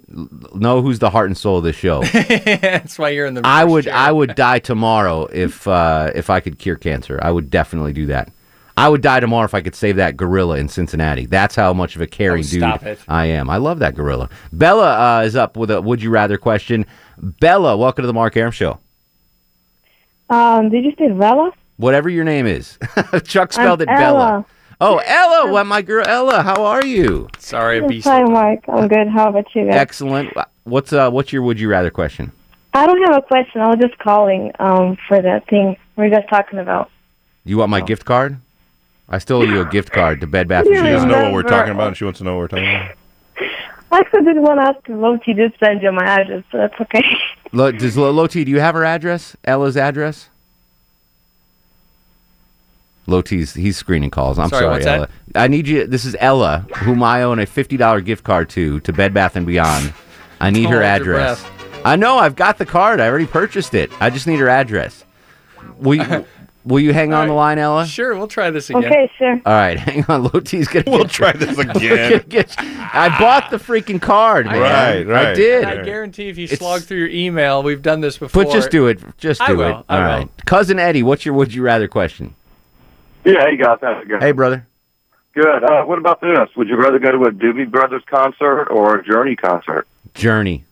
know 0.56 0.82
who's 0.82 0.98
the 0.98 1.12
heart 1.12 1.28
and 1.28 1.38
soul 1.38 1.60
of 1.60 1.64
this 1.64 1.76
show. 1.76 2.02
That's 2.14 2.98
why 2.98 3.10
you're 3.10 3.28
in 3.28 3.36
the. 3.36 3.42
I 3.44 3.64
would, 3.64 3.88
I 3.88 4.12
would 4.12 4.34
die 4.34 4.58
tomorrow 4.58 5.26
if 5.28 5.68
uh, 5.68 6.12
if 6.16 6.32
I 6.32 6.40
could 6.40 6.58
cure 6.58 6.76
cancer. 6.76 7.20
I 7.22 7.30
would 7.30 7.52
definitely 7.52 7.94
do 7.94 8.08
that. 8.08 8.32
I 8.78 8.90
would 8.90 9.02
die 9.02 9.22
tomorrow 9.22 9.46
if 9.46 9.54
I 9.54 9.62
could 9.62 9.76
save 9.76 9.96
that 9.96 10.18
gorilla 10.18 10.58
in 10.58 10.68
Cincinnati. 10.68 11.26
That's 11.26 11.56
how 11.56 11.74
much 11.74 11.96
of 11.96 12.02
a 12.02 12.08
caring 12.08 12.44
Oh, 12.44 12.48
dude 12.48 12.64
it. 12.84 13.00
I 13.08 13.26
am. 13.28 13.50
I 13.50 13.58
love 13.58 13.80
that 13.80 13.96
gorilla. 13.96 14.30
Bella 14.52 15.20
uh, 15.20 15.22
is 15.24 15.36
up 15.36 15.56
with 15.56 15.72
a 15.72 15.82
would 15.82 16.02
you 16.04 16.10
rather 16.10 16.38
question. 16.38 16.86
Bella, 17.18 17.78
welcome 17.78 18.04
to 18.04 18.08
the 18.08 18.14
Mark 18.14 18.36
Arum 18.36 18.52
Show. 18.52 18.80
Um, 20.30 20.70
did 20.70 20.84
you 20.84 20.94
say 20.98 21.08
Vela? 21.10 21.52
Whatever 21.78 22.10
your 22.10 22.24
name 22.26 22.48
is, 22.48 22.78
Chuck 23.26 23.54
spelled 23.54 23.82
I'm 23.82 23.90
it 23.90 23.98
Bella. 24.00 24.46
Oh, 24.82 24.98
Ella, 25.06 25.52
well, 25.54 25.64
my 25.64 25.82
girl 25.82 26.04
Ella, 26.06 26.42
how 26.42 26.64
are 26.66 26.86
you? 26.86 27.30
Sorry, 27.38 27.80
Hi, 28.02 28.24
Mark. 28.24 28.60
I'm 28.68 28.88
good. 28.90 29.08
How 29.08 29.30
about 29.30 29.46
you 29.56 29.66
guys? 29.68 29.76
Excellent. 29.76 30.34
What's 30.64 30.92
uh, 30.92 31.10
what's 31.12 31.32
your 31.32 31.44
would 31.44 31.60
you 31.60 31.70
rather 31.70 31.92
question? 31.92 32.32
I 32.74 32.86
don't 32.86 33.02
have 33.08 33.18
a 33.18 33.22
question. 33.22 33.62
I 33.62 33.70
was 33.70 33.80
just 33.80 33.98
calling 34.00 34.52
um 34.60 34.98
for 35.08 35.22
that 35.22 35.48
thing 35.48 35.78
we 35.96 36.04
were 36.04 36.10
just 36.10 36.28
talking 36.28 36.60
about. 36.60 36.90
You 37.46 37.58
want 37.58 37.70
my 37.70 37.82
Oh. 37.82 37.86
gift 37.86 38.04
card? 38.04 38.38
I 39.08 39.20
stole 39.20 39.48
you 39.48 39.62
a 39.62 39.66
gift 39.66 39.92
card 39.92 40.22
to 40.22 40.28
Bed 40.28 40.48
Bath. 40.48 40.66
She 40.66 40.74
doesn't 40.74 41.10
know 41.10 41.24
what 41.24 41.34
we're 41.34 41.44
talking 41.44 41.74
about, 41.74 41.90
and 41.90 41.98
she 41.98 42.04
wants 42.04 42.20
to 42.20 42.24
know 42.24 42.36
what 42.36 42.40
we're 42.40 42.48
talking 42.60 42.68
about. 42.68 42.96
I 43.92 44.00
actually 44.00 44.24
didn't 44.24 44.42
want 44.42 44.60
to 44.60 44.64
ask 44.64 44.80
if 44.90 44.98
Loti 44.98 45.34
did 45.34 45.54
send 45.60 45.82
you 45.82 45.92
my 45.92 46.04
address, 46.04 46.44
so 46.52 46.58
that's 46.58 46.74
okay. 46.82 47.04
Lo, 47.52 47.72
does 47.72 47.96
Lo- 47.96 48.12
Loti, 48.12 48.44
do 48.44 48.52
you 48.52 48.60
have 48.60 48.76
her 48.76 48.84
address? 48.84 49.38
Ella's 49.46 49.78
address? 49.78 50.28
Loti's 53.08 53.54
he's 53.54 53.78
screening 53.78 54.10
calls. 54.10 54.40
I'm 54.40 54.50
Sorry, 54.50 54.64
sorry, 54.64 54.74
what's 54.74 54.86
that? 54.86 54.98
Ella. 54.98 55.10
I 55.36 55.48
need 55.48 55.68
you. 55.68 55.86
This 55.86 56.06
is 56.06 56.16
Ella, 56.20 56.66
whom 56.78 57.04
I 57.04 57.22
own 57.22 57.40
a 57.40 57.46
fifty 57.46 57.78
dollar 57.78 58.02
gift 58.02 58.24
card 58.24 58.50
to 58.50 58.80
to 58.80 58.92
Bed 58.92 59.14
Bath 59.14 59.36
and 59.36 59.46
Beyond. 59.46 59.94
I 60.42 60.50
need 60.50 60.64
Don't 60.64 60.74
her 60.74 60.82
address. 60.82 61.46
I 61.86 61.96
know. 61.96 62.18
I've 62.18 62.36
got 62.36 62.58
the 62.58 62.66
card. 62.66 63.00
I 63.00 63.08
already 63.08 63.28
purchased 63.28 63.76
it. 63.76 63.92
I 64.02 64.10
just 64.10 64.26
need 64.26 64.40
her 64.40 64.50
address. 64.50 65.06
Will 65.78 65.96
you 65.96 66.26
Will 66.66 66.80
you 66.80 66.94
hang 66.94 67.14
on 67.14 67.28
the 67.28 67.34
line, 67.34 67.60
Ella? 67.60 67.86
Sure, 67.86 68.16
we'll 68.16 68.28
try 68.28 68.50
this 68.50 68.72
again. 68.72 68.86
Okay, 68.86 69.12
sure. 69.20 69.40
All 69.46 69.54
right, 69.54 69.78
hang 69.80 70.04
on. 70.08 70.28
Loti's 70.28 70.68
gonna. 70.68 70.86
We'll 70.88 71.08
try 71.08 71.32
this 71.32 71.58
again. 71.60 72.24
I 72.58 73.16
bought 73.20 73.52
the 73.52 73.58
freaking 73.58 74.02
card, 74.02 74.48
man. 74.48 74.62
Right, 74.62 74.72
I 74.72 75.04
right. 75.04 75.36
did. 75.36 75.64
I 75.64 75.84
guarantee 75.84 76.28
if 76.30 76.40
you 76.40 76.48
slog 76.48 76.82
through 76.82 76.98
your 76.98 77.10
email, 77.10 77.62
we've 77.62 77.84
done 77.84 78.02
this 78.02 78.18
before. 78.18 78.44
But 78.44 78.52
just 78.52 78.72
do 78.72 78.88
it. 78.88 79.00
Just 79.18 79.42
I 79.42 79.48
do 79.48 79.58
will, 79.58 79.80
it. 79.80 79.86
I 79.88 80.00
will. 80.00 80.06
right. 80.06 80.46
Cousin 80.46 80.80
Eddie, 80.80 81.04
what's 81.04 81.24
your 81.24 81.36
would 81.36 81.54
you 81.54 81.62
rather 81.62 81.88
question? 81.88 82.34
Yeah, 83.24 83.46
hey 83.46 83.58
guys, 83.58 83.78
how's 83.82 84.02
it 84.02 84.08
going? 84.08 84.22
Hey, 84.22 84.32
brother. 84.32 84.66
Good. 85.36 85.64
Uh, 85.64 85.84
what 85.84 86.00
about 86.00 86.22
this? 86.22 86.50
Would 86.56 86.70
you 86.70 86.78
rather 86.78 86.98
go 86.98 87.12
to 87.12 87.24
a 87.26 87.32
Doobie 87.32 87.70
Brothers 87.70 88.04
concert 88.10 88.70
or 88.72 88.96
a 88.96 89.06
Journey 89.06 89.36
concert? 89.36 89.86
Journey. 90.14 90.64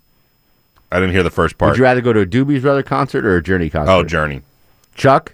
I 0.91 0.99
didn't 0.99 1.11
hear 1.11 1.23
the 1.23 1.29
first 1.29 1.57
part. 1.57 1.71
Would 1.71 1.77
you 1.77 1.83
rather 1.83 2.01
go 2.01 2.13
to 2.13 2.21
a 2.21 2.25
Doobie 2.25 2.61
Brother 2.61 2.81
concert 2.81 3.25
or 3.25 3.35
a 3.35 3.43
Journey 3.43 3.69
concert? 3.69 3.91
Oh, 3.91 4.03
Journey. 4.03 4.41
Chuck? 4.95 5.33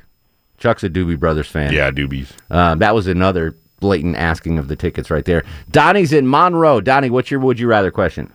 Chuck's 0.59 0.83
a 0.83 0.89
Doobie 0.89 1.19
Brothers 1.19 1.47
fan. 1.47 1.73
Yeah, 1.73 1.89
Doobies. 1.91 2.31
Um, 2.49 2.79
that 2.79 2.93
was 2.93 3.07
another 3.07 3.55
blatant 3.79 4.17
asking 4.17 4.57
of 4.59 4.67
the 4.67 4.75
tickets 4.75 5.09
right 5.09 5.25
there. 5.25 5.43
Donnie's 5.71 6.13
in 6.13 6.29
Monroe. 6.29 6.81
Donnie, 6.81 7.09
what's 7.09 7.31
your 7.31 7.39
would 7.39 7.59
you 7.59 7.67
rather 7.67 7.91
question? 7.91 8.31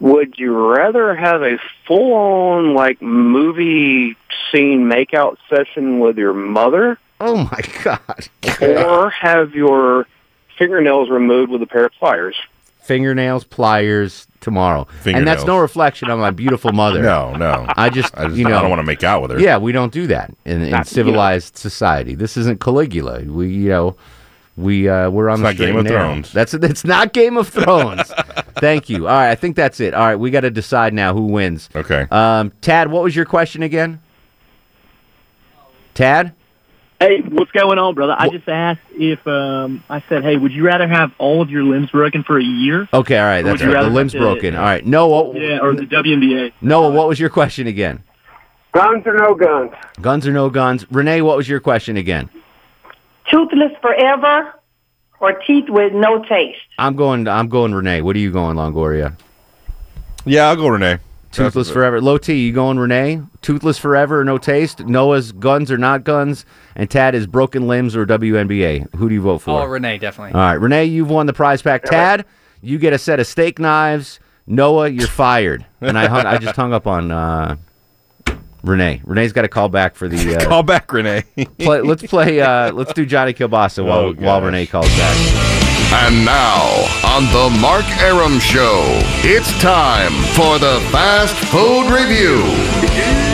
Would 0.00 0.38
you 0.38 0.56
rather 0.76 1.14
have 1.16 1.42
a 1.42 1.58
full 1.86 2.12
on 2.12 2.74
like 2.74 3.02
movie 3.02 4.16
scene 4.52 4.88
makeout 4.88 5.38
session 5.50 5.98
with 5.98 6.16
your 6.18 6.32
mother? 6.32 6.98
Oh 7.20 7.36
my 7.36 7.60
god. 7.82 8.28
or 8.62 9.10
have 9.10 9.54
your 9.54 10.06
fingernails 10.56 11.10
removed 11.10 11.50
with 11.50 11.62
a 11.62 11.66
pair 11.66 11.86
of 11.86 11.92
pliers? 11.98 12.36
Fingernails, 12.82 13.42
pliers, 13.42 14.27
tomorrow. 14.40 14.86
And 15.04 15.26
that's 15.26 15.44
no 15.44 15.58
reflection 15.58 16.10
on 16.10 16.18
my 16.18 16.30
beautiful 16.30 16.72
mother. 16.72 17.02
No, 17.02 17.34
no. 17.34 17.66
I 17.76 17.90
just, 17.90 18.16
I 18.16 18.24
just- 18.26 18.36
you 18.36 18.44
know, 18.44 18.56
I 18.58 18.60
don't 18.60 18.70
wanna 18.70 18.82
make 18.84 19.02
out 19.04 19.22
with 19.22 19.32
her. 19.32 19.40
Yeah, 19.40 19.58
we 19.58 19.72
don't 19.72 19.92
do 19.92 20.06
that 20.08 20.30
in, 20.44 20.62
in 20.62 20.62
Not- 20.62 20.64
you 20.70 20.76
know. 20.76 20.82
civilized 20.84 21.56
society. 21.56 22.14
This 22.14 22.36
isn't 22.36 22.60
Caligula. 22.60 23.22
We, 23.24 23.48
you 23.48 23.68
know, 23.70 23.96
we 24.56 24.88
uh, 24.88 25.08
we're 25.10 25.28
on 25.28 25.34
It's 25.44 25.58
the 25.58 25.64
not 25.64 25.66
Game 25.66 25.76
of 25.76 25.84
narrow. 25.84 25.98
Thrones. 26.00 26.32
That's 26.32 26.52
it's 26.54 26.84
not 26.84 27.12
Game 27.12 27.36
of 27.36 27.48
Thrones. 27.48 28.12
Thank 28.56 28.88
you. 28.88 29.06
All 29.06 29.14
right, 29.14 29.30
I 29.30 29.36
think 29.36 29.54
that's 29.54 29.78
it. 29.78 29.94
All 29.94 30.04
right, 30.04 30.16
we 30.16 30.30
got 30.32 30.40
to 30.40 30.50
decide 30.50 30.92
now 30.92 31.14
who 31.14 31.22
wins. 31.26 31.68
Okay. 31.76 32.06
Um, 32.10 32.50
Tad, 32.60 32.90
what 32.90 33.04
was 33.04 33.14
your 33.14 33.24
question 33.24 33.62
again? 33.62 34.00
Tad. 35.94 36.32
Hey, 37.00 37.20
what's 37.20 37.52
going 37.52 37.78
on, 37.78 37.94
brother? 37.94 38.16
I 38.18 38.28
just 38.28 38.48
asked 38.48 38.80
if 38.90 39.24
um, 39.26 39.84
I 39.88 40.02
said, 40.08 40.24
"Hey, 40.24 40.36
would 40.36 40.50
you 40.50 40.64
rather 40.64 40.88
have 40.88 41.12
all 41.18 41.40
of 41.40 41.48
your 41.48 41.62
limbs 41.62 41.90
broken 41.90 42.24
for 42.24 42.38
a 42.38 42.42
year?" 42.42 42.88
Okay, 42.92 43.16
all 43.16 43.24
right, 43.24 43.42
that's 43.42 43.62
right. 43.62 43.82
The 43.84 43.88
limbs 43.90 44.12
have 44.14 44.20
to- 44.20 44.26
broken. 44.26 44.56
All 44.56 44.64
right, 44.64 44.84
Noah. 44.84 45.38
Yeah, 45.38 45.58
or 45.60 45.74
the 45.74 45.86
WNBA. 45.86 46.52
Noah, 46.60 46.90
what 46.90 47.06
was 47.06 47.20
your 47.20 47.30
question 47.30 47.68
again? 47.68 48.02
Guns 48.72 49.06
or 49.06 49.14
no 49.14 49.34
guns? 49.34 49.70
Guns 50.00 50.26
or 50.26 50.32
no 50.32 50.50
guns? 50.50 50.86
Renee, 50.90 51.22
what 51.22 51.36
was 51.36 51.48
your 51.48 51.60
question 51.60 51.96
again? 51.96 52.28
Toothless 53.30 53.72
forever 53.80 54.54
or 55.20 55.32
teeth 55.46 55.68
with 55.68 55.92
no 55.92 56.24
taste? 56.24 56.58
I'm 56.78 56.96
going. 56.96 57.28
I'm 57.28 57.48
going. 57.48 57.74
Renee. 57.74 58.02
What 58.02 58.16
are 58.16 58.20
you 58.20 58.32
going, 58.32 58.56
Longoria? 58.56 59.16
Yeah, 60.24 60.48
I'll 60.48 60.56
go 60.56 60.66
Renee. 60.66 60.98
Toothless 61.32 61.70
forever. 61.70 62.00
Low 62.00 62.18
T, 62.18 62.34
you 62.46 62.52
going 62.52 62.78
Renee? 62.78 63.20
Toothless 63.42 63.78
forever 63.78 64.20
or 64.20 64.24
no 64.24 64.38
taste? 64.38 64.80
Noah's 64.80 65.30
guns 65.32 65.70
or 65.70 65.76
not 65.78 66.02
guns? 66.04 66.44
And 66.74 66.90
Tad 66.90 67.14
is 67.14 67.26
broken 67.26 67.68
limbs 67.68 67.94
or 67.94 68.06
WNBA. 68.06 68.94
Who 68.96 69.08
do 69.08 69.14
you 69.14 69.20
vote 69.20 69.38
for? 69.38 69.60
Oh, 69.62 69.66
Renee, 69.66 69.98
definitely. 69.98 70.32
All 70.34 70.40
right, 70.46 70.54
Renee, 70.54 70.86
you've 70.86 71.10
won 71.10 71.26
the 71.26 71.32
prize 71.32 71.60
pack. 71.62 71.84
Tad, 71.84 72.24
you 72.62 72.78
get 72.78 72.92
a 72.92 72.98
set 72.98 73.20
of 73.20 73.26
steak 73.26 73.58
knives. 73.58 74.20
Noah, 74.46 74.88
you're 74.88 75.06
fired. 75.06 75.66
And 75.80 75.98
I 75.98 76.06
hung, 76.06 76.24
I 76.24 76.38
just 76.38 76.56
hung 76.56 76.72
up 76.72 76.86
on 76.86 77.10
uh, 77.10 77.56
Renee. 78.64 79.02
Renee's 79.04 79.32
got 79.34 79.42
to 79.42 79.48
call 79.48 79.68
back 79.68 79.94
for 79.94 80.08
the 80.08 80.36
uh, 80.36 80.44
Call 80.48 80.62
back, 80.62 80.90
Renee. 80.92 81.22
play, 81.58 81.82
let's 81.82 82.06
play. 82.06 82.40
Uh, 82.40 82.72
let's 82.72 82.92
do 82.94 83.04
Johnny 83.04 83.34
Kilbasa 83.34 83.84
while 83.84 83.98
Oh, 83.98 84.12
while. 84.14 84.40
Renee 84.40 84.66
calls 84.66 84.88
back. 84.96 85.47
And 85.90 86.22
now, 86.22 86.84
on 87.02 87.24
the 87.32 87.58
Mark 87.62 87.86
Arum 88.02 88.38
Show, 88.40 88.82
it's 89.24 89.58
time 89.58 90.12
for 90.34 90.58
the 90.58 90.86
Fast 90.92 91.34
Food 91.46 91.90
Review. 91.90 92.44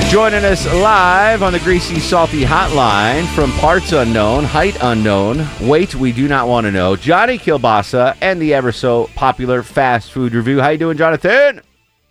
Joining 0.08 0.44
us 0.44 0.64
live 0.66 1.42
on 1.42 1.52
the 1.52 1.58
Greasy 1.58 1.98
Salty 1.98 2.42
Hotline 2.44 3.26
from 3.34 3.50
parts 3.54 3.90
unknown, 3.90 4.44
height 4.44 4.76
unknown, 4.80 5.48
weight 5.62 5.96
we 5.96 6.12
do 6.12 6.28
not 6.28 6.46
want 6.46 6.64
to 6.66 6.70
know, 6.70 6.94
Johnny 6.94 7.38
Kilbasa 7.38 8.16
and 8.20 8.40
the 8.40 8.54
ever 8.54 8.70
so 8.70 9.10
popular 9.16 9.64
fast 9.64 10.12
food 10.12 10.32
review. 10.32 10.60
How 10.60 10.68
you 10.68 10.78
doing, 10.78 10.96
Jonathan? 10.96 11.60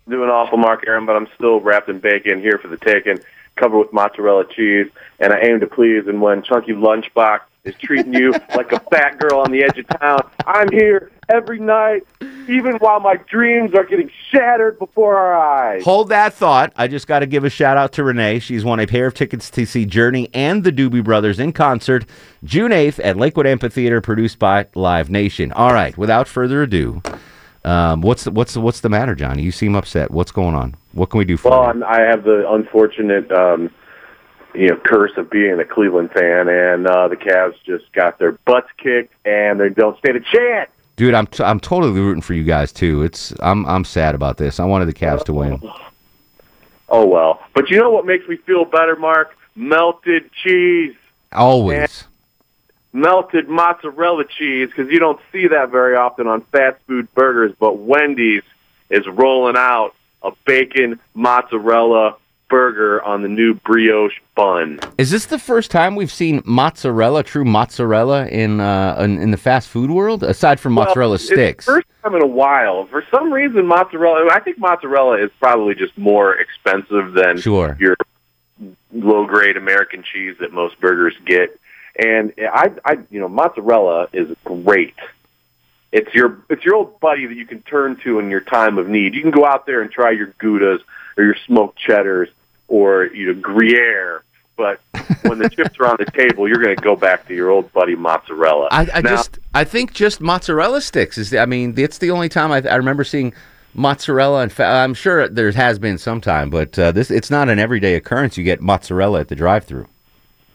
Doing 0.10 0.29
awful, 0.29 0.58
Mark 0.58 0.84
Arum, 0.86 1.06
but 1.06 1.15
I'm 1.15 1.29
still 1.36 1.62
wrapped 1.62 1.88
in 1.88 1.99
bacon 1.99 2.41
here 2.41 2.58
for 2.58 2.67
the 2.67 2.75
taking, 2.75 3.17
covered 3.56 3.79
with 3.79 3.93
mozzarella 3.93 4.43
cheese, 4.53 4.88
and 5.21 5.32
I 5.32 5.39
aim 5.39 5.62
to 5.62 5.67
please 5.67 6.06
and 6.06 6.21
win 6.21 6.43
chunky 6.43 6.73
lunchbox 6.73 7.39
is 7.63 7.76
treating 7.82 8.13
you 8.13 8.32
like 8.56 8.71
a 8.73 8.80
fat 8.91 9.17
girl 9.19 9.39
on 9.39 9.52
the 9.52 9.63
edge 9.63 9.78
of 9.78 9.88
town. 9.99 10.19
I'm 10.45 10.69
here 10.71 11.12
every 11.30 11.60
night, 11.60 12.02
even 12.49 12.73
while 12.78 12.99
my 12.99 13.15
dreams 13.15 13.73
are 13.73 13.86
getting 13.86 14.12
shattered 14.32 14.78
before 14.78 15.17
our 15.17 15.34
eyes. 15.38 15.84
Hold 15.86 16.10
that 16.10 16.34
thought. 16.34 16.73
I 16.76 16.88
just 16.88 17.08
got 17.08 17.19
to 17.19 17.26
give 17.26 17.45
a 17.45 17.49
shout 17.49 17.78
out 17.78 17.93
to 17.93 18.04
Renee. 18.04 18.39
She's 18.39 18.65
won 18.65 18.82
a 18.82 18.86
pair 18.88 19.08
of 19.08 19.13
tickets 19.13 19.49
to 19.52 19.65
see 19.65 19.86
Journey 19.86 20.30
and 20.34 20.63
the 20.65 20.71
Doobie 20.71 21.04
Brothers 21.04 21.39
in 21.39 21.54
concert 21.54 22.06
June 22.43 22.71
8th 22.71 22.99
at 23.04 23.15
Lakewood 23.15 23.47
Amphitheater, 23.47 24.02
produced 24.02 24.39
by 24.39 24.67
Live 24.76 25.10
Nation. 25.10 25.54
All 25.54 25.71
right, 25.73 25.97
without 25.97 26.28
further 26.28 26.63
ado, 26.63 27.02
um, 27.63 28.02
what's 28.02 28.26
the, 28.26 28.32
what's 28.32 28.56
the, 28.56 28.60
what's 28.60 28.82
the 28.82 28.89
matter, 28.89 29.15
Johnny? 29.15 29.41
You 29.41 29.54
seem 29.54 29.73
upset. 29.73 30.12
What's 30.12 30.34
going 30.34 30.54
on? 30.54 30.76
What 30.91 31.10
can 31.10 31.17
we 31.19 31.23
do 31.26 31.38
for 31.38 31.49
Well, 31.52 31.63
you? 31.63 31.69
I'm, 31.69 31.84
I 31.86 32.02
have 32.02 32.26
the 32.26 32.43
unfortunate, 32.52 33.32
um, 33.32 33.71
you 34.54 34.70
know, 34.70 34.78
curse 34.78 35.12
of 35.18 35.30
being 35.30 35.60
a 35.60 35.66
Cleveland 35.66 36.12
fan, 36.12 36.48
and 36.48 36.88
uh, 36.88 37.08
the 37.08 37.16
Cavs 37.16 37.56
just 37.66 37.92
got 37.94 38.20
their 38.20 38.34
butts 38.46 38.70
kicked, 38.78 39.13
and 39.26 39.60
they 39.60 39.70
don't 39.70 39.98
stand 40.00 40.18
a 40.18 40.20
chance. 40.22 40.70
Dude, 40.96 41.13
I'm 41.16 41.26
t- 41.28 41.44
I'm 41.44 41.60
totally 41.60 42.00
rooting 42.00 42.22
for 42.22 42.34
you 42.36 42.44
guys 42.44 42.72
too. 42.72 43.02
It's 43.02 43.34
I'm 43.39 43.66
I'm 43.66 43.84
sad 43.84 44.13
about 44.16 44.38
this. 44.38 44.60
I 44.60 44.66
wanted 44.66 44.86
the 44.86 44.94
Cavs 44.94 45.24
to 45.26 45.34
win. 45.34 45.60
Oh 46.89 47.08
well, 47.08 47.42
but 47.56 47.70
you 47.70 47.78
know 47.80 47.89
what 47.89 48.06
makes 48.06 48.28
me 48.28 48.36
feel 48.38 48.66
better, 48.66 48.96
Mark? 48.96 49.36
Melted 49.56 50.32
cheese, 50.34 50.96
Always. 51.32 52.04
melted 52.92 53.48
mozzarella 53.50 54.26
cheese, 54.26 54.70
because 54.70 54.92
you 54.92 55.00
don't 55.00 55.20
see 55.32 55.48
that 55.48 55.70
very 55.72 55.96
often 55.96 56.28
on 56.28 56.42
fast 56.52 56.78
food 56.88 57.12
burgers. 57.16 57.54
But 57.60 57.78
Wendy's 57.80 58.44
is 58.89 59.08
rolling 59.08 59.56
out 59.58 59.96
a 60.22 60.32
bacon 60.46 61.00
mozzarella 61.16 62.18
burger 62.54 63.02
on 63.02 63.24
the 63.24 63.28
new 63.28 63.56
brioche 63.56 64.20
bun. 64.36 64.80
Is 65.00 65.10
this 65.10 65.26
the 65.26 65.39
first 65.39 65.72
time 65.72 65.96
we've 65.96 66.12
seen 66.12 66.44
mozzarella, 66.46 67.24
true 67.24 67.44
mozzarella, 67.44 68.28
in 68.28 68.60
uh, 68.60 68.96
in, 69.00 69.18
in 69.18 69.32
the 69.32 69.38
fast 69.38 69.70
food 69.70 69.89
world, 69.89 70.22
aside 70.22 70.60
from 70.60 70.74
mozzarella 70.74 71.10
Well, 71.10 71.16
it's 71.16 71.26
sticks? 71.26 71.66
the 71.66 71.72
first 71.72 71.88
time 72.04 72.13
in 72.13 72.22
a 72.22 72.28
while. 72.28 72.86
For 72.86 73.04
some 73.10 73.34
reason, 73.34 73.66
mozzarella. 73.66 74.30
I 74.32 74.39
think 74.39 74.60
mozzarella 74.60 75.18
is 75.18 75.32
probably 75.39 75.74
just 75.74 75.98
more 75.98 76.36
expensive 76.36 77.13
than 77.13 77.39
Sure. 77.39 77.76
your 77.80 77.96
low 78.92 79.26
grade 79.26 79.58
American 79.58 80.04
cheese 80.04 80.36
that 80.39 80.54
most 80.54 80.80
burgers 80.80 81.16
get. 81.26 81.60
And 81.98 82.34
I, 82.38 82.72
I, 82.86 83.00
you 83.10 83.20
know, 83.20 83.30
mozzarella 83.30 84.10
is 84.13 84.28
great. 84.44 84.94
It's 85.92 86.13
your 86.13 86.38
it's 86.52 86.63
your 86.63 86.76
old 86.76 87.00
buddy 87.00 87.26
that 87.26 87.36
you 87.36 87.48
can 87.48 87.63
turn 87.63 87.96
to 88.04 88.20
in 88.20 88.30
your 88.30 88.42
time 88.42 88.78
of 88.78 88.88
need. 88.88 89.16
You 89.16 89.22
can 89.24 89.32
go 89.32 89.44
out 89.44 89.66
there 89.66 89.82
and 89.82 89.92
try 89.92 90.12
your 90.12 90.28
Goudas 90.39 90.82
or 91.18 91.24
your 91.24 91.36
smoked 91.48 91.80
cheddars 91.80 92.30
or 92.67 93.06
you 93.06 93.28
know 93.34 93.39
Gruyere. 93.41 94.23
But 94.56 94.80
when 95.23 95.39
the 95.39 95.49
chips 95.49 95.80
are 95.80 95.88
on 95.88 95.95
the 95.97 96.06
table, 96.12 96.47
you're 96.47 96.62
going 96.63 96.76
to 96.76 96.82
go 96.84 96.95
back 96.95 97.28
to 97.28 97.34
your 97.34 97.49
old 97.49 97.73
buddy 97.73 97.95
mozzarella. 97.95 98.67
I, 98.71 98.88
I 98.93 99.02
Now- 99.02 99.10
just 99.10 99.39
I 99.56 99.63
think 99.63 99.93
just 99.93 100.21
mozzarella 100.21 100.80
sticks 100.82 101.17
is. 101.17 101.32
The, 101.32 101.39
I 101.39 101.47
mean, 101.47 101.73
it's 101.76 101.97
the 101.97 102.12
only 102.12 102.30
time 102.30 102.52
I, 102.52 102.58
I 102.69 102.76
remember 102.76 103.04
seeing 103.04 103.34
mozzarella. 103.73 104.43
And 104.43 104.52
fa- 104.54 104.65
I'm 104.67 104.93
sure 104.93 105.28
there 105.28 105.52
has 105.52 105.80
been 105.80 105.97
some 105.97 106.21
time, 106.21 106.52
but 106.52 106.78
uh, 106.78 106.91
this 106.91 107.10
it's 107.10 107.32
not 107.32 107.49
an 107.49 107.58
everyday 107.58 107.95
occurrence. 107.95 108.38
You 108.38 108.43
get 108.43 108.62
mozzarella 108.62 109.21
at 109.21 109.30
the 109.30 109.36
drive-through. 109.36 109.88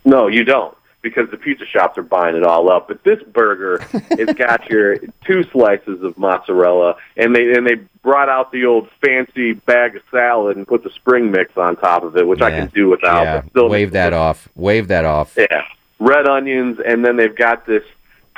No, 0.05 0.29
you 0.29 0.45
don't, 0.45 0.77
because 1.03 1.31
the 1.31 1.37
pizza 1.37 1.65
shops 1.65 1.97
are 1.97 2.03
buying 2.03 2.37
it 2.37 2.43
all 2.43 2.71
up. 2.71 2.89
But 2.89 3.03
this 3.05 3.23
burger, 3.23 3.85
it's 4.11 4.33
got 4.35 4.69
your 4.69 4.99
two 5.25 5.45
slices 5.53 6.03
of 6.03 6.19
mozzarella, 6.19 6.97
and 7.17 7.35
they 7.35 7.53
and 7.53 7.67
they 7.67 7.77
brought 8.03 8.29
out 8.29 8.53
the 8.53 8.65
old 8.65 8.89
fancy 9.05 9.53
bag 9.53 9.97
of 9.97 10.03
salad 10.11 10.57
and 10.57 10.67
put 10.67 10.83
the 10.83 10.91
spring 10.91 11.31
mix 11.31 11.57
on 11.57 11.77
top 11.77 12.03
of 12.03 12.17
it, 12.17 12.27
which 12.27 12.41
I 12.41 12.51
can 12.51 12.69
do 12.69 12.89
without. 12.89 13.23
yeah, 13.23 13.43
still 13.51 13.69
wave 13.69 13.93
that 13.93 14.13
off. 14.13 14.49
Wave 14.55 14.89
that 14.89 15.05
off. 15.05 15.35
Yeah, 15.37 15.65
red 15.99 16.27
onions, 16.27 16.79
and 16.85 17.05
then 17.05 17.17
they've 17.17 17.37
got 17.37 17.67
this 17.67 17.85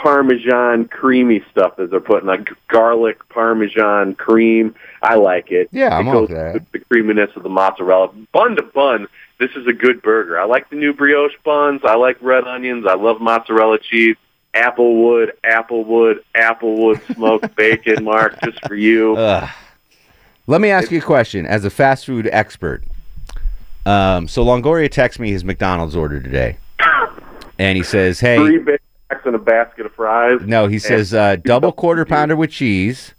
Parmesan 0.03 0.89
creamy 0.89 1.45
stuff 1.51 1.77
that 1.77 1.91
they're 1.91 2.01
putting 2.01 2.27
like 2.27 2.49
garlic 2.69 3.29
Parmesan 3.29 4.15
cream. 4.15 4.75
I 5.03 5.17
like 5.17 5.51
it. 5.51 5.69
Yeah, 5.73 5.97
I'm 5.97 6.09
it 6.09 6.13
goes 6.13 6.29
that. 6.31 6.55
with 6.55 6.73
the 6.73 6.79
creaminess 6.79 7.31
of 7.37 7.43
the 7.43 7.49
mozzarella. 7.49 8.09
Bun 8.33 8.57
to 8.57 8.63
bun, 8.63 9.09
this 9.41 9.51
is 9.57 9.67
a 9.67 9.73
good 9.73 10.03
burger. 10.03 10.39
I 10.39 10.45
like 10.45 10.69
the 10.69 10.77
new 10.77 10.93
brioche 10.93 11.35
buns. 11.43 11.81
I 11.83 11.97
like 11.97 12.19
red 12.21 12.45
onions. 12.45 12.87
I 12.87 12.95
love 12.95 13.21
mozzarella 13.21 13.79
cheese. 13.79 14.17
Applewood, 14.55 15.31
Applewood, 15.45 16.19
Applewood 16.35 17.15
smoked 17.15 17.57
bacon, 17.57 18.05
Mark, 18.05 18.39
just 18.43 18.65
for 18.67 18.75
you. 18.75 19.17
Ugh. 19.17 19.49
Let 20.47 20.61
me 20.61 20.71
ask 20.71 20.91
you 20.91 20.99
a 20.99 21.03
question 21.03 21.47
as 21.47 21.65
a 21.65 21.71
fast 21.71 22.05
food 22.05 22.29
expert. 22.31 22.85
Um, 23.87 24.29
so 24.29 24.45
Longoria 24.45 24.91
texts 24.91 25.19
me 25.19 25.31
his 25.31 25.45
McDonald's 25.45 25.97
order 25.97 26.21
today, 26.21 26.59
and 27.59 27.79
he 27.79 27.85
says, 27.85 28.21
"Hey, 28.21 28.37
Three 28.37 28.59
Big 28.59 28.81
Macs 29.11 29.25
and 29.25 29.37
a 29.37 29.39
basket 29.39 29.87
of 29.87 29.95
fries. 29.95 30.41
No, 30.43 30.67
he 30.67 30.79
says 30.79 31.15
uh, 31.15 31.37
double 31.37 31.73
quarter 31.81 32.05
pounder 32.05 32.37
with 32.37 32.51
cheese, 32.51 33.15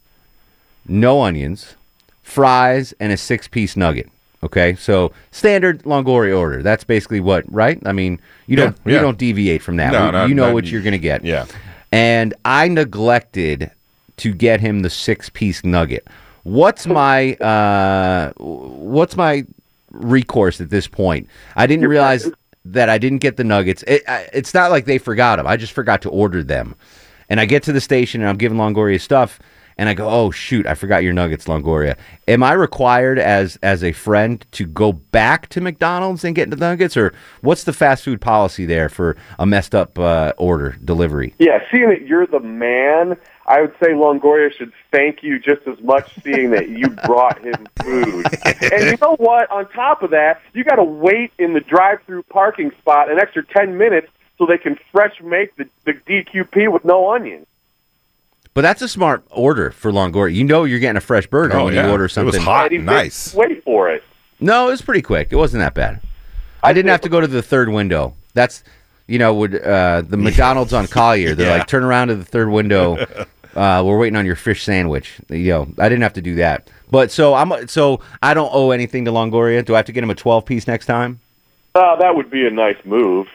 no 0.85 1.21
onions, 1.21 1.75
fries, 2.21 2.93
and 2.99 3.11
a 3.11 3.17
six 3.17 3.47
piece 3.47 3.75
nugget. 3.75 4.09
Okay, 4.43 4.73
so 4.75 5.11
standard 5.31 5.83
Longoria 5.83 6.37
order. 6.37 6.63
That's 6.63 6.83
basically 6.83 7.19
what, 7.19 7.43
right? 7.53 7.79
I 7.85 7.91
mean, 7.91 8.19
you 8.47 8.55
don't 8.55 8.75
Yeah, 8.85 8.95
you 8.95 8.99
don't 9.01 9.17
deviate 9.17 9.61
from 9.61 9.75
that. 9.77 9.91
No, 9.93 10.05
We- 10.07 10.11
no, 10.11 10.25
you 10.25 10.33
know 10.35 10.47
no, 10.47 10.53
what 10.53 10.65
you're 10.65 10.81
going 10.81 10.93
to 10.93 10.97
get. 10.99 11.23
Yeah. 11.23 11.45
And 11.91 12.33
I 12.45 12.67
neglected 12.67 13.69
to 14.17 14.33
get 14.33 14.59
him 14.59 14.81
the 14.81 14.89
six 14.89 15.29
piece 15.29 15.63
nugget. 15.63 16.07
What's 16.43 16.87
my 16.87 17.33
uh, 17.35 18.31
what's 18.37 19.15
my 19.15 19.45
recourse 19.91 20.59
at 20.61 20.69
this 20.69 20.87
point? 20.87 21.27
I 21.55 21.67
didn't 21.67 21.87
realize 21.87 22.29
that 22.65 22.89
I 22.89 22.97
didn't 22.97 23.19
get 23.19 23.37
the 23.37 23.43
nuggets. 23.43 23.83
It, 23.87 24.03
I, 24.07 24.27
it's 24.33 24.53
not 24.53 24.71
like 24.71 24.85
they 24.85 24.97
forgot 24.97 25.35
them. 25.37 25.47
I 25.47 25.57
just 25.57 25.73
forgot 25.73 26.01
to 26.03 26.09
order 26.09 26.43
them. 26.43 26.75
And 27.29 27.39
I 27.39 27.45
get 27.45 27.63
to 27.63 27.71
the 27.73 27.81
station 27.81 28.21
and 28.21 28.29
I'm 28.29 28.37
giving 28.37 28.57
Longoria 28.57 28.99
stuff, 28.99 29.39
and 29.77 29.89
I 29.89 29.93
go, 29.93 30.09
"Oh 30.09 30.31
shoot, 30.31 30.65
I 30.65 30.75
forgot 30.75 31.03
your 31.03 31.13
nuggets, 31.13 31.45
Longoria." 31.45 31.97
Am 32.27 32.43
I 32.43 32.53
required 32.53 33.19
as 33.19 33.57
as 33.63 33.83
a 33.83 33.91
friend 33.91 34.45
to 34.51 34.65
go 34.65 34.93
back 34.93 35.49
to 35.49 35.61
McDonald's 35.61 36.23
and 36.23 36.35
get 36.35 36.49
the 36.49 36.55
nuggets, 36.55 36.95
or 36.97 37.13
what's 37.41 37.63
the 37.63 37.73
fast 37.73 38.03
food 38.03 38.21
policy 38.21 38.65
there 38.65 38.89
for 38.89 39.17
a 39.39 39.45
messed 39.45 39.75
up 39.75 39.97
uh, 39.97 40.33
order 40.37 40.77
delivery? 40.83 41.33
Yeah, 41.39 41.59
seeing 41.71 41.89
that 41.89 42.07
you're 42.07 42.27
the 42.27 42.39
man, 42.39 43.17
I 43.47 43.61
would 43.61 43.73
say 43.81 43.89
Longoria 43.89 44.53
should 44.53 44.71
thank 44.91 45.23
you 45.23 45.39
just 45.39 45.67
as 45.67 45.79
much 45.81 46.13
seeing 46.23 46.51
that 46.51 46.69
you 46.69 46.89
brought 47.05 47.43
him 47.43 47.67
food. 47.83 48.25
and 48.45 48.85
you 48.85 48.97
know 49.01 49.15
what? 49.17 49.49
On 49.51 49.67
top 49.71 50.03
of 50.03 50.11
that, 50.11 50.41
you 50.53 50.63
got 50.63 50.75
to 50.75 50.83
wait 50.83 51.31
in 51.37 51.53
the 51.53 51.59
drive-through 51.59 52.23
parking 52.23 52.71
spot 52.79 53.11
an 53.11 53.19
extra 53.19 53.43
10 53.43 53.77
minutes 53.77 54.07
so 54.37 54.45
they 54.45 54.57
can 54.57 54.77
fresh 54.91 55.19
make 55.21 55.55
the, 55.55 55.67
the 55.85 55.93
DQP 55.93 56.71
with 56.71 56.85
no 56.85 57.11
onions. 57.11 57.45
But 58.53 58.61
that's 58.61 58.81
a 58.81 58.87
smart 58.87 59.23
order 59.29 59.71
for 59.71 59.91
Longoria. 59.91 60.33
You 60.33 60.43
know 60.43 60.63
you're 60.65 60.79
getting 60.79 60.97
a 60.97 61.01
fresh 61.01 61.25
burger 61.27 61.57
Oh, 61.57 61.65
when 61.65 61.73
yeah. 61.73 61.85
you 61.85 61.91
order 61.91 62.07
something. 62.09 62.25
It 62.27 62.27
was 62.27 62.35
something 62.35 62.45
hot 62.53 62.63
And 62.65 62.71
he 62.71 62.77
didn't 62.79 63.33
Wait 63.35 63.63
for 63.63 63.89
it. 63.89 64.03
No, 64.39 64.67
it 64.67 64.71
was 64.71 64.81
pretty 64.81 65.01
quick. 65.01 65.29
It 65.31 65.35
wasn't 65.37 65.61
that 65.61 65.73
bad. 65.73 66.01
I 66.63 66.73
didn't 66.73 66.89
have 66.89 67.01
to 67.01 67.09
go 67.09 67.21
to 67.21 67.27
the 67.27 67.41
third 67.41 67.69
window. 67.69 68.13
That's 68.33 68.63
you 69.07 69.19
know, 69.19 69.33
would 69.33 69.55
uh, 69.61 70.01
the 70.01 70.17
McDonald's 70.27 70.73
on 70.73 70.87
Collier? 70.87 71.35
They're 71.35 71.47
Yeah. 71.47 71.57
like, 71.59 71.67
turn 71.67 71.83
around 71.83 72.09
to 72.09 72.15
the 72.15 72.25
third 72.25 72.49
window. 72.49 73.05
Uh, 73.53 73.83
we're 73.85 73.97
waiting 73.99 74.15
on 74.15 74.25
your 74.25 74.37
fish 74.37 74.63
sandwich. 74.63 75.19
You 75.27 75.49
know, 75.49 75.67
I 75.77 75.89
didn't 75.89 76.03
have 76.03 76.13
to 76.13 76.21
do 76.21 76.35
that. 76.35 76.69
But 76.89 77.11
so 77.11 77.33
I'm 77.33 77.67
so 77.67 77.99
I 78.23 78.33
don't 78.33 78.49
owe 78.53 78.71
anything 78.71 79.03
to 79.03 79.11
Longoria. 79.11 79.65
Do 79.65 79.73
I 79.73 79.77
have 79.79 79.87
to 79.87 79.91
get 79.91 80.05
him 80.05 80.09
a 80.09 80.15
12 80.15 80.45
piece 80.45 80.67
next 80.67 80.85
time? 80.85 81.19
Uh, 81.75 81.97
that 81.97 82.15
would 82.15 82.29
be 82.31 82.47
a 82.47 82.49
nice 82.49 82.77
move. 82.85 83.27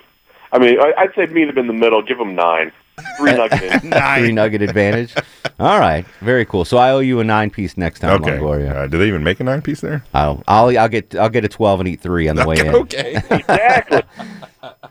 I 0.53 0.59
mean, 0.59 0.81
I, 0.81 0.95
I'd 0.97 1.15
say 1.15 1.27
meet 1.27 1.51
him 1.51 1.59
in 1.59 1.67
the 1.67 1.75
middle. 1.75 2.01
Give 2.01 2.19
him 2.19 2.35
nine. 2.35 2.73
Three 3.19 3.33
nuggets. 3.35 3.83
Three 4.19 4.33
nugget 4.33 4.63
advantage. 4.63 5.15
All 5.59 5.79
right, 5.79 6.07
very 6.21 6.45
cool. 6.45 6.65
So 6.65 6.77
I 6.77 6.91
owe 6.91 6.99
you 7.01 7.21
a 7.21 7.25
nine 7.25 7.51
piece 7.51 7.77
next 7.77 8.01
time, 8.01 8.23
Okay. 8.23 8.39
Longoria. 8.39 8.75
Uh, 8.75 8.87
do 8.87 8.99
they 8.99 9.09
even 9.09 9.23
make 9.25 9.41
a 9.41 9.45
nine 9.45 9.63
piece 9.63 9.81
there? 9.81 10.05
I'll, 10.15 10.43
I'll 10.49 10.77
I'll 10.79 10.89
get 10.89 11.15
I'll 11.15 11.29
get 11.29 11.45
a 11.45 11.49
12 11.49 11.81
and 11.81 11.89
eat 11.89 12.01
three 12.01 12.29
on 12.29 12.37
the 12.37 12.47
way 12.47 12.59
in. 12.59 12.69
Okay. 12.75 13.17
exactly. 13.31 14.03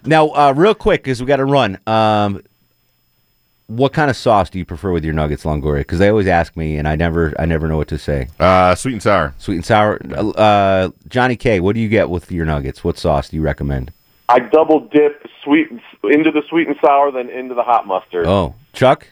Now, 0.06 0.30
uh, 0.30 0.54
real 0.56 0.76
quick, 0.76 1.04
because 1.04 1.20
we 1.22 1.28
got 1.28 1.38
to 1.38 1.46
run. 1.46 1.80
Um, 1.88 2.44
what 3.68 3.94
kind 3.94 4.12
of 4.12 4.16
sauce 4.16 4.52
do 4.52 4.60
you 4.60 4.66
prefer 4.66 4.92
with 4.92 5.04
your 5.04 5.14
nuggets, 5.14 5.44
Longoria? 5.44 5.80
Because 5.80 5.98
they 5.98 6.10
always 6.10 6.28
ask 6.28 6.56
me, 6.56 6.78
and 6.78 6.88
I 6.88 6.96
never, 6.96 7.34
I 7.40 7.46
never 7.46 7.68
know 7.68 7.78
what 7.78 7.88
to 7.88 7.98
say. 7.98 8.28
Uh, 8.40 8.76
sweet 8.76 8.94
and 8.94 9.02
sour. 9.04 9.34
Sweet 9.40 9.56
and 9.56 9.66
sour. 9.66 10.00
Uh, 10.38 10.90
Johnny 11.08 11.36
K, 11.36 11.60
what 11.60 11.74
do 11.74 11.82
you 11.82 11.90
get 11.90 12.12
with 12.12 12.32
your 12.32 12.46
nuggets? 12.46 12.84
What 12.84 13.00
sauce 13.00 13.30
do 13.30 13.38
you 13.38 13.42
recommend? 13.42 13.92
I 14.30 14.40
double 14.40 14.82
dip 14.82 15.25
sweet 15.46 15.70
into 16.04 16.32
the 16.32 16.42
sweet 16.50 16.68
and 16.68 16.76
sour, 16.86 17.10
then 17.12 17.30
into 17.30 17.54
the 17.56 17.64
hot 17.64 17.88
mustard. 17.88 18.26
Oh, 18.28 18.56
Chuck, 18.74 19.08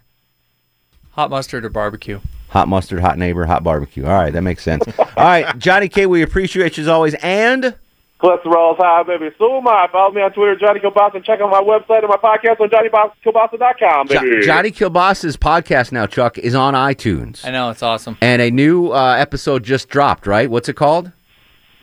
Hot 1.12 1.30
mustard 1.30 1.64
or 1.64 1.70
barbecue? 1.70 2.20
hot 2.50 2.68
mustard, 2.68 3.00
hot 3.00 3.18
neighbor, 3.18 3.46
hot 3.46 3.64
barbecue. 3.64 4.06
All 4.06 4.12
right, 4.12 4.32
that 4.34 4.42
makes 4.42 4.62
sense. 4.64 4.84
All 5.00 5.06
right, 5.16 5.58
Johnny 5.58 5.88
K, 5.88 6.06
we 6.08 6.22
appreciate 6.22 6.76
you 6.78 6.82
as 6.84 6.88
always, 6.88 7.14
and 7.16 7.76
Cholesterol 8.22 8.72
is 8.74 8.78
high, 8.78 9.04
baby. 9.04 9.30
So 9.38 9.58
am 9.58 9.68
I. 9.68 9.88
Follow 9.92 10.12
me 10.14 10.22
on 10.22 10.32
Twitter, 10.32 10.56
Johnny 10.56 10.80
Kilbasa, 10.80 11.16
and 11.16 11.26
check 11.26 11.42
out 11.42 11.50
my 11.52 11.60
website 11.62 12.00
and 12.00 12.08
my 12.10 12.16
podcast 12.16 12.60
on 12.62 12.70
JohnnyKilbasa.com, 12.70 14.08
Jo- 14.08 14.20
baby. 14.22 14.46
Johnny 14.46 14.72
Kilbasa's 14.72 15.36
podcast 15.38 15.92
now, 15.92 16.06
Chuck, 16.06 16.38
is 16.38 16.56
on 16.56 16.74
iTunes, 16.74 17.46
I 17.46 17.52
know 17.52 17.70
it's 17.70 17.84
awesome. 17.84 18.18
and 18.22 18.42
a 18.42 18.50
new 18.52 18.92
uh, 18.92 19.16
episode 19.18 19.64
just 19.64 19.90
dropped. 19.90 20.26
Right? 20.28 20.50
What's 20.50 20.70
it 20.70 20.76
called? 20.76 21.12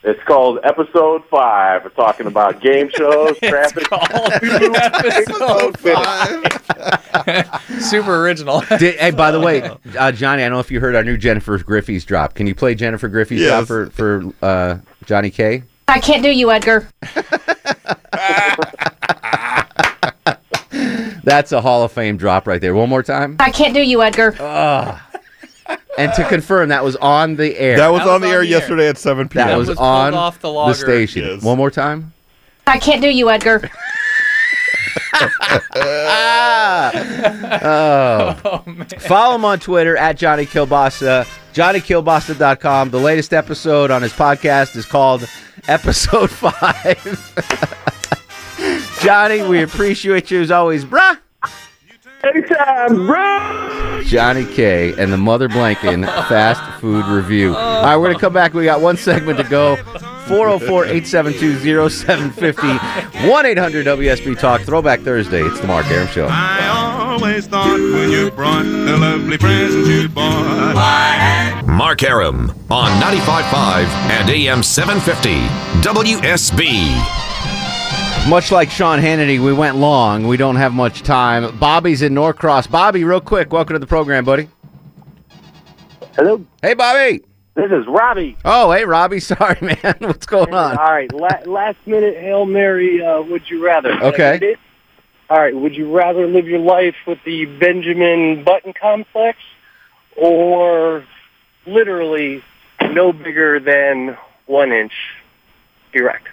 It's 0.03 0.22
called 0.24 0.61
Episode 0.64 1.22
Five. 1.30 1.84
We're 1.84 1.90
talking 1.90 2.26
about 2.26 2.61
game 2.61 2.88
shows, 2.94 3.38
traffic. 3.38 3.86
Episode 3.92 5.78
five. 5.78 7.61
Super 7.82 8.16
original. 8.24 8.62
Did, 8.78 8.96
hey, 8.96 9.11
by 9.11 9.30
the 9.30 9.40
way, 9.40 9.62
uh, 9.98 10.11
Johnny, 10.12 10.42
I 10.42 10.46
don't 10.48 10.55
know 10.57 10.61
if 10.61 10.70
you 10.70 10.80
heard 10.80 10.94
our 10.96 11.05
new 11.05 11.18
Jennifer 11.18 11.59
Griffey's 11.59 12.05
drop. 12.07 12.34
Can 12.34 12.46
you 12.46 12.55
play 12.55 12.74
Jennifer 12.74 13.09
Griffey's 13.09 13.40
Yes. 13.42 13.51
drop 13.51 13.66
for 13.66 13.90
for 13.90 14.32
uh, 14.42 14.78
Johnny 15.05 15.30
K? 15.30 15.64
I 15.86 15.98
can't 16.01 16.22
do 16.22 16.30
you, 16.30 16.51
Edgar. 16.51 16.88
That's 21.22 21.53
a 21.53 21.61
Hall 21.61 21.82
of 21.82 21.92
Fame 21.92 22.16
drop 22.16 22.46
right 22.46 22.61
there. 22.61 22.74
One 22.74 22.88
more 22.88 23.03
time. 23.03 23.36
I 23.38 23.51
can't 23.51 23.74
do 23.74 23.82
you, 23.82 24.03
Edgar. 24.03 24.32
And 25.99 26.12
to 26.14 26.26
confirm, 26.28 26.70
that 26.70 26.84
was 26.84 26.97
on 26.97 27.36
the 27.36 27.59
air. 27.59 27.76
That 27.76 27.88
was 27.88 28.07
on 28.07 28.20
the 28.20 28.28
air 28.28 28.43
yesterday 28.43 28.88
at 28.88 28.97
7 28.97 29.28
p.m. 29.28 29.49
That 29.49 29.59
was, 29.59 29.68
was 29.68 29.78
on 29.78 30.14
off 30.14 30.36
the 30.36 30.49
the, 30.49 30.53
logger. 30.53 30.74
station. 30.74 31.24
Yes. 31.24 31.43
One 31.43 31.59
more 31.59 31.70
time. 31.70 32.12
I 32.66 32.78
can't 32.78 33.03
do 33.03 33.09
you, 33.09 33.30
Edgar. 33.30 33.68
Oh. 37.62 38.41
oh 38.45 38.64
Follow 39.01 39.34
him 39.34 39.45
on 39.45 39.59
Twitter 39.61 39.97
at 39.97 40.16
Johnny 40.16 40.47
Kilbasa, 40.47 41.26
JohnnyKilbasa.com. 41.53 42.91
The 42.91 42.99
latest 42.99 43.34
episode 43.34 43.91
on 43.91 44.03
his 44.03 44.12
podcast 44.12 44.76
is 44.76 44.86
called 44.86 45.28
Episode 45.68 46.30
5. 46.41 48.99
Johnny, 49.01 49.43
we 49.43 49.62
appreciate 49.62 50.30
you 50.30 50.41
as 50.41 50.51
always, 50.51 50.84
bruh. 50.84 51.18
Anytime, 52.23 53.07
bro. 53.07 54.03
Johnny 54.05 54.45
K 54.45 54.93
and 54.99 55.12
the 55.12 55.16
Mother 55.16 55.49
Blanken 55.49 56.05
Fast 56.29 56.81
Food 56.81 57.07
Review. 57.07 57.55
Oh. 57.55 57.59
All 57.59 57.85
right, 57.85 57.97
we're 57.97 58.07
going 58.07 58.16
to 58.16 58.21
come 58.21 58.33
back. 58.33 58.53
We 58.53 58.64
got 58.64 58.81
one 58.81 58.97
segment 58.97 59.39
to 59.39 59.45
go. 59.45 59.77
404 60.29 60.85
872 60.85 61.89
0750 61.89 63.29
1 63.29 63.47
800 63.47 63.87
WSB 63.87 64.39
Talk. 64.39 64.61
Throwback 64.62 65.01
Thursday. 65.01 65.43
It's 65.43 65.61
the 65.61 65.66
Mark 65.66 65.87
Arum 65.87 66.09
Show. 66.09 66.29
I 66.31 66.68
always 67.18 67.47
thought 67.47 67.79
when 67.79 68.11
you 68.11 68.31
brought 68.31 68.66
a 68.66 68.97
lovely 68.97 69.39
present 69.39 69.87
you 69.87 70.09
bought. 70.09 71.64
Mark 71.66 72.03
Arum 72.03 72.51
on 72.71 72.91
95.5 73.01 73.85
and 74.11 74.31
AM 74.31 74.62
750 74.62 75.31
WSB. 75.81 77.30
Much 78.29 78.53
like 78.53 78.71
Sean 78.71 79.01
Hannity, 79.01 79.43
we 79.43 79.53
went 79.53 79.77
long. 79.77 80.27
We 80.29 80.37
don't 80.37 80.55
have 80.57 80.73
much 80.73 81.03
time. 81.03 81.57
Bobby's 81.59 82.01
in 82.03 82.14
Norcross. 82.14 82.68
Bobby, 82.68 83.03
real 83.03 83.21
quick, 83.21 83.53
welcome 83.53 83.75
to 83.75 83.81
the 83.81 83.87
program, 83.89 84.25
buddy. 84.25 84.49
Hello. 86.14 86.45
Hey, 86.62 86.75
Bobby. 86.75 87.25
This 87.55 87.73
is 87.73 87.87
Robbie. 87.89 88.37
Oh, 88.45 88.71
hey, 88.71 88.85
Robbie. 88.85 89.18
Sorry, 89.21 89.57
man. 89.61 89.97
What's 89.99 90.27
going 90.27 90.55
on? 90.55 90.77
All 90.79 90.93
right, 90.93 91.12
la- 91.12 91.41
last 91.47 91.79
minute 91.87 92.16
Hail 92.18 92.47
Mary, 92.47 93.05
uh, 93.05 93.21
would 93.23 93.51
you 93.51 93.64
rather? 93.64 93.91
Okay. 94.05 94.57
All 95.29 95.39
right, 95.41 95.55
would 95.55 95.75
you 95.75 95.91
rather 95.93 96.27
live 96.29 96.47
your 96.47 96.61
life 96.61 96.97
with 97.09 97.18
the 97.25 97.47
Benjamin 97.47 98.45
Button 98.45 98.75
complex 98.75 99.39
or 100.16 101.05
literally 101.66 102.45
no 102.81 103.12
bigger 103.12 103.59
than 103.59 104.16
one 104.47 104.71
inch 104.73 104.93
erect? 105.95 106.29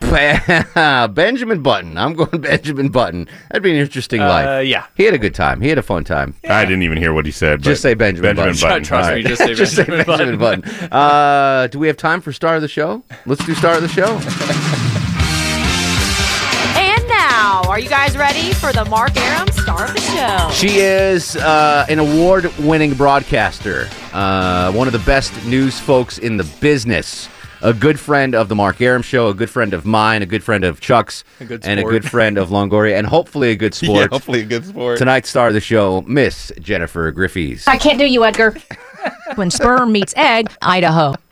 Benjamin 0.00 1.62
Button. 1.62 1.96
I'm 1.98 2.14
going 2.14 2.40
Benjamin 2.40 2.88
Button. 2.88 3.28
That'd 3.48 3.62
be 3.62 3.70
an 3.72 3.76
interesting 3.76 4.20
Uh, 4.20 4.28
life. 4.28 4.66
yeah. 4.66 4.86
He 4.94 5.04
had 5.04 5.14
a 5.14 5.18
good 5.18 5.34
time. 5.34 5.60
He 5.60 5.68
had 5.68 5.78
a 5.78 5.82
fun 5.82 6.04
time. 6.04 6.34
I 6.48 6.64
didn't 6.64 6.82
even 6.82 6.98
hear 6.98 7.12
what 7.12 7.26
he 7.26 7.32
said. 7.32 7.62
Just 7.62 7.82
say 7.82 7.94
Benjamin, 7.94 8.36
Benjamin 8.36 8.56
Button. 8.60 8.82
Trust 8.84 9.10
All 9.10 9.16
me, 9.16 9.22
just 9.22 9.42
say 9.42 9.54
Just 9.56 9.74
say 9.74 9.84
Benjamin 9.84 10.38
Benjamin 10.38 10.38
Button. 10.38 10.92
Uh, 10.92 11.66
do 11.68 11.78
we 11.78 11.86
have 11.88 11.96
time 11.96 12.20
for 12.20 12.32
star 12.32 12.56
of 12.56 12.62
the 12.62 12.68
show? 12.68 13.02
Let's 13.26 13.44
do 13.44 13.54
star 13.54 13.74
of 13.76 13.82
the 13.82 13.88
show. 13.88 14.18
And 16.78 17.08
now, 17.08 17.62
are 17.66 17.78
you 17.80 17.88
guys 17.88 18.16
ready 18.16 18.52
for 18.52 18.72
the 18.72 18.84
Mark 18.86 19.16
Arum 19.16 19.48
star 19.52 19.84
of 19.86 19.94
the 19.94 20.00
show? 20.00 20.50
She 20.52 20.78
is 20.78 21.36
uh, 21.36 21.86
an 21.88 21.98
award-winning 21.98 22.94
broadcaster, 22.94 23.88
uh, 24.12 24.72
one 24.72 24.86
of 24.86 24.92
the 24.92 24.98
best 25.00 25.32
news 25.46 25.78
folks 25.80 26.18
in 26.18 26.36
the 26.36 26.44
business. 26.60 27.28
A 27.62 27.72
good 27.72 27.98
friend 27.98 28.34
of 28.34 28.48
the 28.48 28.54
Mark 28.54 28.80
Arum 28.80 29.02
Show, 29.02 29.28
a 29.28 29.34
good 29.34 29.48
friend 29.50 29.72
of 29.74 29.84
mine, 29.86 30.22
a 30.22 30.26
good 30.26 30.44
friend 30.44 30.62
of 30.64 30.80
Chuck's, 30.80 31.24
A 31.40 31.44
good 31.44 31.64
and 31.66 31.80
a 31.80 31.84
good 31.84 32.04
friend 32.08 32.36
of 32.38 32.50
Longoria, 32.50 32.98
and 32.98 33.06
hopefully 33.06 33.50
a 33.50 33.56
good 33.56 33.74
Yeah, 33.82 33.88
sport. 33.88 34.10
hopefully 34.12 34.40
a 34.42 34.44
good 34.44 34.66
sport. 34.66 34.98
Tonight's 34.98 35.30
star 35.30 35.48
of 35.48 35.54
the 35.54 35.60
show, 35.60 36.02
Miss 36.02 36.52
Jennifer 36.60 37.10
Griffiths. 37.12 37.66
I 37.66 37.76
can't 37.78 37.98
do 37.98 38.04
you, 38.06 38.24
Edgar. 38.24 38.54
When 39.36 39.50
sperm 39.50 39.92
meets 39.92 40.14
egg, 40.16 40.50
Idaho. 40.62 41.14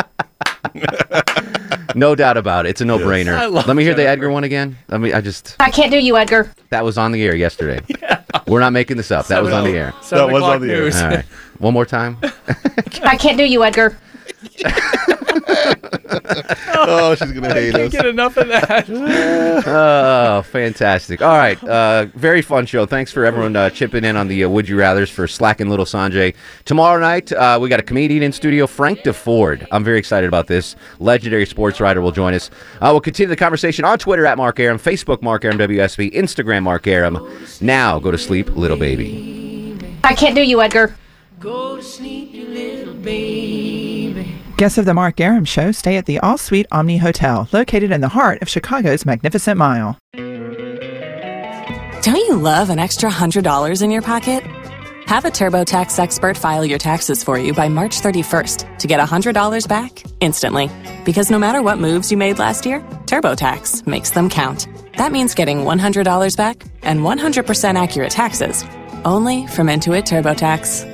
No 1.97 2.17
doubt 2.17 2.37
about 2.37 2.67
it. 2.67 2.71
It's 2.71 2.81
a 2.81 2.85
no-brainer. 2.85 3.37
I 3.37 3.47
love 3.47 3.69
Let 3.69 3.77
me 3.77 3.85
hear 3.85 3.95
the 3.95 4.05
Edgar 4.09 4.29
one 4.29 4.43
again. 4.43 4.77
Let 4.89 5.01
me. 5.01 5.13
I 5.13 5.21
just 5.21 5.55
I 5.61 5.71
can't 5.71 5.93
do 5.93 5.99
you, 5.99 6.17
Edgar. 6.17 6.51
that 6.71 6.85
was 6.85 6.99
on 6.99 7.13
the 7.13 7.23
air 7.23 7.37
yesterday. 7.37 7.81
We're 8.49 8.59
not 8.59 8.73
making 8.73 8.97
this 8.97 9.13
up. 9.13 9.29
That 9.29 9.45
was 9.45 9.53
on 9.53 9.63
the 9.63 9.77
air. 9.77 9.95
That 10.11 10.29
was 10.29 10.43
on 10.43 10.61
the 10.61 10.73
air. 10.73 10.81
news. 10.83 11.01
All 11.01 11.09
right. 11.09 11.25
One 11.59 11.73
more 11.73 11.87
time. 11.87 12.17
I 13.05 13.17
can't 13.17 13.39
do 13.39 13.45
you, 13.45 13.63
Edgar. 13.63 13.97
oh, 16.75 17.15
she's 17.15 17.33
gonna 17.33 17.49
I 17.49 17.53
hate 17.55 17.73
can't 17.73 17.85
us. 17.87 17.93
get 17.93 18.07
enough 18.07 18.37
of 18.37 18.49
that. 18.49 18.87
oh, 19.67 20.43
fantastic. 20.43 21.23
All 21.23 21.37
right. 21.37 21.63
Uh, 21.63 22.07
very 22.15 22.43
fun 22.43 22.67
show. 22.67 22.87
Thanks 22.87 23.13
for 23.13 23.25
everyone 23.25 23.57
uh, 23.57 23.71
chipping 23.71 24.05
in 24.05 24.17
on 24.17 24.29
the 24.29 24.45
uh, 24.45 24.49
Would 24.49 24.69
You 24.69 24.77
Rathers 24.77 25.11
for 25.11 25.27
slacking 25.27 25.69
little 25.69 25.85
Sanjay. 25.85 26.35
Tomorrow 26.65 27.01
night, 27.01 27.33
uh, 27.33 27.59
we 27.61 27.69
got 27.69 27.81
a 27.81 27.85
comedian 27.85 28.23
in 28.23 28.33
studio, 28.33 28.67
Frank 28.67 29.01
Deford. 29.01 29.67
I'm 29.71 29.85
very 29.85 29.99
excited 29.99 30.27
about 30.29 30.47
this. 30.47 30.77
Legendary 30.99 31.47
sports 31.47 31.81
writer 31.81 32.01
will 32.01 32.13
join 32.13 32.35
us. 32.35 32.51
Uh, 32.81 32.89
we'll 32.93 33.01
continue 33.01 33.29
the 33.29 33.37
conversation 33.37 33.85
on 33.85 33.99
Twitter 33.99 34.27
at 34.27 34.37
Mark 34.37 34.59
Arum, 34.61 34.79
Facebook 34.79 35.23
Mark 35.23 35.45
Arum 35.45 35.59
WSB, 35.59 36.13
Instagram 36.15 36.63
Mark 36.63 36.87
Arum. 36.87 37.29
Now 37.61 37.99
go 37.99 38.11
to 38.11 38.19
sleep, 38.19 38.51
little 38.51 38.77
baby. 38.77 39.79
I 40.05 40.15
can't 40.15 40.35
do 40.35 40.43
you, 40.43 40.61
Edgar. 40.61 40.95
Guests 44.57 44.79
of 44.79 44.85
the 44.85 44.95
Mark 44.95 45.21
Arum 45.21 45.45
Show 45.45 45.73
stay 45.73 45.97
at 45.97 46.07
the 46.07 46.21
All 46.21 46.39
Suite 46.39 46.67
Omni 46.71 46.99
Hotel, 46.99 47.49
located 47.51 47.91
in 47.91 48.01
the 48.01 48.09
heart 48.09 48.41
of 48.41 48.49
Chicago's 48.49 49.05
Magnificent 49.05 49.59
Mile. 49.59 49.99
Don't 52.03 52.17
you 52.17 52.37
love 52.37 52.71
an 52.71 52.79
extra 52.79 53.11
$100 53.11 53.83
in 53.83 53.91
your 53.91 54.03
pocket? 54.03 54.45
Have 55.07 55.25
a 55.25 55.31
TurboTax 55.31 55.99
expert 55.99 56.39
file 56.39 56.65
your 56.65 56.79
taxes 56.79 57.25
for 57.25 57.37
you 57.37 57.53
by 57.53 57.69
March 57.69 58.01
31st 58.01 58.79
to 58.79 58.87
get 58.87 59.01
$100 59.01 59.67
back 59.69 60.05
instantly. 60.21 60.71
Because 61.05 61.33
no 61.33 61.39
matter 61.41 61.61
what 61.61 61.79
moves 61.79 62.13
you 62.13 62.17
made 62.17 62.39
last 62.39 62.65
year, 62.65 62.79
TurboTax 63.07 63.89
makes 63.89 64.11
them 64.11 64.31
count. 64.31 64.69
That 64.97 65.11
means 65.11 65.35
getting 65.35 65.65
$100 65.65 66.37
back 66.37 66.63
and 66.83 67.01
100% 67.01 67.83
accurate 67.83 68.11
taxes 68.13 68.65
only 69.05 69.49
from 69.49 69.67
Intuit 69.67 70.05
TurboTax. 70.05 70.94